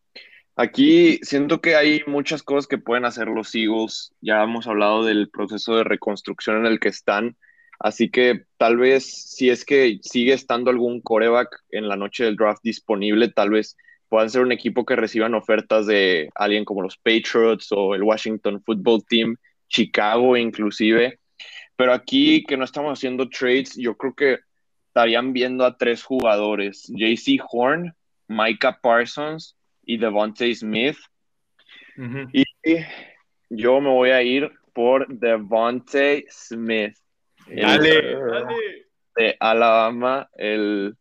Aquí 0.57 1.21
siento 1.23 1.61
que 1.61 1.77
hay 1.77 2.03
muchas 2.07 2.43
cosas 2.43 2.67
que 2.67 2.79
pueden 2.79 3.05
hacer 3.05 3.29
los 3.29 3.55
Eagles. 3.55 4.15
Ya 4.23 4.43
hemos 4.43 4.67
hablado 4.67 5.05
del 5.05 5.29
proceso 5.29 5.77
de 5.77 5.85
reconstrucción 5.85 6.57
en 6.57 6.67
el 6.67 6.81
que 6.81 6.89
están. 6.89 7.37
Así 7.79 8.11
que 8.11 8.47
tal 8.57 8.79
vez 8.79 9.05
si 9.05 9.51
es 9.51 9.65
que 9.65 9.99
sigue 10.03 10.33
estando 10.33 10.71
algún 10.71 11.03
coreback 11.03 11.51
en 11.71 11.87
la 11.87 11.97
noche 11.97 12.25
del 12.25 12.37
draft 12.37 12.63
disponible, 12.65 13.29
tal 13.29 13.51
vez 13.51 13.77
puedan 14.09 14.31
ser 14.31 14.43
un 14.43 14.53
equipo 14.53 14.85
que 14.85 14.97
reciban 14.97 15.35
ofertas 15.35 15.87
de 15.87 16.31
alguien 16.35 16.65
como 16.65 16.83
los 16.83 16.97
Patriots 16.97 17.69
o 17.71 17.95
el 17.95 18.03
Washington 18.03 18.63
Football 18.63 19.05
Team, 19.09 19.37
Chicago 19.69 20.37
inclusive. 20.37 21.19
Pero 21.77 21.93
aquí 21.93 22.45
que 22.45 22.57
no 22.57 22.65
estamos 22.65 22.99
haciendo 22.99 23.29
trades, 23.29 23.77
yo 23.77 23.97
creo 23.97 24.15
que 24.15 24.39
estarían 24.89 25.33
viendo 25.33 25.65
a 25.65 25.77
tres 25.77 26.03
jugadores, 26.03 26.87
JC 26.89 27.41
Horn, 27.49 27.95
Micah 28.27 28.79
Parsons 28.83 29.57
y 29.85 29.99
Devontae 29.99 30.55
Smith. 30.55 30.97
Y 32.33 32.45
yo 33.51 33.81
me 33.81 33.91
voy 33.91 34.11
a 34.11 34.23
ir 34.23 34.51
por 34.73 35.07
Devontae 35.09 36.27
Smith, 36.31 36.97
el 37.49 37.63
Dale, 37.63 38.15
dale. 38.15 38.87
de 39.17 39.37
Alabama, 39.41 40.29
el 40.35 40.97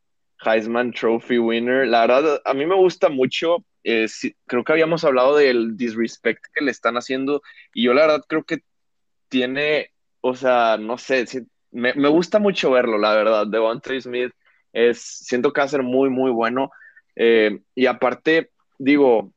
Heisman 0.46 0.92
Trophy 0.92 1.40
winner. 1.40 1.88
La 1.88 2.02
verdad, 2.02 2.42
a 2.46 2.54
mí 2.54 2.66
me 2.66 2.76
gusta 2.76 3.10
mucho. 3.10 3.66
eh, 3.84 4.08
creo 4.46 4.64
que 4.64 4.72
habíamos 4.74 5.04
hablado 5.04 5.38
del 5.38 5.78
disrespect 5.78 6.44
que 6.54 6.66
le 6.66 6.72
están 6.72 6.98
haciendo 6.98 7.42
y 7.74 7.84
yo 7.84 7.94
la 7.94 8.02
verdad 8.02 8.26
creo 8.28 8.44
que 8.44 8.60
tiene, 9.30 9.92
o 10.22 10.36
sea, 10.36 10.78
no 10.78 10.98
sé, 10.98 11.26
sí, 11.28 11.42
me, 11.72 11.94
me 11.94 12.10
gusta 12.10 12.40
mucho 12.40 12.72
verlo, 12.72 12.98
la 12.98 13.14
verdad. 13.16 13.48
Devontae 13.48 14.02
Smith 14.02 14.32
es, 14.74 15.02
siento 15.02 15.54
que 15.54 15.62
va 15.62 15.66
a 15.66 15.70
ser 15.70 15.84
muy, 15.84 16.10
muy 16.10 16.32
bueno. 16.32 16.72
Eh, 17.16 17.60
y 17.76 17.86
aparte, 17.88 18.52
digo, 18.78 19.34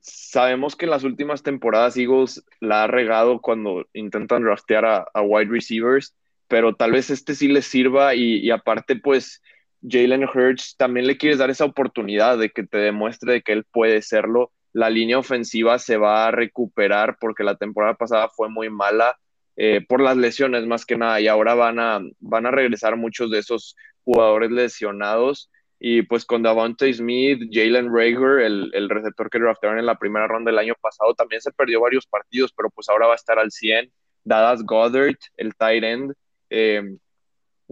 sabemos 0.00 0.76
que 0.76 0.86
en 0.86 0.90
las 0.90 1.04
últimas 1.04 1.42
temporadas 1.42 1.96
Eagles 1.96 2.44
la 2.60 2.84
ha 2.84 2.86
regado 2.88 3.40
cuando 3.40 3.86
intentan 3.92 4.42
draftear 4.42 4.84
a, 5.12 5.22
wide 5.22 5.50
receivers, 5.50 6.16
pero 6.48 6.74
tal 6.74 6.92
vez 6.92 7.10
este 7.10 7.34
sí 7.34 7.48
les 7.48 7.66
sirva 7.66 8.14
y 8.14 8.50
aparte, 8.50 8.96
pues, 8.96 9.40
Jalen 9.86 10.24
Hurts 10.24 10.76
también 10.76 11.06
le 11.06 11.16
quieres 11.16 11.38
dar 11.38 11.50
esa 11.50 11.64
oportunidad 11.64 12.38
de 12.38 12.50
que 12.50 12.64
te 12.64 12.78
demuestre 12.78 13.34
de 13.34 13.42
que 13.42 13.52
él 13.52 13.64
puede 13.64 14.02
serlo. 14.02 14.52
La 14.72 14.90
línea 14.90 15.18
ofensiva 15.18 15.78
se 15.78 15.96
va 15.96 16.26
a 16.26 16.30
recuperar 16.30 17.16
porque 17.20 17.44
la 17.44 17.56
temporada 17.56 17.94
pasada 17.94 18.28
fue 18.28 18.48
muy 18.48 18.70
mala 18.70 19.18
eh, 19.56 19.84
por 19.86 20.00
las 20.00 20.16
lesiones 20.16 20.66
más 20.66 20.86
que 20.86 20.96
nada 20.96 21.20
y 21.20 21.28
ahora 21.28 21.54
van 21.54 21.78
a, 21.78 22.00
van 22.20 22.46
a 22.46 22.50
regresar 22.50 22.96
muchos 22.96 23.30
de 23.30 23.38
esos 23.38 23.76
jugadores 24.04 24.50
lesionados 24.50 25.50
y 25.78 26.02
pues 26.02 26.24
con 26.24 26.42
Davante 26.42 26.92
Smith, 26.94 27.42
Jalen 27.50 27.92
Rager, 27.92 28.40
el, 28.40 28.70
el 28.72 28.88
receptor 28.88 29.28
que 29.28 29.40
draftaron 29.40 29.80
en 29.80 29.86
la 29.86 29.98
primera 29.98 30.28
ronda 30.28 30.50
del 30.50 30.60
año 30.60 30.74
pasado, 30.80 31.12
también 31.14 31.42
se 31.42 31.50
perdió 31.50 31.80
varios 31.80 32.06
partidos, 32.06 32.52
pero 32.56 32.70
pues 32.70 32.88
ahora 32.88 33.08
va 33.08 33.14
a 33.14 33.16
estar 33.16 33.38
al 33.38 33.50
100 33.50 33.92
Dallas 34.24 34.62
Goddard, 34.62 35.16
el 35.36 35.54
tight 35.56 35.82
end, 35.82 36.14
eh, 36.50 36.82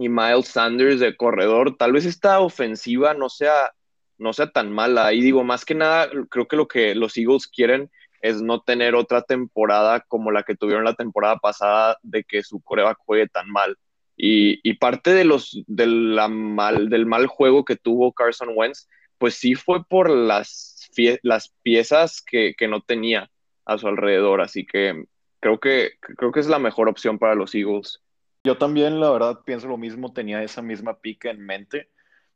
y 0.01 0.09
Miles 0.09 0.47
Sanders 0.47 0.99
de 0.99 1.15
corredor, 1.15 1.77
tal 1.77 1.91
vez 1.91 2.05
esta 2.05 2.39
ofensiva 2.39 3.13
no 3.13 3.29
sea, 3.29 3.71
no 4.17 4.33
sea 4.33 4.51
tan 4.51 4.71
mala. 4.71 5.13
Y 5.13 5.21
digo, 5.21 5.43
más 5.43 5.63
que 5.63 5.75
nada, 5.75 6.09
creo 6.29 6.47
que 6.47 6.55
lo 6.55 6.67
que 6.67 6.95
los 6.95 7.15
Eagles 7.17 7.47
quieren 7.47 7.91
es 8.21 8.41
no 8.41 8.61
tener 8.61 8.95
otra 8.95 9.21
temporada 9.21 9.99
como 10.01 10.31
la 10.31 10.43
que 10.43 10.55
tuvieron 10.55 10.85
la 10.85 10.95
temporada 10.95 11.37
pasada 11.37 11.97
de 12.01 12.23
que 12.23 12.41
su 12.41 12.61
coreback 12.61 12.97
juegue 13.05 13.27
tan 13.27 13.49
mal. 13.49 13.77
Y, 14.17 14.73
parte 14.75 15.13
de 15.13 15.23
los, 15.23 15.63
la 15.67 16.27
mal, 16.27 16.89
del 16.89 17.05
mal 17.05 17.27
juego 17.27 17.65
que 17.65 17.75
tuvo 17.75 18.13
Carson 18.13 18.49
Wentz, 18.55 18.87
pues 19.17 19.35
sí 19.35 19.55
fue 19.55 19.83
por 19.83 20.09
las, 20.09 20.89
las 21.23 21.53
piezas 21.61 22.21
que, 22.21 22.55
que, 22.55 22.67
no 22.67 22.81
tenía 22.81 23.31
a 23.65 23.77
su 23.77 23.87
alrededor. 23.87 24.41
Así 24.41 24.65
que 24.65 25.05
creo, 25.39 25.59
que 25.59 25.93
creo 26.01 26.31
que 26.31 26.39
es 26.39 26.47
la 26.47 26.59
mejor 26.59 26.89
opción 26.89 27.19
para 27.19 27.35
los 27.35 27.53
Eagles. 27.53 28.01
Yo 28.43 28.57
también, 28.57 28.99
la 28.99 29.11
verdad, 29.11 29.41
pienso 29.45 29.67
lo 29.67 29.77
mismo, 29.77 30.13
tenía 30.13 30.41
esa 30.43 30.61
misma 30.63 30.99
pica 30.99 31.29
en 31.29 31.45
mente. 31.45 31.91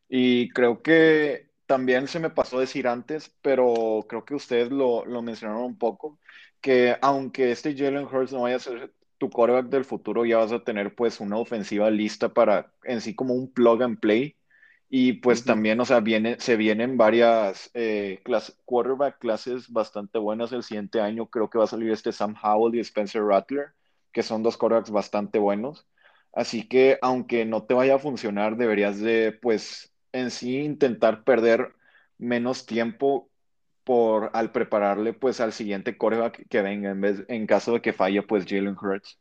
Y 0.09 0.49
creo 0.49 0.81
que 0.83 1.51
también 1.67 2.07
se 2.07 2.19
me 2.19 2.29
pasó 2.31 2.59
decir 2.59 2.87
antes, 2.87 3.35
pero 3.41 4.05
creo 4.09 4.25
que 4.25 4.35
ustedes 4.35 4.71
lo, 4.71 5.05
lo 5.05 5.21
mencionaron 5.23 5.63
un 5.63 5.77
poco, 5.79 6.19
que 6.61 6.97
aunque 7.01 7.51
este 7.51 7.75
Jalen 7.77 8.05
Hurts 8.05 8.33
no 8.33 8.43
vaya 8.43 8.57
a 8.57 8.59
ser 8.59 8.93
tu 9.19 9.29
quarterback 9.31 9.67
del 9.71 9.85
futuro, 9.85 10.25
ya 10.25 10.37
vas 10.39 10.51
a 10.51 10.63
tener 10.63 10.95
pues 10.95 11.19
una 11.21 11.37
ofensiva 11.37 11.89
lista 11.91 12.33
para 12.33 12.73
en 12.83 13.01
sí 13.01 13.15
como 13.15 13.33
un 13.35 13.51
plug 13.53 13.83
and 13.83 13.99
play. 13.99 14.37
Y 14.89 15.13
pues 15.13 15.45
también, 15.45 15.79
o 15.81 15.85
sea, 15.85 15.99
viene, 16.01 16.37
se 16.39 16.55
vienen 16.57 16.97
varias 16.97 17.71
eh, 17.73 18.21
quarterback 18.65 19.19
clases 19.19 19.69
bastante 19.71 20.19
buenas 20.19 20.51
el 20.51 20.63
siguiente 20.63 21.01
año. 21.01 21.27
Creo 21.29 21.49
que 21.49 21.57
va 21.57 21.65
a 21.65 21.67
salir 21.67 21.91
este 21.91 22.11
Sam 22.11 22.35
Howell 22.41 22.75
y 22.75 22.79
Spencer 22.81 23.23
Rattler, 23.23 23.73
que 24.11 24.23
son 24.23 24.43
dos 24.43 24.57
quarterbacks 24.57 24.91
bastante 24.91 25.39
buenos. 25.39 25.87
Así 26.35 26.67
que 26.67 26.99
aunque 27.01 27.45
no 27.45 27.63
te 27.63 27.73
vaya 27.73 27.95
a 27.95 27.99
funcionar, 27.99 28.57
deberías 28.57 28.99
de 28.99 29.31
pues 29.41 29.93
en 30.11 30.31
sí 30.31 30.59
intentar 30.59 31.23
perder 31.23 31.73
menos 32.17 32.65
tiempo 32.65 33.29
por 33.85 34.31
al 34.33 34.51
prepararle 34.51 35.13
pues 35.13 35.39
al 35.39 35.53
siguiente 35.53 35.97
coreback 35.97 36.47
que 36.49 36.61
venga 36.61 36.89
en 36.89 37.01
vez 37.01 37.23
en 37.29 37.47
caso 37.47 37.73
de 37.73 37.81
que 37.81 37.93
falle 37.93 38.21
pues 38.21 38.45
Jalen 38.45 38.75
Hurts. 38.75 39.17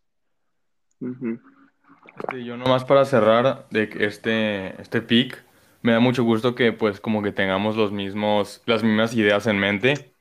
Este, 2.18 2.44
yo 2.44 2.56
nomás 2.56 2.84
para 2.84 3.04
cerrar 3.04 3.68
de 3.70 3.90
este 4.00 4.80
este 4.80 5.00
pick 5.00 5.44
me 5.82 5.92
da 5.92 6.00
mucho 6.00 6.24
gusto 6.24 6.54
que 6.54 6.72
pues 6.72 6.98
como 6.98 7.22
que 7.22 7.30
tengamos 7.30 7.76
los 7.76 7.92
mismos 7.92 8.62
las 8.66 8.82
mismas 8.82 9.14
ideas 9.14 9.46
en 9.46 9.58
mente. 9.58 10.14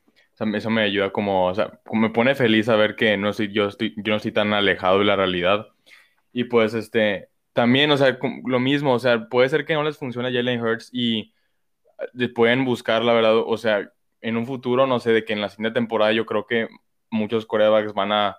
eso 0.54 0.70
me 0.70 0.82
ayuda 0.82 1.10
como, 1.10 1.46
o 1.46 1.54
sea, 1.54 1.80
me 1.92 2.10
pone 2.10 2.34
feliz 2.34 2.66
saber 2.66 2.96
que 2.96 3.16
no 3.16 3.30
estoy, 3.30 3.50
yo, 3.52 3.68
estoy, 3.68 3.94
yo 3.96 4.10
no 4.10 4.16
estoy 4.16 4.32
tan 4.32 4.52
alejado 4.52 4.98
de 4.98 5.06
la 5.06 5.16
realidad. 5.16 5.73
Y 6.34 6.44
pues 6.44 6.74
este, 6.74 7.28
también, 7.54 7.90
o 7.92 7.96
sea, 7.96 8.18
lo 8.44 8.60
mismo, 8.60 8.92
o 8.92 8.98
sea, 8.98 9.28
puede 9.28 9.48
ser 9.48 9.64
que 9.64 9.74
no 9.74 9.84
les 9.84 9.96
funcione 9.96 10.32
Jalen 10.32 10.60
Hurts 10.60 10.90
y 10.92 11.32
eh, 12.18 12.28
pueden 12.28 12.64
buscar, 12.64 13.04
la 13.04 13.12
verdad, 13.14 13.36
o 13.38 13.56
sea, 13.56 13.88
en 14.20 14.36
un 14.36 14.44
futuro, 14.44 14.86
no 14.86 14.98
sé, 14.98 15.12
de 15.12 15.24
que 15.24 15.32
en 15.32 15.40
la 15.40 15.48
siguiente 15.48 15.78
temporada 15.78 16.12
yo 16.12 16.26
creo 16.26 16.46
que 16.46 16.68
muchos 17.08 17.46
corebacks 17.46 17.94
van 17.94 18.10
a, 18.10 18.36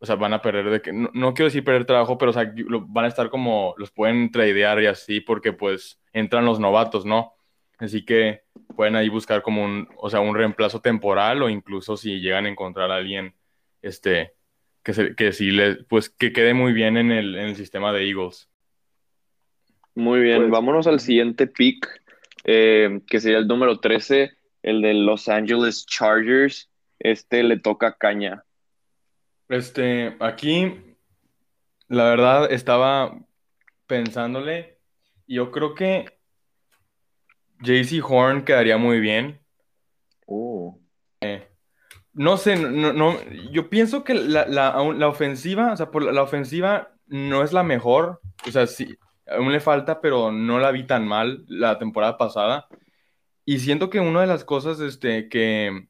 o 0.00 0.06
sea, 0.06 0.16
van 0.16 0.34
a 0.34 0.42
perder, 0.42 0.68
de 0.68 0.82
que, 0.82 0.92
no, 0.92 1.34
quiero 1.34 1.46
decir 1.46 1.64
perder 1.64 1.86
trabajo, 1.86 2.18
pero, 2.18 2.30
o 2.30 2.34
sea, 2.34 2.52
van 2.88 3.06
a 3.06 3.08
estar 3.08 3.30
como, 3.30 3.74
los 3.78 3.90
pueden 3.90 4.30
tradear 4.30 4.82
y 4.82 4.86
así, 4.86 5.20
porque 5.20 5.54
pues 5.54 5.98
entran 6.12 6.44
los 6.44 6.60
novatos, 6.60 7.06
¿no? 7.06 7.34
Así 7.78 8.04
que 8.04 8.42
pueden 8.76 8.96
ahí 8.96 9.08
buscar 9.08 9.40
como 9.40 9.64
un, 9.64 9.88
o 9.96 10.10
sea, 10.10 10.20
un 10.20 10.36
reemplazo 10.36 10.80
temporal 10.80 11.42
o 11.42 11.48
incluso 11.48 11.96
si 11.96 12.20
llegan 12.20 12.44
a 12.44 12.50
encontrar 12.50 12.90
a 12.90 12.96
alguien, 12.96 13.34
este, 13.80 14.34
que, 14.84 15.16
que 15.16 15.32
sí 15.32 15.50
le, 15.50 15.76
pues 15.84 16.10
que 16.10 16.32
quede 16.32 16.54
muy 16.54 16.72
bien 16.72 16.96
en 16.96 17.10
el, 17.10 17.34
en 17.34 17.46
el 17.46 17.56
sistema 17.56 17.92
de 17.92 18.06
Eagles. 18.06 18.48
Muy 19.94 20.20
bien, 20.20 20.42
pues, 20.42 20.50
vámonos 20.50 20.86
al 20.86 21.00
siguiente 21.00 21.46
pick, 21.46 21.88
eh, 22.44 23.00
que 23.06 23.20
sería 23.20 23.38
el 23.38 23.46
número 23.46 23.80
13, 23.80 24.32
el 24.62 24.82
de 24.82 24.94
Los 24.94 25.28
Angeles 25.28 25.86
Chargers. 25.86 26.70
Este 26.98 27.42
le 27.42 27.58
toca 27.58 27.96
caña. 27.96 28.44
Este, 29.48 30.16
aquí, 30.20 30.74
la 31.88 32.04
verdad, 32.04 32.52
estaba 32.52 33.18
pensándole, 33.86 34.78
yo 35.26 35.50
creo 35.50 35.74
que 35.74 36.06
JC 37.60 38.02
Horn 38.02 38.44
quedaría 38.44 38.76
muy 38.78 39.00
bien. 39.00 39.40
No 42.14 42.36
sé, 42.36 42.56
no, 42.56 42.92
no, 42.92 43.16
yo 43.50 43.68
pienso 43.68 44.04
que 44.04 44.14
la, 44.14 44.46
la, 44.46 44.94
la 44.96 45.08
ofensiva, 45.08 45.72
o 45.72 45.76
sea, 45.76 45.90
por 45.90 46.02
la, 46.02 46.22
ofensiva 46.22 46.94
no 47.06 47.42
es 47.42 47.52
la 47.52 47.64
mejor, 47.64 48.20
o 48.46 48.50
sea, 48.52 48.68
sí, 48.68 48.96
aún 49.26 49.52
le 49.52 49.60
falta, 49.60 50.00
pero 50.00 50.30
no 50.30 50.60
la 50.60 50.70
vi 50.70 50.84
tan 50.86 51.08
mal 51.08 51.44
la 51.48 51.78
temporada 51.78 52.16
pasada. 52.16 52.68
Y 53.44 53.58
siento 53.58 53.90
que 53.90 54.00
una 54.00 54.20
de 54.20 54.26
las 54.28 54.44
cosas 54.44 54.80
este, 54.80 55.28
que 55.28 55.88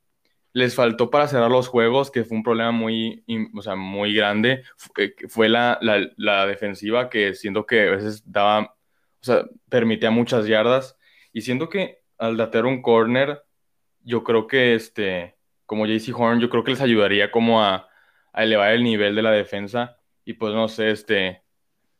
les 0.54 0.74
faltó 0.74 1.10
para 1.10 1.28
cerrar 1.28 1.50
los 1.50 1.68
juegos, 1.68 2.10
que 2.10 2.24
fue 2.24 2.36
un 2.38 2.42
problema 2.44 2.70
muy, 2.70 3.24
o 3.54 3.62
sea, 3.62 3.74
muy 3.76 4.14
grande, 4.14 4.62
eh, 4.96 5.14
fue 5.28 5.48
la, 5.48 5.78
la, 5.82 6.08
la, 6.16 6.46
defensiva, 6.46 7.10
que 7.10 7.34
siento 7.34 7.66
que 7.66 7.88
a 7.88 7.90
veces 7.92 8.22
daba, 8.24 8.60
o 8.60 9.24
sea, 9.24 9.44
permitía 9.68 10.10
muchas 10.10 10.46
yardas. 10.46 10.96
Y 11.32 11.42
siento 11.42 11.68
que 11.68 12.02
al 12.18 12.36
datear 12.36 12.66
un 12.66 12.82
corner, 12.82 13.42
yo 14.02 14.22
creo 14.24 14.46
que 14.46 14.74
este 14.74 15.36
como 15.66 15.86
JC 15.86 16.12
Horn, 16.14 16.40
yo 16.40 16.50
creo 16.50 16.64
que 16.64 16.72
les 16.72 16.80
ayudaría 16.80 17.30
como 17.30 17.62
a, 17.62 17.88
elevar 18.34 18.72
el 18.72 18.82
nivel 18.82 19.14
de 19.14 19.22
la 19.22 19.30
defensa. 19.30 19.96
Y 20.24 20.34
pues 20.34 20.54
no 20.54 20.68
sé, 20.68 20.90
este, 20.90 21.42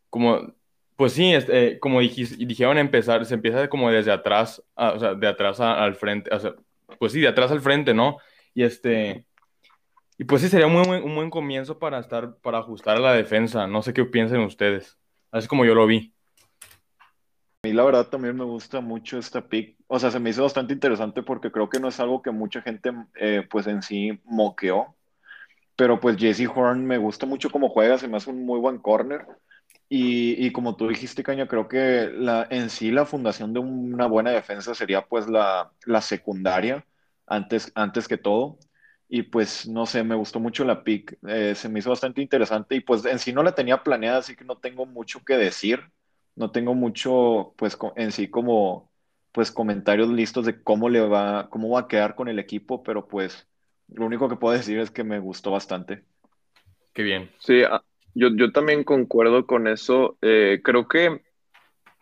como, 0.09 0.53
pues 0.95 1.13
sí, 1.13 1.33
este, 1.33 1.79
como 1.79 1.99
dijeron 2.01 2.77
empezar, 2.77 3.25
se 3.25 3.35
empieza 3.35 3.69
como 3.69 3.91
desde 3.91 4.11
atrás, 4.11 4.63
o 4.75 4.99
sea, 4.99 5.15
de 5.15 5.27
atrás 5.27 5.59
al 5.59 5.95
frente, 5.95 6.29
o 6.33 6.55
pues 6.99 7.13
sí, 7.13 7.21
de 7.21 7.27
atrás 7.27 7.51
al 7.51 7.61
frente, 7.61 7.93
¿no? 7.93 8.17
Y 8.53 8.63
este, 8.63 9.25
y 10.17 10.23
pues 10.23 10.41
sí, 10.41 10.49
sería 10.49 10.67
un 10.67 10.81
buen, 10.83 11.03
un 11.03 11.15
buen 11.15 11.29
comienzo 11.29 11.77
para 11.77 11.99
estar, 11.99 12.37
para 12.37 12.59
ajustar 12.59 12.97
a 12.97 13.01
la 13.01 13.13
defensa. 13.13 13.67
No 13.67 13.81
sé 13.81 13.93
qué 13.93 14.05
piensen 14.05 14.41
ustedes. 14.41 14.97
Así 15.31 15.47
como 15.47 15.65
yo 15.65 15.75
lo 15.75 15.85
vi. 15.87 16.14
Mí 17.65 17.73
la 17.73 17.83
verdad 17.83 18.09
también 18.09 18.37
me 18.37 18.43
gusta 18.43 18.79
mucho 18.79 19.17
esta 19.17 19.49
pick. 19.49 19.75
O 19.87 19.97
sea, 19.97 20.11
se 20.11 20.19
me 20.19 20.29
hizo 20.29 20.43
bastante 20.43 20.73
interesante 20.73 21.23
porque 21.23 21.51
creo 21.51 21.67
que 21.67 21.79
no 21.79 21.87
es 21.87 21.99
algo 21.99 22.21
que 22.21 22.29
mucha 22.29 22.61
gente 22.61 22.91
eh, 23.15 23.47
pues 23.49 23.65
en 23.65 23.81
sí 23.81 24.19
moqueó. 24.25 24.95
Pero 25.75 25.99
pues 25.99 26.17
Jesse 26.17 26.47
Horn 26.47 26.85
me 26.85 26.97
gusta 26.99 27.25
mucho 27.25 27.49
cómo 27.49 27.69
juega, 27.69 27.97
se 27.97 28.07
me 28.07 28.17
hace 28.17 28.29
un 28.29 28.45
muy 28.45 28.59
buen 28.59 28.77
corner. 28.79 29.25
Y, 29.89 30.45
y, 30.45 30.51
como 30.51 30.75
tú 30.75 30.87
dijiste, 30.89 31.23
Caña, 31.23 31.47
creo 31.47 31.67
que 31.67 32.09
la, 32.13 32.47
en 32.51 32.69
sí 32.69 32.91
la 32.91 33.05
fundación 33.05 33.53
de 33.53 33.59
una 33.59 34.07
buena 34.07 34.31
defensa 34.31 34.75
sería 34.75 35.05
pues 35.07 35.27
la, 35.27 35.71
la 35.85 36.01
secundaria 36.01 36.85
antes, 37.27 37.71
antes 37.75 38.07
que 38.07 38.17
todo. 38.17 38.59
Y 39.09 39.23
pues 39.23 39.67
no 39.67 39.85
sé, 39.87 40.03
me 40.03 40.15
gustó 40.15 40.39
mucho 40.39 40.65
la 40.65 40.83
pick, 40.83 41.17
eh, 41.27 41.55
se 41.55 41.69
me 41.69 41.79
hizo 41.79 41.89
bastante 41.91 42.21
interesante 42.21 42.75
y 42.75 42.81
pues 42.81 43.05
en 43.05 43.19
sí 43.19 43.33
no 43.33 43.43
la 43.43 43.55
tenía 43.55 43.83
planeada, 43.83 44.19
así 44.19 44.35
que 44.35 44.45
no 44.45 44.57
tengo 44.59 44.85
mucho 44.85 45.23
que 45.25 45.37
decir 45.37 45.81
no 46.35 46.51
tengo 46.51 46.73
mucho, 46.73 47.53
pues, 47.57 47.77
en 47.95 48.11
sí 48.11 48.29
como, 48.29 48.91
pues, 49.31 49.51
comentarios 49.51 50.09
listos 50.09 50.45
de 50.45 50.61
cómo 50.61 50.89
le 50.89 51.01
va, 51.01 51.49
cómo 51.49 51.69
va 51.69 51.81
a 51.81 51.87
quedar 51.87 52.15
con 52.15 52.27
el 52.27 52.39
equipo, 52.39 52.83
pero 52.83 53.07
pues, 53.07 53.47
lo 53.87 54.05
único 54.05 54.29
que 54.29 54.35
puedo 54.35 54.53
decir 54.57 54.79
es 54.79 54.91
que 54.91 55.03
me 55.03 55.19
gustó 55.19 55.51
bastante. 55.51 56.03
Qué 56.93 57.03
bien. 57.03 57.29
Sí, 57.39 57.63
ah, 57.63 57.83
yo, 58.13 58.29
yo 58.35 58.51
también 58.51 58.83
concuerdo 58.83 59.45
con 59.45 59.67
eso. 59.67 60.17
Eh, 60.21 60.61
creo 60.63 60.87
que 60.87 61.21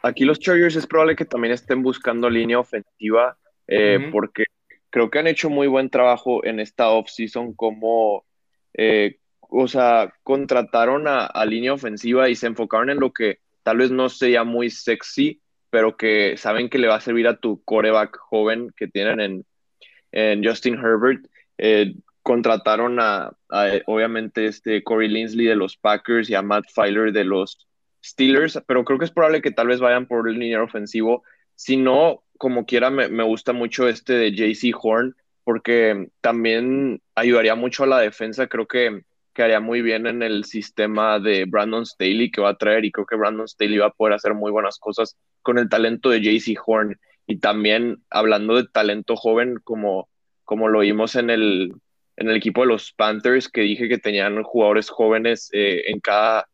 aquí 0.04 0.26
los 0.26 0.40
Chargers 0.40 0.76
es 0.76 0.88
probable 0.88 1.16
que 1.16 1.26
también 1.26 1.54
estén 1.54 1.82
buscando 1.82 2.30
línea 2.30 2.60
ofensiva, 2.60 3.38
eh, 3.68 4.10
porque 4.12 4.46
creo 4.90 5.10
que 5.10 5.20
han 5.20 5.28
hecho 5.28 5.50
muy 5.50 5.68
buen 5.68 5.90
trabajo 5.90 6.46
en 6.46 6.60
esta 6.60 6.90
offseason 6.90 7.54
como, 7.54 8.26
eh, 8.74 9.18
o 9.40 9.68
sea, 9.68 10.14
contrataron 10.22 11.08
a, 11.08 11.26
a, 11.26 11.46
línea 11.46 11.74
ofensiva 11.74 12.30
y 12.30 12.36
se 12.36 12.48
enfocaron 12.48 12.92
en 12.92 13.00
lo 13.00 13.12
que 13.12 13.40
tal 13.64 13.78
vez 13.78 13.92
no 13.92 14.10
sea 14.10 14.44
muy 14.44 14.70
sexy, 14.70 15.42
pero 15.70 15.98
que 15.98 16.38
saben 16.38 16.70
que 16.70 16.78
le 16.78 16.88
va 16.88 16.96
a 16.96 17.02
servir 17.02 17.28
a 17.28 17.38
tu 17.38 17.64
coreback 17.64 18.18
joven 18.18 18.72
que 18.78 18.88
tienen 18.88 19.44
en, 20.12 20.44
Justin 20.44 20.76
Herbert. 20.76 21.26
Eh, 21.58 21.96
contrataron 22.22 23.00
a, 23.00 23.36
obviamente, 23.88 24.46
este 24.46 24.84
Corey 24.84 25.10
Linsley 25.10 25.48
de 25.48 25.56
los 25.56 25.76
Packers 25.76 26.30
y 26.30 26.36
a 26.36 26.42
Matt 26.42 26.66
Filer 26.74 27.12
de 27.12 27.24
los 27.24 27.68
Steelers, 28.04 28.62
pero 28.68 28.84
creo 28.86 29.00
que 29.00 29.06
es 29.06 29.12
probable 29.12 29.42
que 29.42 29.52
tal 29.52 29.68
vez 29.68 29.80
vayan 29.80 30.06
por 30.06 30.30
el 30.30 30.38
línea 30.38 30.62
ofensivo. 30.62 31.24
Si 31.56 31.78
no, 31.78 32.24
como 32.38 32.66
quiera, 32.66 32.90
me, 32.90 33.08
me 33.08 33.24
gusta 33.24 33.54
mucho 33.54 33.88
este 33.88 34.14
de 34.14 34.32
JC 34.32 34.74
Horn, 34.80 35.16
porque 35.44 36.10
también 36.22 37.02
ayudaría 37.16 37.56
mucho 37.56 37.84
a 37.84 37.88
la 37.88 38.00
defensa. 38.00 38.48
Creo 38.48 38.68
que 38.68 39.04
quedaría 39.34 39.60
muy 39.60 39.82
bien 39.82 40.08
en 40.08 40.22
el 40.22 40.46
sistema 40.46 41.20
de 41.20 41.46
Brandon 41.46 41.86
Staley 41.86 42.32
que 42.32 42.42
va 42.42 42.50
a 42.50 42.58
traer 42.58 42.86
y 42.86 42.92
creo 42.92 43.06
que 43.06 43.16
Brandon 43.16 43.48
Staley 43.48 43.78
va 43.78 43.88
a 43.88 43.92
poder 43.94 44.14
hacer 44.14 44.34
muy 44.34 44.52
buenas 44.52 44.78
cosas 44.80 45.18
con 45.42 45.58
el 45.58 45.70
talento 45.70 46.10
de 46.10 46.22
JC 46.22 46.58
Horn 46.66 47.00
y 47.28 47.38
también 47.38 48.04
hablando 48.10 48.56
de 48.56 48.68
talento 48.68 49.16
joven 49.16 49.60
como, 49.64 50.10
como 50.44 50.68
lo 50.68 50.80
vimos 50.80 51.16
en 51.16 51.30
el, 51.30 51.74
en 52.18 52.30
el 52.30 52.36
equipo 52.36 52.62
de 52.62 52.68
los 52.68 52.92
Panthers, 52.94 53.50
que 53.50 53.62
dije 53.62 53.90
que 53.90 53.98
tenían 53.98 54.44
jugadores 54.44 54.90
jóvenes 54.90 55.50
eh, 55.54 55.84
en, 55.88 56.00
cada, 56.00 56.48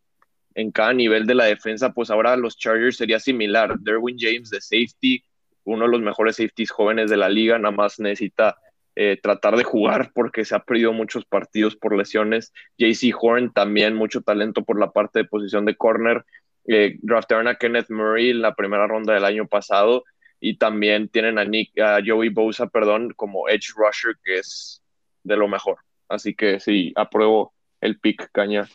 en 0.55 0.71
cada 0.71 0.93
nivel 0.93 1.25
de 1.25 1.35
la 1.35 1.45
defensa, 1.45 1.91
pues 1.91 2.09
ahora 2.09 2.37
los 2.37 2.57
Chargers 2.57 2.97
sería 2.97 3.19
similar. 3.19 3.77
Derwin 3.79 4.17
James 4.19 4.49
de 4.49 4.61
safety, 4.61 5.23
uno 5.63 5.85
de 5.85 5.91
los 5.91 6.01
mejores 6.01 6.37
safeties 6.37 6.71
jóvenes 6.71 7.09
de 7.09 7.17
la 7.17 7.29
liga, 7.29 7.57
nada 7.57 7.75
más 7.75 7.99
necesita 7.99 8.57
eh, 9.01 9.17
tratar 9.23 9.55
de 9.55 9.63
jugar 9.63 10.11
porque 10.13 10.43
se 10.43 10.53
ha 10.53 10.59
perdido 10.59 10.91
muchos 10.91 11.23
partidos 11.23 11.77
por 11.77 11.95
lesiones. 11.95 12.51
JC 12.77 13.15
Horn 13.17 13.53
también 13.53 13.95
mucho 13.95 14.19
talento 14.19 14.65
por 14.65 14.77
la 14.77 14.91
parte 14.91 15.19
de 15.19 15.25
posición 15.25 15.63
de 15.63 15.77
corner. 15.77 16.25
Eh, 16.67 16.97
draftaron 17.01 17.47
a 17.47 17.55
Kenneth 17.55 17.89
Murray 17.89 18.31
en 18.31 18.41
la 18.41 18.55
primera 18.55 18.87
ronda 18.87 19.13
del 19.13 19.23
año 19.23 19.47
pasado 19.47 20.03
y 20.41 20.57
también 20.57 21.07
tienen 21.07 21.39
a 21.39 21.45
Nick, 21.45 21.79
a 21.79 21.99
Joey 22.05 22.27
Bosa, 22.27 22.67
perdón, 22.67 23.13
como 23.15 23.47
edge 23.47 23.69
rusher 23.73 24.17
que 24.21 24.39
es 24.39 24.83
de 25.23 25.37
lo 25.37 25.47
mejor. 25.47 25.77
Así 26.09 26.35
que 26.35 26.59
sí, 26.59 26.91
apruebo 26.97 27.53
el 27.79 28.01
pick, 28.01 28.29
Caña. 28.33 28.67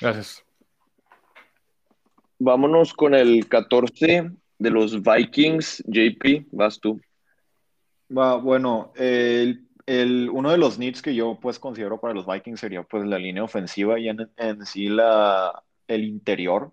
Gracias. 0.00 0.44
Vámonos 2.40 2.92
con 2.92 3.14
el 3.14 3.48
14 3.48 4.32
de 4.58 4.70
los 4.70 5.00
Vikings. 5.00 5.84
JP, 5.86 6.48
vas 6.50 6.80
tú 6.80 7.00
bueno, 8.08 8.92
el, 8.96 9.66
uno 9.86 10.50
de 10.50 10.58
los 10.58 10.78
needs 10.78 11.02
que 11.02 11.14
yo 11.14 11.38
pues 11.40 11.58
considero 11.58 12.00
para 12.00 12.14
los 12.14 12.26
Vikings 12.26 12.60
sería 12.60 12.82
pues 12.82 13.04
la 13.06 13.18
línea 13.18 13.44
ofensiva 13.44 13.98
y 13.98 14.08
en, 14.08 14.66
sí 14.66 14.88
la, 14.88 15.62
el 15.88 16.04
interior. 16.04 16.72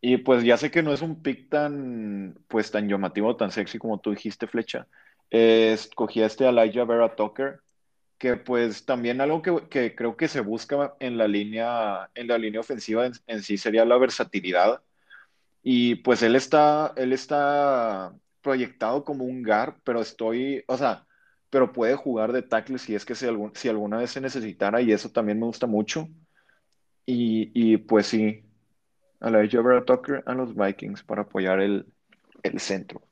Y 0.00 0.18
pues 0.18 0.44
ya 0.44 0.56
sé 0.56 0.70
que 0.70 0.82
no 0.82 0.92
es 0.92 1.02
un 1.02 1.22
pick 1.22 1.48
tan 1.48 2.38
pues 2.48 2.70
tan 2.70 2.88
llamativo, 2.88 3.36
tan 3.36 3.50
sexy 3.50 3.78
como 3.78 4.00
tú 4.00 4.10
dijiste, 4.10 4.46
Flecha. 4.46 4.86
escogí 5.30 6.22
a 6.22 6.26
este 6.26 6.46
Elijah 6.46 6.84
Vera 6.84 7.16
Tucker, 7.16 7.60
que 8.18 8.36
pues 8.36 8.84
también 8.86 9.20
algo 9.20 9.42
que, 9.42 9.94
creo 9.94 10.16
que 10.16 10.28
se 10.28 10.40
busca 10.40 10.94
en 11.00 11.18
la 11.18 11.28
línea, 11.28 12.10
en 12.14 12.28
la 12.28 12.38
línea 12.38 12.60
ofensiva 12.60 13.06
en, 13.06 13.12
en 13.26 13.42
sí 13.42 13.56
sería 13.56 13.84
la 13.84 13.98
versatilidad. 13.98 14.82
Y 15.62 15.96
pues 15.96 16.22
él 16.22 16.36
está, 16.36 16.92
él 16.96 17.12
está 17.14 18.14
proyectado 18.44 19.02
como 19.04 19.24
un 19.24 19.42
GAR, 19.42 19.78
pero 19.82 20.00
estoy, 20.00 20.62
o 20.68 20.76
sea, 20.76 21.06
pero 21.50 21.72
puede 21.72 21.96
jugar 21.96 22.32
de 22.32 22.42
tackle 22.42 22.78
si 22.78 22.94
es 22.94 23.04
que 23.04 23.16
si, 23.16 23.26
alguna 23.68 23.98
vez 23.98 24.10
se 24.10 24.20
necesitara 24.20 24.82
y 24.82 24.92
eso 24.92 25.10
también 25.10 25.40
me 25.40 25.46
gusta 25.46 25.66
mucho. 25.66 26.08
Y, 27.06 27.50
y 27.54 27.78
pues 27.78 28.06
sí, 28.06 28.44
a 29.20 29.30
la 29.30 29.38
Vera 29.38 29.84
Tucker 29.84 30.22
a 30.26 30.34
los 30.34 30.54
Vikings 30.54 31.02
para 31.02 31.22
apoyar 31.22 31.60
el, 31.60 31.86
el 32.42 32.60
centro. 32.60 33.02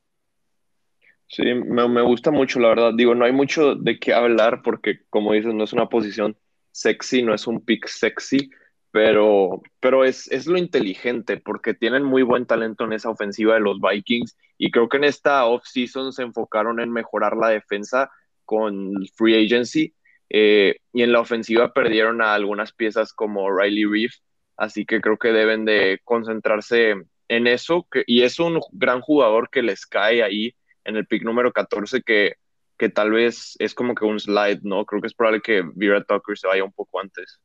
Sí, 1.26 1.42
me, 1.44 1.88
me, 1.88 2.02
gusta 2.02 2.30
mucho, 2.30 2.60
la 2.60 2.68
verdad. 2.68 2.92
Digo, 2.94 3.14
no 3.14 3.24
hay 3.24 3.32
mucho 3.32 3.74
de 3.74 3.98
qué 3.98 4.12
hablar 4.12 4.60
porque, 4.62 5.00
como 5.08 5.32
dices, 5.32 5.54
no 5.54 5.64
es 5.64 5.72
una 5.72 5.88
posición 5.88 6.36
sexy, 6.70 7.22
no 7.22 7.34
es 7.34 7.46
un 7.46 7.64
pick 7.64 7.86
sexy, 7.86 8.50
pero, 8.92 9.62
pero 9.80 10.04
es, 10.04 10.30
es, 10.30 10.46
lo 10.46 10.58
inteligente 10.58 11.38
porque 11.38 11.72
tienen 11.72 12.04
muy 12.04 12.22
buen 12.22 12.46
talento 12.46 12.84
en 12.84 12.92
esa 12.92 13.08
ofensiva 13.08 13.54
de 13.54 13.60
los 13.60 13.80
Vikings 13.80 14.36
y 14.58 14.70
creo 14.70 14.88
que 14.88 14.98
en 14.98 15.04
esta 15.04 15.46
offseason 15.46 16.12
se 16.12 16.22
enfocaron 16.22 16.78
en 16.78 16.92
mejorar 16.92 17.36
la 17.36 17.48
defensa 17.48 18.10
con 18.44 18.92
free 19.16 19.46
agency 19.46 19.94
eh, 20.28 20.76
y 20.92 21.02
en 21.02 21.12
la 21.12 21.20
ofensiva 21.20 21.72
perdieron 21.72 22.20
a 22.20 22.34
algunas 22.34 22.72
piezas 22.72 23.14
como 23.14 23.50
Riley 23.50 23.86
Reef, 23.86 24.12
así 24.58 24.84
que 24.84 25.00
creo 25.00 25.16
que 25.16 25.32
deben 25.32 25.64
de 25.64 26.00
concentrarse 26.04 26.94
en 27.28 27.46
eso 27.46 27.86
y 28.06 28.22
es 28.22 28.38
un 28.38 28.60
gran 28.72 29.00
jugador 29.00 29.48
que 29.48 29.62
les 29.62 29.86
cae 29.86 30.22
ahí 30.22 30.54
en 30.84 30.96
el 30.96 31.06
pick 31.06 31.22
número 31.22 31.50
14 31.50 32.02
que, 32.02 32.34
que 32.76 32.90
tal 32.90 33.10
vez 33.12 33.56
es 33.58 33.74
como 33.74 33.94
que 33.94 34.04
un 34.04 34.20
slide, 34.20 34.60
¿no? 34.64 34.84
Creo 34.84 35.00
que 35.00 35.06
es 35.06 35.14
probable 35.14 35.40
que 35.40 35.62
Vera 35.74 36.04
Tucker 36.04 36.36
se 36.36 36.46
vaya 36.46 36.64
un 36.64 36.72
poco 36.72 37.00
antes. 37.00 37.40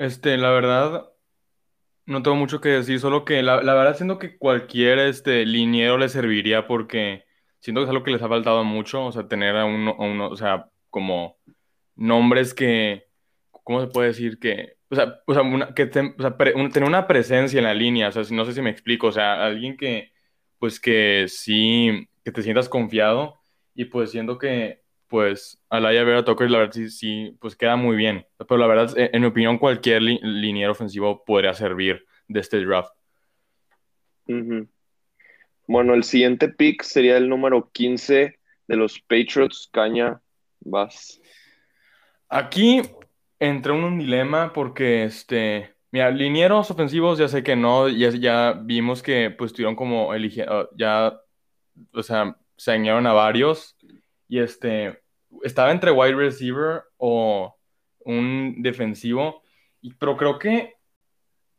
Este, 0.00 0.38
la 0.38 0.50
verdad, 0.50 1.10
no 2.06 2.22
tengo 2.22 2.34
mucho 2.36 2.62
que 2.62 2.70
decir, 2.70 3.00
solo 3.00 3.26
que 3.26 3.42
la, 3.42 3.58
verdad 3.60 3.96
siento 3.96 4.18
que 4.18 4.38
cualquier 4.38 4.98
este, 4.98 5.44
liniero 5.44 5.98
le 5.98 6.08
serviría 6.08 6.66
porque 6.66 7.26
siento 7.60 7.82
que 7.82 7.84
es 7.84 7.90
algo 7.90 8.02
que 8.02 8.12
les 8.12 8.22
ha 8.22 8.28
faltado 8.28 8.64
mucho, 8.64 9.04
o 9.04 9.12
sea, 9.12 9.28
tener 9.28 9.56
a 9.56 9.66
uno, 9.66 9.94
uno 9.98 10.30
o 10.30 10.36
sea, 10.36 10.70
como 10.88 11.36
nombres 11.96 12.54
que, 12.54 13.08
¿cómo 13.62 13.82
se 13.82 13.88
puede 13.88 14.08
decir? 14.08 14.38
Que, 14.38 14.78
o 14.88 14.94
sea, 14.96 15.20
o 15.26 15.34
sea, 15.34 15.74
que 15.74 15.86
tener 15.86 16.84
una 16.84 17.06
presencia 17.06 17.58
en 17.58 17.64
la 17.64 17.74
línea, 17.74 18.08
o 18.08 18.12
sea, 18.12 18.22
no 18.30 18.46
sé 18.46 18.54
si 18.54 18.62
me 18.62 18.70
explico, 18.70 19.08
o 19.08 19.12
sea, 19.12 19.44
alguien 19.44 19.76
que, 19.76 20.12
pues 20.58 20.80
que 20.80 21.26
sí, 21.28 22.08
que 22.24 22.32
te 22.32 22.42
sientas 22.42 22.70
confiado 22.70 23.42
y 23.74 23.84
pues 23.86 24.12
siento 24.12 24.38
que 24.38 24.82
pues 25.10 25.60
Alaya 25.68 26.04
Vera 26.04 26.24
Tucker, 26.24 26.48
la 26.48 26.58
verdad 26.58 26.72
sí, 26.72 26.88
sí, 26.88 27.36
pues 27.40 27.56
queda 27.56 27.74
muy 27.76 27.96
bien. 27.96 28.24
Pero 28.38 28.56
la 28.56 28.68
verdad, 28.68 28.92
en 28.96 29.20
mi 29.20 29.26
opinión, 29.26 29.58
cualquier 29.58 30.00
liniero 30.02 30.72
ofensivo 30.72 31.24
podría 31.24 31.52
servir 31.52 32.06
de 32.28 32.40
este 32.40 32.64
draft. 32.64 32.94
Bueno, 35.66 35.94
el 35.94 36.04
siguiente 36.04 36.48
pick 36.48 36.82
sería 36.82 37.16
el 37.16 37.28
número 37.28 37.70
15 37.72 38.38
de 38.68 38.76
los 38.76 39.00
Patriots. 39.00 39.68
Caña, 39.72 40.20
vas. 40.60 41.20
Aquí 42.28 42.80
entré 43.40 43.74
en 43.74 43.84
un 43.84 43.98
dilema 43.98 44.52
porque, 44.52 45.04
este, 45.04 45.74
mira, 45.90 46.12
linieros 46.12 46.70
ofensivos 46.70 47.18
ya 47.18 47.26
sé 47.26 47.42
que 47.42 47.56
no, 47.56 47.88
ya, 47.88 48.10
ya 48.10 48.52
vimos 48.52 49.02
que 49.02 49.30
pues 49.30 49.52
tuvieron 49.52 49.74
como 49.74 50.14
eligiendo, 50.14 50.70
ya, 50.76 51.20
o 51.92 52.02
sea, 52.04 52.36
se 52.56 52.72
añadieron 52.72 53.06
a 53.06 53.12
varios 53.12 53.76
y 54.30 54.38
este, 54.38 55.02
estaba 55.42 55.72
entre 55.72 55.90
wide 55.90 56.14
receiver 56.14 56.84
o 56.98 57.56
un 58.04 58.62
defensivo, 58.62 59.42
y, 59.80 59.92
pero 59.94 60.16
creo 60.16 60.38
que 60.38 60.76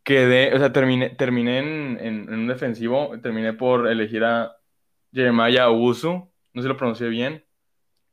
quedé, 0.04 0.56
o 0.56 0.58
sea, 0.58 0.72
terminé, 0.72 1.10
terminé 1.10 1.60
en, 1.60 2.34
un 2.34 2.48
defensivo, 2.48 3.12
terminé 3.22 3.52
por 3.52 3.90
elegir 3.90 4.24
a 4.24 4.56
Jeremiah 5.12 5.70
Usu, 5.70 6.14
no 6.54 6.62
sé 6.62 6.62
si 6.62 6.68
lo 6.70 6.78
pronuncié 6.78 7.10
bien. 7.10 7.44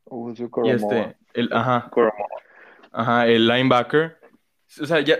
Usu 0.03 0.51
y 0.65 0.69
este, 0.71 1.15
el, 1.33 1.49
ajá, 1.53 1.89
ajá, 2.91 3.27
el 3.27 3.47
linebacker. 3.47 4.17
O 4.81 4.85
sea, 4.85 4.99
ya, 4.99 5.19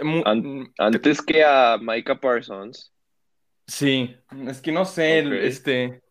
antes 0.77 1.21
que 1.21 1.45
a 1.45 1.77
Micah 1.79 2.19
Parsons. 2.19 2.93
Sí, 3.67 4.17
es 4.47 4.59
que 4.61 4.73
no 4.73 4.83
sé, 4.83 5.19
este, 5.47 6.01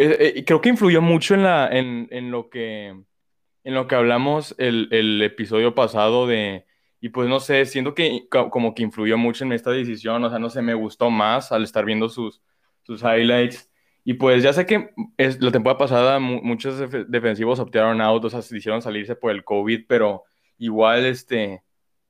eh, 0.00 0.32
eh, 0.36 0.44
creo 0.44 0.60
que 0.60 0.68
influyó 0.68 1.02
mucho 1.02 1.34
en, 1.34 1.42
la, 1.42 1.68
en, 1.72 2.30
lo 2.30 2.50
que, 2.50 2.86
en 2.86 3.74
lo 3.74 3.88
que 3.88 3.96
hablamos 3.96 4.54
el, 4.56 5.20
episodio 5.22 5.74
pasado 5.74 6.28
de, 6.28 6.66
y 7.00 7.08
pues 7.08 7.28
no 7.28 7.40
sé, 7.40 7.66
siento 7.66 7.94
que 7.94 8.28
como 8.30 8.76
que 8.76 8.84
influyó 8.84 9.18
mucho 9.18 9.44
en 9.44 9.52
esta 9.52 9.72
decisión, 9.72 10.22
o 10.22 10.30
sea, 10.30 10.38
no 10.38 10.50
sé, 10.50 10.62
me 10.62 10.74
gustó 10.74 11.10
más 11.10 11.50
al 11.50 11.64
estar 11.64 11.84
viendo 11.84 12.08
sus, 12.08 12.40
highlights. 12.88 13.70
Y 14.04 14.14
pues 14.14 14.42
ya 14.44 14.52
sé 14.52 14.66
que 14.66 14.90
la 15.18 15.50
temporada 15.50 15.78
pasada 15.78 16.20
muchos 16.20 16.78
defensivos 17.08 17.58
optaron 17.58 18.00
out, 18.00 18.24
o 18.24 18.30
sea, 18.30 18.40
se 18.40 18.56
hicieron 18.56 18.80
salirse 18.80 19.16
por 19.16 19.32
el 19.32 19.42
COVID, 19.42 19.84
pero 19.88 20.22
igual, 20.58 21.06
este, 21.06 21.64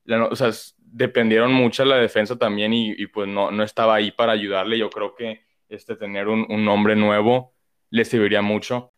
o 0.07 0.35
sea, 0.35 0.51
dependieron 0.77 1.51
mucho 1.53 1.83
la 1.85 1.97
defensa 1.97 2.37
también 2.37 2.71
y, 2.71 3.07
pues 3.07 3.27
no, 3.27 3.49
no 3.49 3.63
estaba 3.63 3.95
ahí 3.95 4.11
para 4.11 4.33
ayudarle. 4.33 4.77
Yo 4.77 4.91
creo 4.91 5.15
que 5.15 5.41
este, 5.69 5.95
tener 5.95 6.27
un 6.27 6.63
nombre 6.63 6.95
nuevo 6.95 7.53
les 7.89 8.07
serviría 8.07 8.41
mucho. 8.41 8.91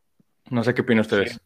No 0.50 0.64
sé 0.64 0.74
qué 0.74 0.82
opinan 0.82 1.02
ustedes. 1.02 1.40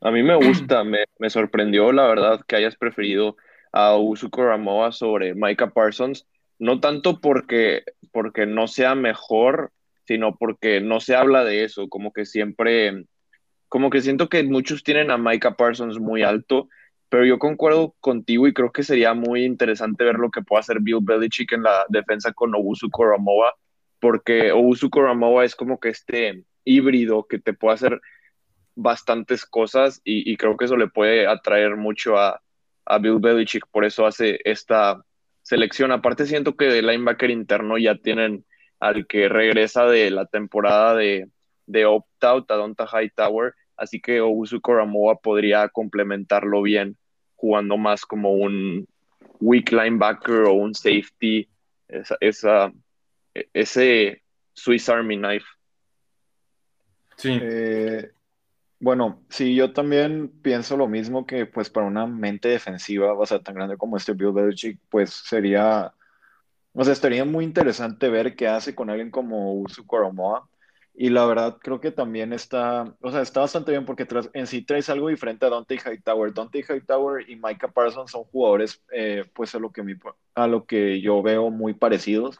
A 0.00 0.10
mí 0.10 0.22
me 0.22 0.34
gusta, 0.36 0.84
me, 0.84 1.30
sorprendió 1.30 1.90
la 1.90 2.06
verdad 2.06 2.40
que 2.46 2.56
hayas 2.56 2.76
preferido 2.76 3.36
a 3.72 3.96
Usuko 3.96 4.44
Ramoa 4.44 4.92
sobre 4.92 5.34
Micah 5.34 5.70
Parsons, 5.70 6.26
no 6.58 6.78
tanto 6.78 7.20
porque, 7.20 7.84
porque 8.12 8.44
no 8.44 8.68
sea 8.68 8.94
mejor, 8.94 9.72
sino 10.06 10.36
porque 10.36 10.82
no 10.82 11.00
se 11.00 11.16
habla 11.16 11.42
de 11.42 11.64
eso, 11.64 11.88
como 11.88 12.12
que 12.12 12.26
siempre, 12.26 13.06
como 13.68 13.88
que 13.88 14.02
siento 14.02 14.28
que 14.28 14.42
muchos 14.44 14.84
tienen 14.84 15.10
a 15.10 15.16
Micah 15.16 15.56
Parsons 15.56 15.98
muy 15.98 16.22
alto, 16.22 16.68
pero 17.08 17.24
yo 17.24 17.38
concuerdo 17.38 17.94
contigo 18.00 18.46
y 18.46 18.52
creo 18.52 18.72
que 18.72 18.82
sería 18.82 19.14
muy 19.14 19.44
interesante 19.44 20.04
ver 20.04 20.16
lo 20.16 20.30
que 20.30 20.42
puede 20.42 20.60
hacer 20.60 20.80
Bill 20.80 20.98
Belichick 21.00 21.52
en 21.52 21.62
la 21.62 21.86
defensa 21.88 22.32
con 22.32 22.54
Obusu 22.54 22.90
Ramoa, 22.90 23.54
porque 24.00 24.52
Obusu 24.52 24.90
Ramoa 24.92 25.46
es 25.46 25.56
como 25.56 25.80
que 25.80 25.88
este 25.88 26.44
híbrido 26.64 27.26
que 27.26 27.38
te 27.38 27.52
puede 27.52 27.74
hacer 27.74 28.00
bastantes 28.74 29.44
cosas 29.44 30.00
y, 30.04 30.36
creo 30.36 30.56
que 30.56 30.64
eso 30.64 30.76
le 30.76 30.88
puede 30.88 31.26
atraer 31.26 31.76
mucho 31.76 32.18
a, 32.18 32.40
Bill 33.00 33.18
Belichick, 33.18 33.66
por 33.70 33.84
eso 33.84 34.06
hace 34.06 34.40
esta 34.44 35.02
selección. 35.42 35.90
Aparte 35.90 36.26
siento 36.26 36.54
que 36.54 36.66
de 36.66 36.82
linebacker 36.82 37.30
interno 37.30 37.78
ya 37.78 37.94
tienen 37.94 38.44
al 38.78 39.06
que 39.06 39.30
regresa 39.30 39.86
de 39.86 40.10
la 40.10 40.26
temporada 40.26 40.94
de, 40.94 41.30
opt-out 41.86 42.50
a 42.50 42.54
Donta 42.56 42.86
Hightower, 42.86 43.54
así 43.76 44.00
que 44.00 44.20
Obusu 44.20 44.60
Koramoa 44.60 45.16
podría 45.16 45.68
complementarlo 45.70 46.60
bien 46.60 46.98
jugando 47.36 47.78
más 47.78 48.04
como 48.04 48.32
un 48.32 48.86
weak 49.40 49.72
linebacker 49.72 50.42
o 50.42 50.52
un 50.52 50.74
safety, 50.74 51.48
esa, 52.20 52.72
ese 53.52 54.22
Swiss 54.52 54.88
Army 54.88 55.16
knife. 55.16 55.46
Sí. 57.16 57.30
Eh, 57.40 58.12
Bueno, 58.80 59.24
sí, 59.30 59.54
yo 59.56 59.72
también 59.72 60.30
pienso 60.42 60.76
lo 60.76 60.88
mismo 60.88 61.26
que 61.26 61.46
pues 61.46 61.70
para 61.70 61.86
una 61.86 62.06
mente 62.06 62.48
defensiva, 62.48 63.14
o 63.14 63.26
sea, 63.26 63.40
tan 63.42 63.54
grande 63.56 63.78
como 63.78 63.96
este 63.96 64.12
Bill 64.14 64.32
Belichick, 64.32 64.80
pues 64.90 65.10
sería, 65.12 65.94
o 66.74 66.84
sea, 66.84 66.92
estaría 66.94 67.24
muy 67.24 67.44
interesante 67.44 68.08
ver 68.10 68.36
qué 68.36 68.48
hace 68.48 68.74
con 68.74 68.90
alguien 68.90 69.10
como 69.10 69.54
Usu 69.60 69.86
Koromoa. 69.86 70.48
Y 70.94 71.10
la 71.10 71.26
verdad, 71.26 71.58
creo 71.62 71.80
que 71.80 71.92
también 71.92 72.32
está, 72.34 72.96
o 73.02 73.10
sea, 73.12 73.22
está 73.22 73.40
bastante 73.40 73.72
bien 73.72 73.84
porque 73.86 74.06
en 74.34 74.46
sí 74.46 74.62
traes 74.64 74.90
algo 74.90 75.08
diferente 75.08 75.46
a 75.46 75.50
Dante 75.50 75.76
Hightower. 75.76 76.34
Dante 76.34 76.60
Hightower 76.60 77.30
y 77.30 77.36
Micah 77.36 77.68
Parsons 77.72 78.12
son 78.12 78.24
jugadores, 78.24 78.82
eh, 78.92 79.24
pues 79.34 79.54
a 79.56 79.60
lo 79.60 79.72
que, 79.72 79.82
a 80.36 80.46
lo 80.48 80.66
que 80.66 81.00
yo 81.02 81.22
veo 81.22 81.50
muy 81.50 81.74
parecidos. 81.74 82.38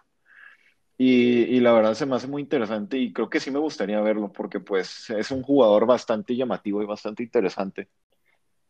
Y, 0.96 1.58
la 1.60 1.72
verdad 1.72 1.94
se 1.94 2.06
me 2.06 2.14
hace 2.14 2.28
muy 2.28 2.42
interesante 2.42 2.96
y 2.96 3.12
creo 3.12 3.28
que 3.28 3.40
sí 3.40 3.50
me 3.50 3.58
gustaría 3.58 4.00
verlo 4.00 4.30
porque 4.32 4.60
pues 4.60 5.10
es 5.10 5.30
un 5.32 5.42
jugador 5.42 5.86
bastante 5.86 6.36
llamativo 6.36 6.82
y 6.82 6.86
bastante 6.86 7.22
interesante. 7.24 7.88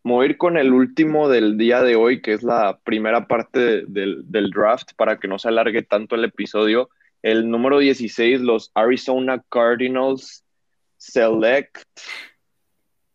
Ir 0.04 0.36
con 0.36 0.56
el 0.56 0.72
último 0.72 1.28
del 1.28 1.56
día 1.56 1.82
de 1.82 1.96
hoy, 1.96 2.20
que 2.20 2.34
es 2.34 2.42
la 2.42 2.78
primera 2.84 3.26
parte 3.26 3.84
del, 3.86 4.22
del 4.30 4.50
draft, 4.50 4.92
para 4.96 5.18
que 5.18 5.28
no 5.28 5.38
se 5.38 5.48
alargue 5.48 5.82
tanto 5.82 6.14
el 6.14 6.24
episodio. 6.24 6.90
El 7.22 7.50
número 7.50 7.78
16, 7.78 8.40
los 8.40 8.70
Arizona 8.74 9.42
Cardinals 9.48 10.44
Select. 10.98 11.78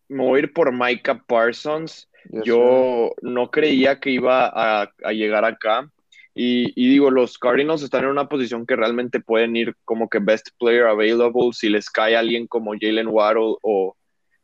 Ir 0.09 0.53
por 0.53 0.71
Micah 0.71 1.23
Parsons. 1.27 2.09
Yo 2.43 3.11
no 3.21 3.51
creía 3.51 3.99
que 3.99 4.09
iba 4.09 4.47
a, 4.47 4.91
a 5.03 5.11
llegar 5.13 5.45
acá 5.45 5.91
y, 6.41 6.87
digo, 6.87 7.11
los 7.11 7.37
Cardinals 7.37 7.81
están 7.81 8.05
en 8.05 8.11
una 8.11 8.29
posición 8.29 8.65
que 8.65 8.77
realmente 8.77 9.19
pueden 9.19 9.57
ir 9.57 9.75
como 9.83 10.07
que 10.07 10.19
best 10.19 10.47
player 10.57 10.85
available 10.85 11.51
si 11.51 11.67
les 11.67 11.89
cae 11.89 12.15
alguien 12.15 12.47
como 12.47 12.75
Jalen 12.79 13.09
Waddle 13.09 13.57
o, 13.61 13.97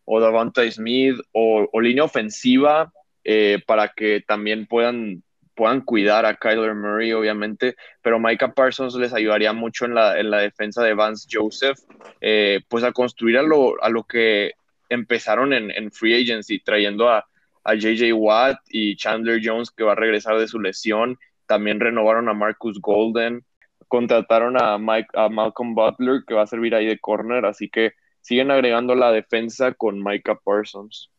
o 0.03 0.19
Davante 0.19 0.69
Smith 0.69 1.15
o, 1.31 1.69
línea 1.79 2.03
ofensiva 2.03 2.91
eh, 3.23 3.63
para 3.65 3.93
que 3.95 4.21
también 4.27 4.67
puedan, 4.67 5.23
puedan 5.55 5.79
cuidar 5.79 6.25
a 6.25 6.35
Kyler 6.35 6.75
Murray, 6.75 7.13
obviamente, 7.13 7.77
pero 8.01 8.19
Micah 8.19 8.53
Parsons 8.53 8.95
les 8.95 9.13
ayudaría 9.13 9.53
mucho 9.53 9.85
en 9.85 9.95
la, 9.95 10.19
en 10.19 10.31
la 10.31 10.39
defensa 10.39 10.83
de 10.83 10.95
Vance 10.95 11.29
Joseph, 11.31 11.79
eh, 12.19 12.59
pues 12.67 12.83
a 12.83 12.91
construir 12.91 13.37
a 13.37 13.41
lo, 13.41 13.81
a 13.81 13.87
lo 13.87 14.03
que 14.03 14.51
empezaron 14.89 15.53
en, 15.53 15.91
free 15.93 16.21
agency, 16.21 16.59
trayendo 16.59 17.07
a, 17.07 17.25
a 17.63 17.73
JJ 17.73 18.11
Watt 18.11 18.57
y 18.67 18.97
Chandler 18.97 19.39
Jones 19.41 19.71
que 19.71 19.85
va 19.85 19.93
a 19.93 19.95
regresar 19.95 20.37
de 20.37 20.49
su 20.49 20.59
lesión 20.59 21.17
también 21.45 21.79
renovaron 21.79 22.29
a 22.29 22.33
Marcus 22.33 22.79
Golden, 22.81 23.43
contrataron 23.87 24.61
a, 24.61 24.77
Mike, 24.77 25.09
a 25.13 25.29
Malcolm 25.29 25.75
Butler, 25.75 26.23
que 26.25 26.33
va 26.33 26.43
a 26.43 26.47
servir 26.47 26.75
ahí 26.75 26.85
de 26.85 26.99
corner, 26.99 27.45
así 27.45 27.69
que 27.69 27.93
siguen 28.21 28.51
agregando 28.51 28.95
la 28.95 29.11
defensa 29.11 29.73
con 29.73 30.03
Micah 30.03 30.39
Parsons. 30.43 31.11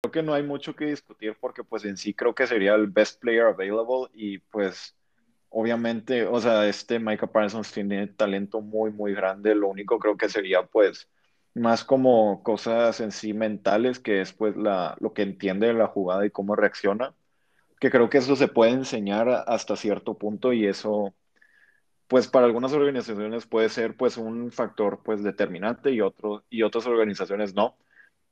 Creo 0.00 0.12
que 0.12 0.22
no 0.22 0.34
hay 0.34 0.42
mucho 0.42 0.74
que 0.74 0.86
discutir 0.86 1.36
porque 1.38 1.62
pues 1.62 1.84
en 1.84 1.96
sí 1.96 2.14
creo 2.14 2.34
que 2.34 2.46
sería 2.46 2.74
el 2.74 2.88
best 2.88 3.20
player 3.20 3.44
available 3.44 4.08
y 4.14 4.38
pues 4.38 4.96
obviamente, 5.50 6.26
o 6.26 6.40
sea, 6.40 6.66
este 6.66 6.98
Micah 6.98 7.26
Parsons 7.26 7.70
tiene 7.72 8.06
talento 8.08 8.60
muy, 8.60 8.90
muy 8.90 9.14
grande, 9.14 9.54
lo 9.54 9.68
único 9.68 9.98
creo 9.98 10.16
que 10.16 10.28
sería 10.28 10.62
pues 10.62 11.08
más 11.54 11.84
como 11.84 12.42
cosas 12.42 13.00
en 13.00 13.12
sí 13.12 13.34
mentales, 13.34 14.00
que 14.00 14.22
es 14.22 14.32
pues 14.32 14.56
la, 14.56 14.96
lo 15.00 15.12
que 15.12 15.22
entiende 15.22 15.66
de 15.66 15.74
la 15.74 15.86
jugada 15.86 16.24
y 16.24 16.30
cómo 16.30 16.56
reacciona 16.56 17.14
que 17.82 17.90
creo 17.90 18.08
que 18.08 18.18
eso 18.18 18.36
se 18.36 18.46
puede 18.46 18.70
enseñar 18.70 19.28
hasta 19.48 19.74
cierto 19.74 20.16
punto 20.16 20.52
y 20.52 20.66
eso, 20.66 21.12
pues 22.06 22.28
para 22.28 22.46
algunas 22.46 22.72
organizaciones 22.72 23.44
puede 23.46 23.68
ser 23.70 23.96
pues 23.96 24.16
un 24.18 24.52
factor 24.52 25.00
pues 25.04 25.24
determinante 25.24 25.90
y, 25.90 26.00
otro, 26.00 26.44
y 26.48 26.62
otras 26.62 26.86
organizaciones 26.86 27.54
no. 27.54 27.76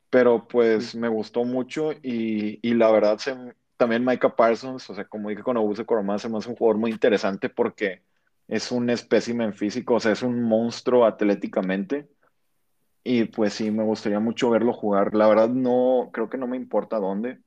Pero 0.09 0.46
pues 0.46 0.94
me 0.94 1.09
gustó 1.09 1.44
mucho 1.44 1.90
y, 1.92 2.61
y 2.62 2.74
la 2.74 2.92
verdad 2.92 3.18
se, 3.18 3.34
también 3.76 4.05
Micah 4.05 4.36
Parsons, 4.36 4.88
o 4.88 4.94
sea, 4.94 5.07
como 5.07 5.30
dije 5.30 5.42
con 5.42 5.57
Augusto 5.57 5.84
Coromán, 5.84 6.20
se 6.20 6.28
me 6.28 6.38
hace 6.38 6.51
un 6.51 6.57
jugador 6.57 6.78
muy 6.78 6.92
interesante 6.92 7.48
porque 7.48 8.05
es 8.46 8.70
un 8.70 8.88
espécimen 8.88 9.53
físico, 9.53 9.94
o 9.94 10.01
sea, 10.01 10.12
es 10.12 10.22
un 10.22 10.44
monstruo 10.44 11.05
atléticamente. 11.07 12.09
Y 13.03 13.24
pues 13.24 13.55
sí, 13.55 13.70
me 13.72 13.82
gustaría 13.82 14.20
mucho 14.20 14.51
verlo 14.51 14.72
jugar. 14.72 15.14
La 15.14 15.26
verdad 15.28 15.48
no, 15.48 16.11
creo 16.12 16.30
que 16.30 16.38
no 16.38 16.46
me 16.46 16.57
importa 16.57 16.98
dónde 16.98 17.40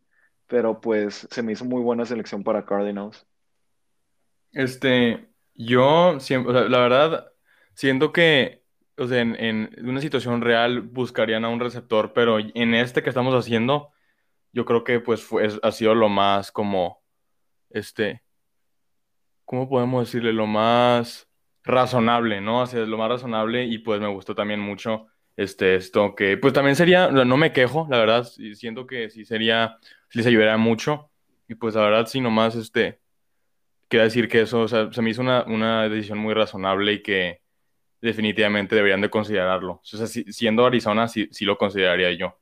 pero 0.48 0.80
pues 0.82 1.28
se 1.32 1.44
me 1.44 1.52
hizo 1.52 1.66
muy 1.66 1.82
buena 1.82 2.06
selección 2.06 2.44
para 2.44 2.66
Cardinals. 2.66 3.26
Este, 4.52 5.28
yo 5.56 6.20
siempre, 6.20 6.70
la 6.70 6.80
verdad, 6.80 7.32
siento 7.74 8.12
que, 8.12 8.64
o 8.98 9.08
sea, 9.08 9.22
en, 9.22 9.70
una 9.84 10.02
situación 10.02 10.42
real 10.42 10.82
buscarían 10.82 11.46
a 11.46 11.50
un 11.50 11.60
receptor, 11.60 12.14
pero 12.14 12.38
en 12.40 12.74
este 12.76 13.02
que 13.02 13.10
estamos 13.10 13.34
haciendo, 13.34 13.90
yo 14.52 14.66
creo 14.66 14.84
que 14.84 15.00
pues 15.00 15.24
fue, 15.24 15.48
ha 15.62 15.72
sido 15.72 15.96
lo 15.96 16.10
más 16.10 16.52
como, 16.52 17.02
este, 17.70 18.24
¿cómo 19.46 19.68
podemos 19.68 20.06
decirle? 20.06 20.34
Lo 20.34 20.46
más 20.46 21.28
razonable, 21.64 22.42
¿no? 22.42 22.62
O 22.62 22.66
sea, 22.68 22.82
lo 22.82 22.98
más 22.98 23.10
razonable 23.10 23.66
y 23.66 23.80
pues 23.80 24.00
me 24.00 24.08
gustó 24.08 24.36
también 24.36 24.60
mucho 24.60 25.08
este, 25.36 25.76
esto 25.76 26.16
que, 26.16 26.38
pues 26.38 26.54
también 26.54 26.76
sería, 26.76 27.10
no 27.10 27.38
me 27.38 27.54
quejo, 27.54 27.88
la 27.90 27.98
verdad, 27.98 28.24
siento 28.24 28.86
que 28.88 29.10
sí 29.10 29.26
sería 29.26 29.78
les 30.14 30.28
ayudaría 30.28 30.58
mucho. 30.58 31.10
Y 31.48 31.56
pues 31.56 31.76
la 31.76 31.82
verdad, 31.82 32.06
sí, 32.06 32.22
nomás, 32.22 32.56
este, 32.56 33.00
quiero 33.88 34.06
decir 34.06 34.28
que 34.28 34.42
eso, 34.42 34.62
o 34.62 34.68
sea, 34.68 34.92
se 34.92 35.02
me 35.02 35.10
hizo 35.10 35.22
una, 35.22 35.44
una 35.44 35.90
decisión 35.90 36.18
muy 36.18 36.34
razonable 36.34 36.94
y 36.94 37.02
que 37.02 37.42
definitivamente 38.02 38.76
deberían 38.76 39.02
de 39.02 39.10
considerarlo. 39.10 39.74
O 39.74 39.82
sea, 39.84 40.08
siendo 40.08 40.66
Arizona, 40.66 41.08
sí, 41.08 41.28
sí 41.32 41.46
lo 41.46 41.58
consideraría 41.58 42.12
yo. 42.14 42.38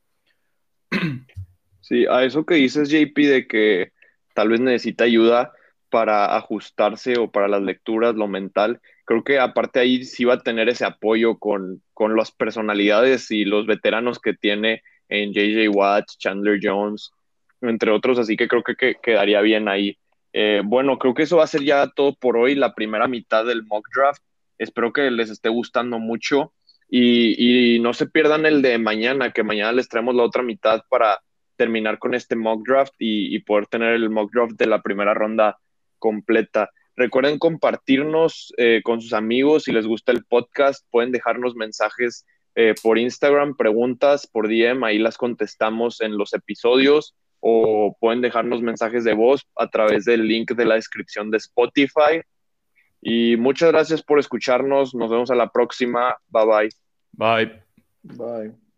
Sí, 1.80 2.06
a 2.06 2.22
eso 2.24 2.46
que 2.46 2.54
dices, 2.54 2.88
JP, 2.88 3.16
de 3.26 3.46
que 3.48 3.92
tal 4.34 4.50
vez 4.50 4.60
necesita 4.60 5.04
ayuda 5.04 5.52
para 5.90 6.36
ajustarse 6.36 7.18
o 7.18 7.30
para 7.30 7.48
las 7.48 7.60
lecturas, 7.60 8.14
lo 8.14 8.28
mental. 8.28 8.80
Creo 9.12 9.24
que 9.24 9.38
aparte 9.38 9.78
ahí 9.78 10.04
sí 10.04 10.24
va 10.24 10.34
a 10.34 10.42
tener 10.42 10.70
ese 10.70 10.86
apoyo 10.86 11.38
con, 11.38 11.82
con 11.92 12.16
las 12.16 12.30
personalidades 12.30 13.30
y 13.30 13.44
los 13.44 13.66
veteranos 13.66 14.18
que 14.18 14.32
tiene 14.32 14.82
en 15.10 15.34
JJ 15.34 15.68
Watt, 15.68 16.06
Chandler 16.16 16.58
Jones, 16.62 17.12
entre 17.60 17.90
otros, 17.90 18.18
así 18.18 18.38
que 18.38 18.48
creo 18.48 18.62
que, 18.62 18.94
quedaría 19.02 19.42
bien 19.42 19.68
ahí. 19.68 19.98
Eh, 20.32 20.62
bueno, 20.64 20.98
creo 20.98 21.12
que 21.12 21.24
eso 21.24 21.36
va 21.36 21.44
a 21.44 21.46
ser 21.46 21.62
ya 21.62 21.88
todo 21.88 22.14
por 22.14 22.38
hoy, 22.38 22.54
la 22.54 22.74
primera 22.74 23.06
mitad 23.06 23.44
del 23.44 23.66
mock 23.66 23.86
draft. 23.94 24.22
Espero 24.56 24.94
que 24.94 25.10
les 25.10 25.28
esté 25.28 25.50
gustando 25.50 25.98
mucho 25.98 26.54
y, 26.88 27.80
no 27.80 27.92
se 27.92 28.06
pierdan 28.06 28.46
el 28.46 28.62
de 28.62 28.78
mañana, 28.78 29.30
que 29.30 29.42
mañana 29.42 29.72
les 29.72 29.90
traemos 29.90 30.14
la 30.14 30.22
otra 30.22 30.42
mitad 30.42 30.84
para 30.88 31.20
terminar 31.56 31.98
con 31.98 32.14
este 32.14 32.34
mock 32.34 32.66
draft 32.66 32.94
y, 32.98 33.38
poder 33.40 33.66
tener 33.66 33.92
el 33.92 34.08
mock 34.08 34.32
draft 34.32 34.54
de 34.54 34.68
la 34.68 34.80
primera 34.80 35.12
ronda 35.12 35.58
completa. 35.98 36.70
Recuerden 36.96 37.38
compartirnos 37.38 38.52
eh, 38.58 38.80
con 38.84 39.00
sus 39.00 39.12
amigos 39.12 39.64
si 39.64 39.72
les 39.72 39.86
gusta 39.86 40.12
el 40.12 40.24
podcast, 40.24 40.86
pueden 40.90 41.12
dejarnos 41.12 41.54
mensajes 41.54 42.26
eh, 42.54 42.74
por 42.82 42.98
Instagram, 42.98 43.56
preguntas 43.56 44.26
por 44.26 44.48
DM, 44.48 44.84
ahí 44.84 44.98
las 44.98 45.16
contestamos 45.16 46.00
en 46.02 46.18
los 46.18 46.34
episodios 46.34 47.14
o 47.40 47.96
pueden 47.98 48.20
dejarnos 48.20 48.62
mensajes 48.62 49.04
de 49.04 49.14
voz 49.14 49.48
a 49.56 49.68
través 49.68 50.04
del 50.04 50.28
link 50.28 50.52
de 50.52 50.64
la 50.64 50.76
descripción 50.76 51.30
de 51.30 51.38
Spotify. 51.38 52.20
Y 53.00 53.36
muchas 53.36 53.72
gracias 53.72 54.02
por 54.02 54.20
escucharnos. 54.20 54.94
Nos 54.94 55.10
vemos 55.10 55.30
a 55.30 55.34
la 55.34 55.48
próxima. 55.48 56.16
Bye 56.28 56.46
bye. 56.46 56.68
Bye. 57.12 57.62
Bye. 58.04 58.71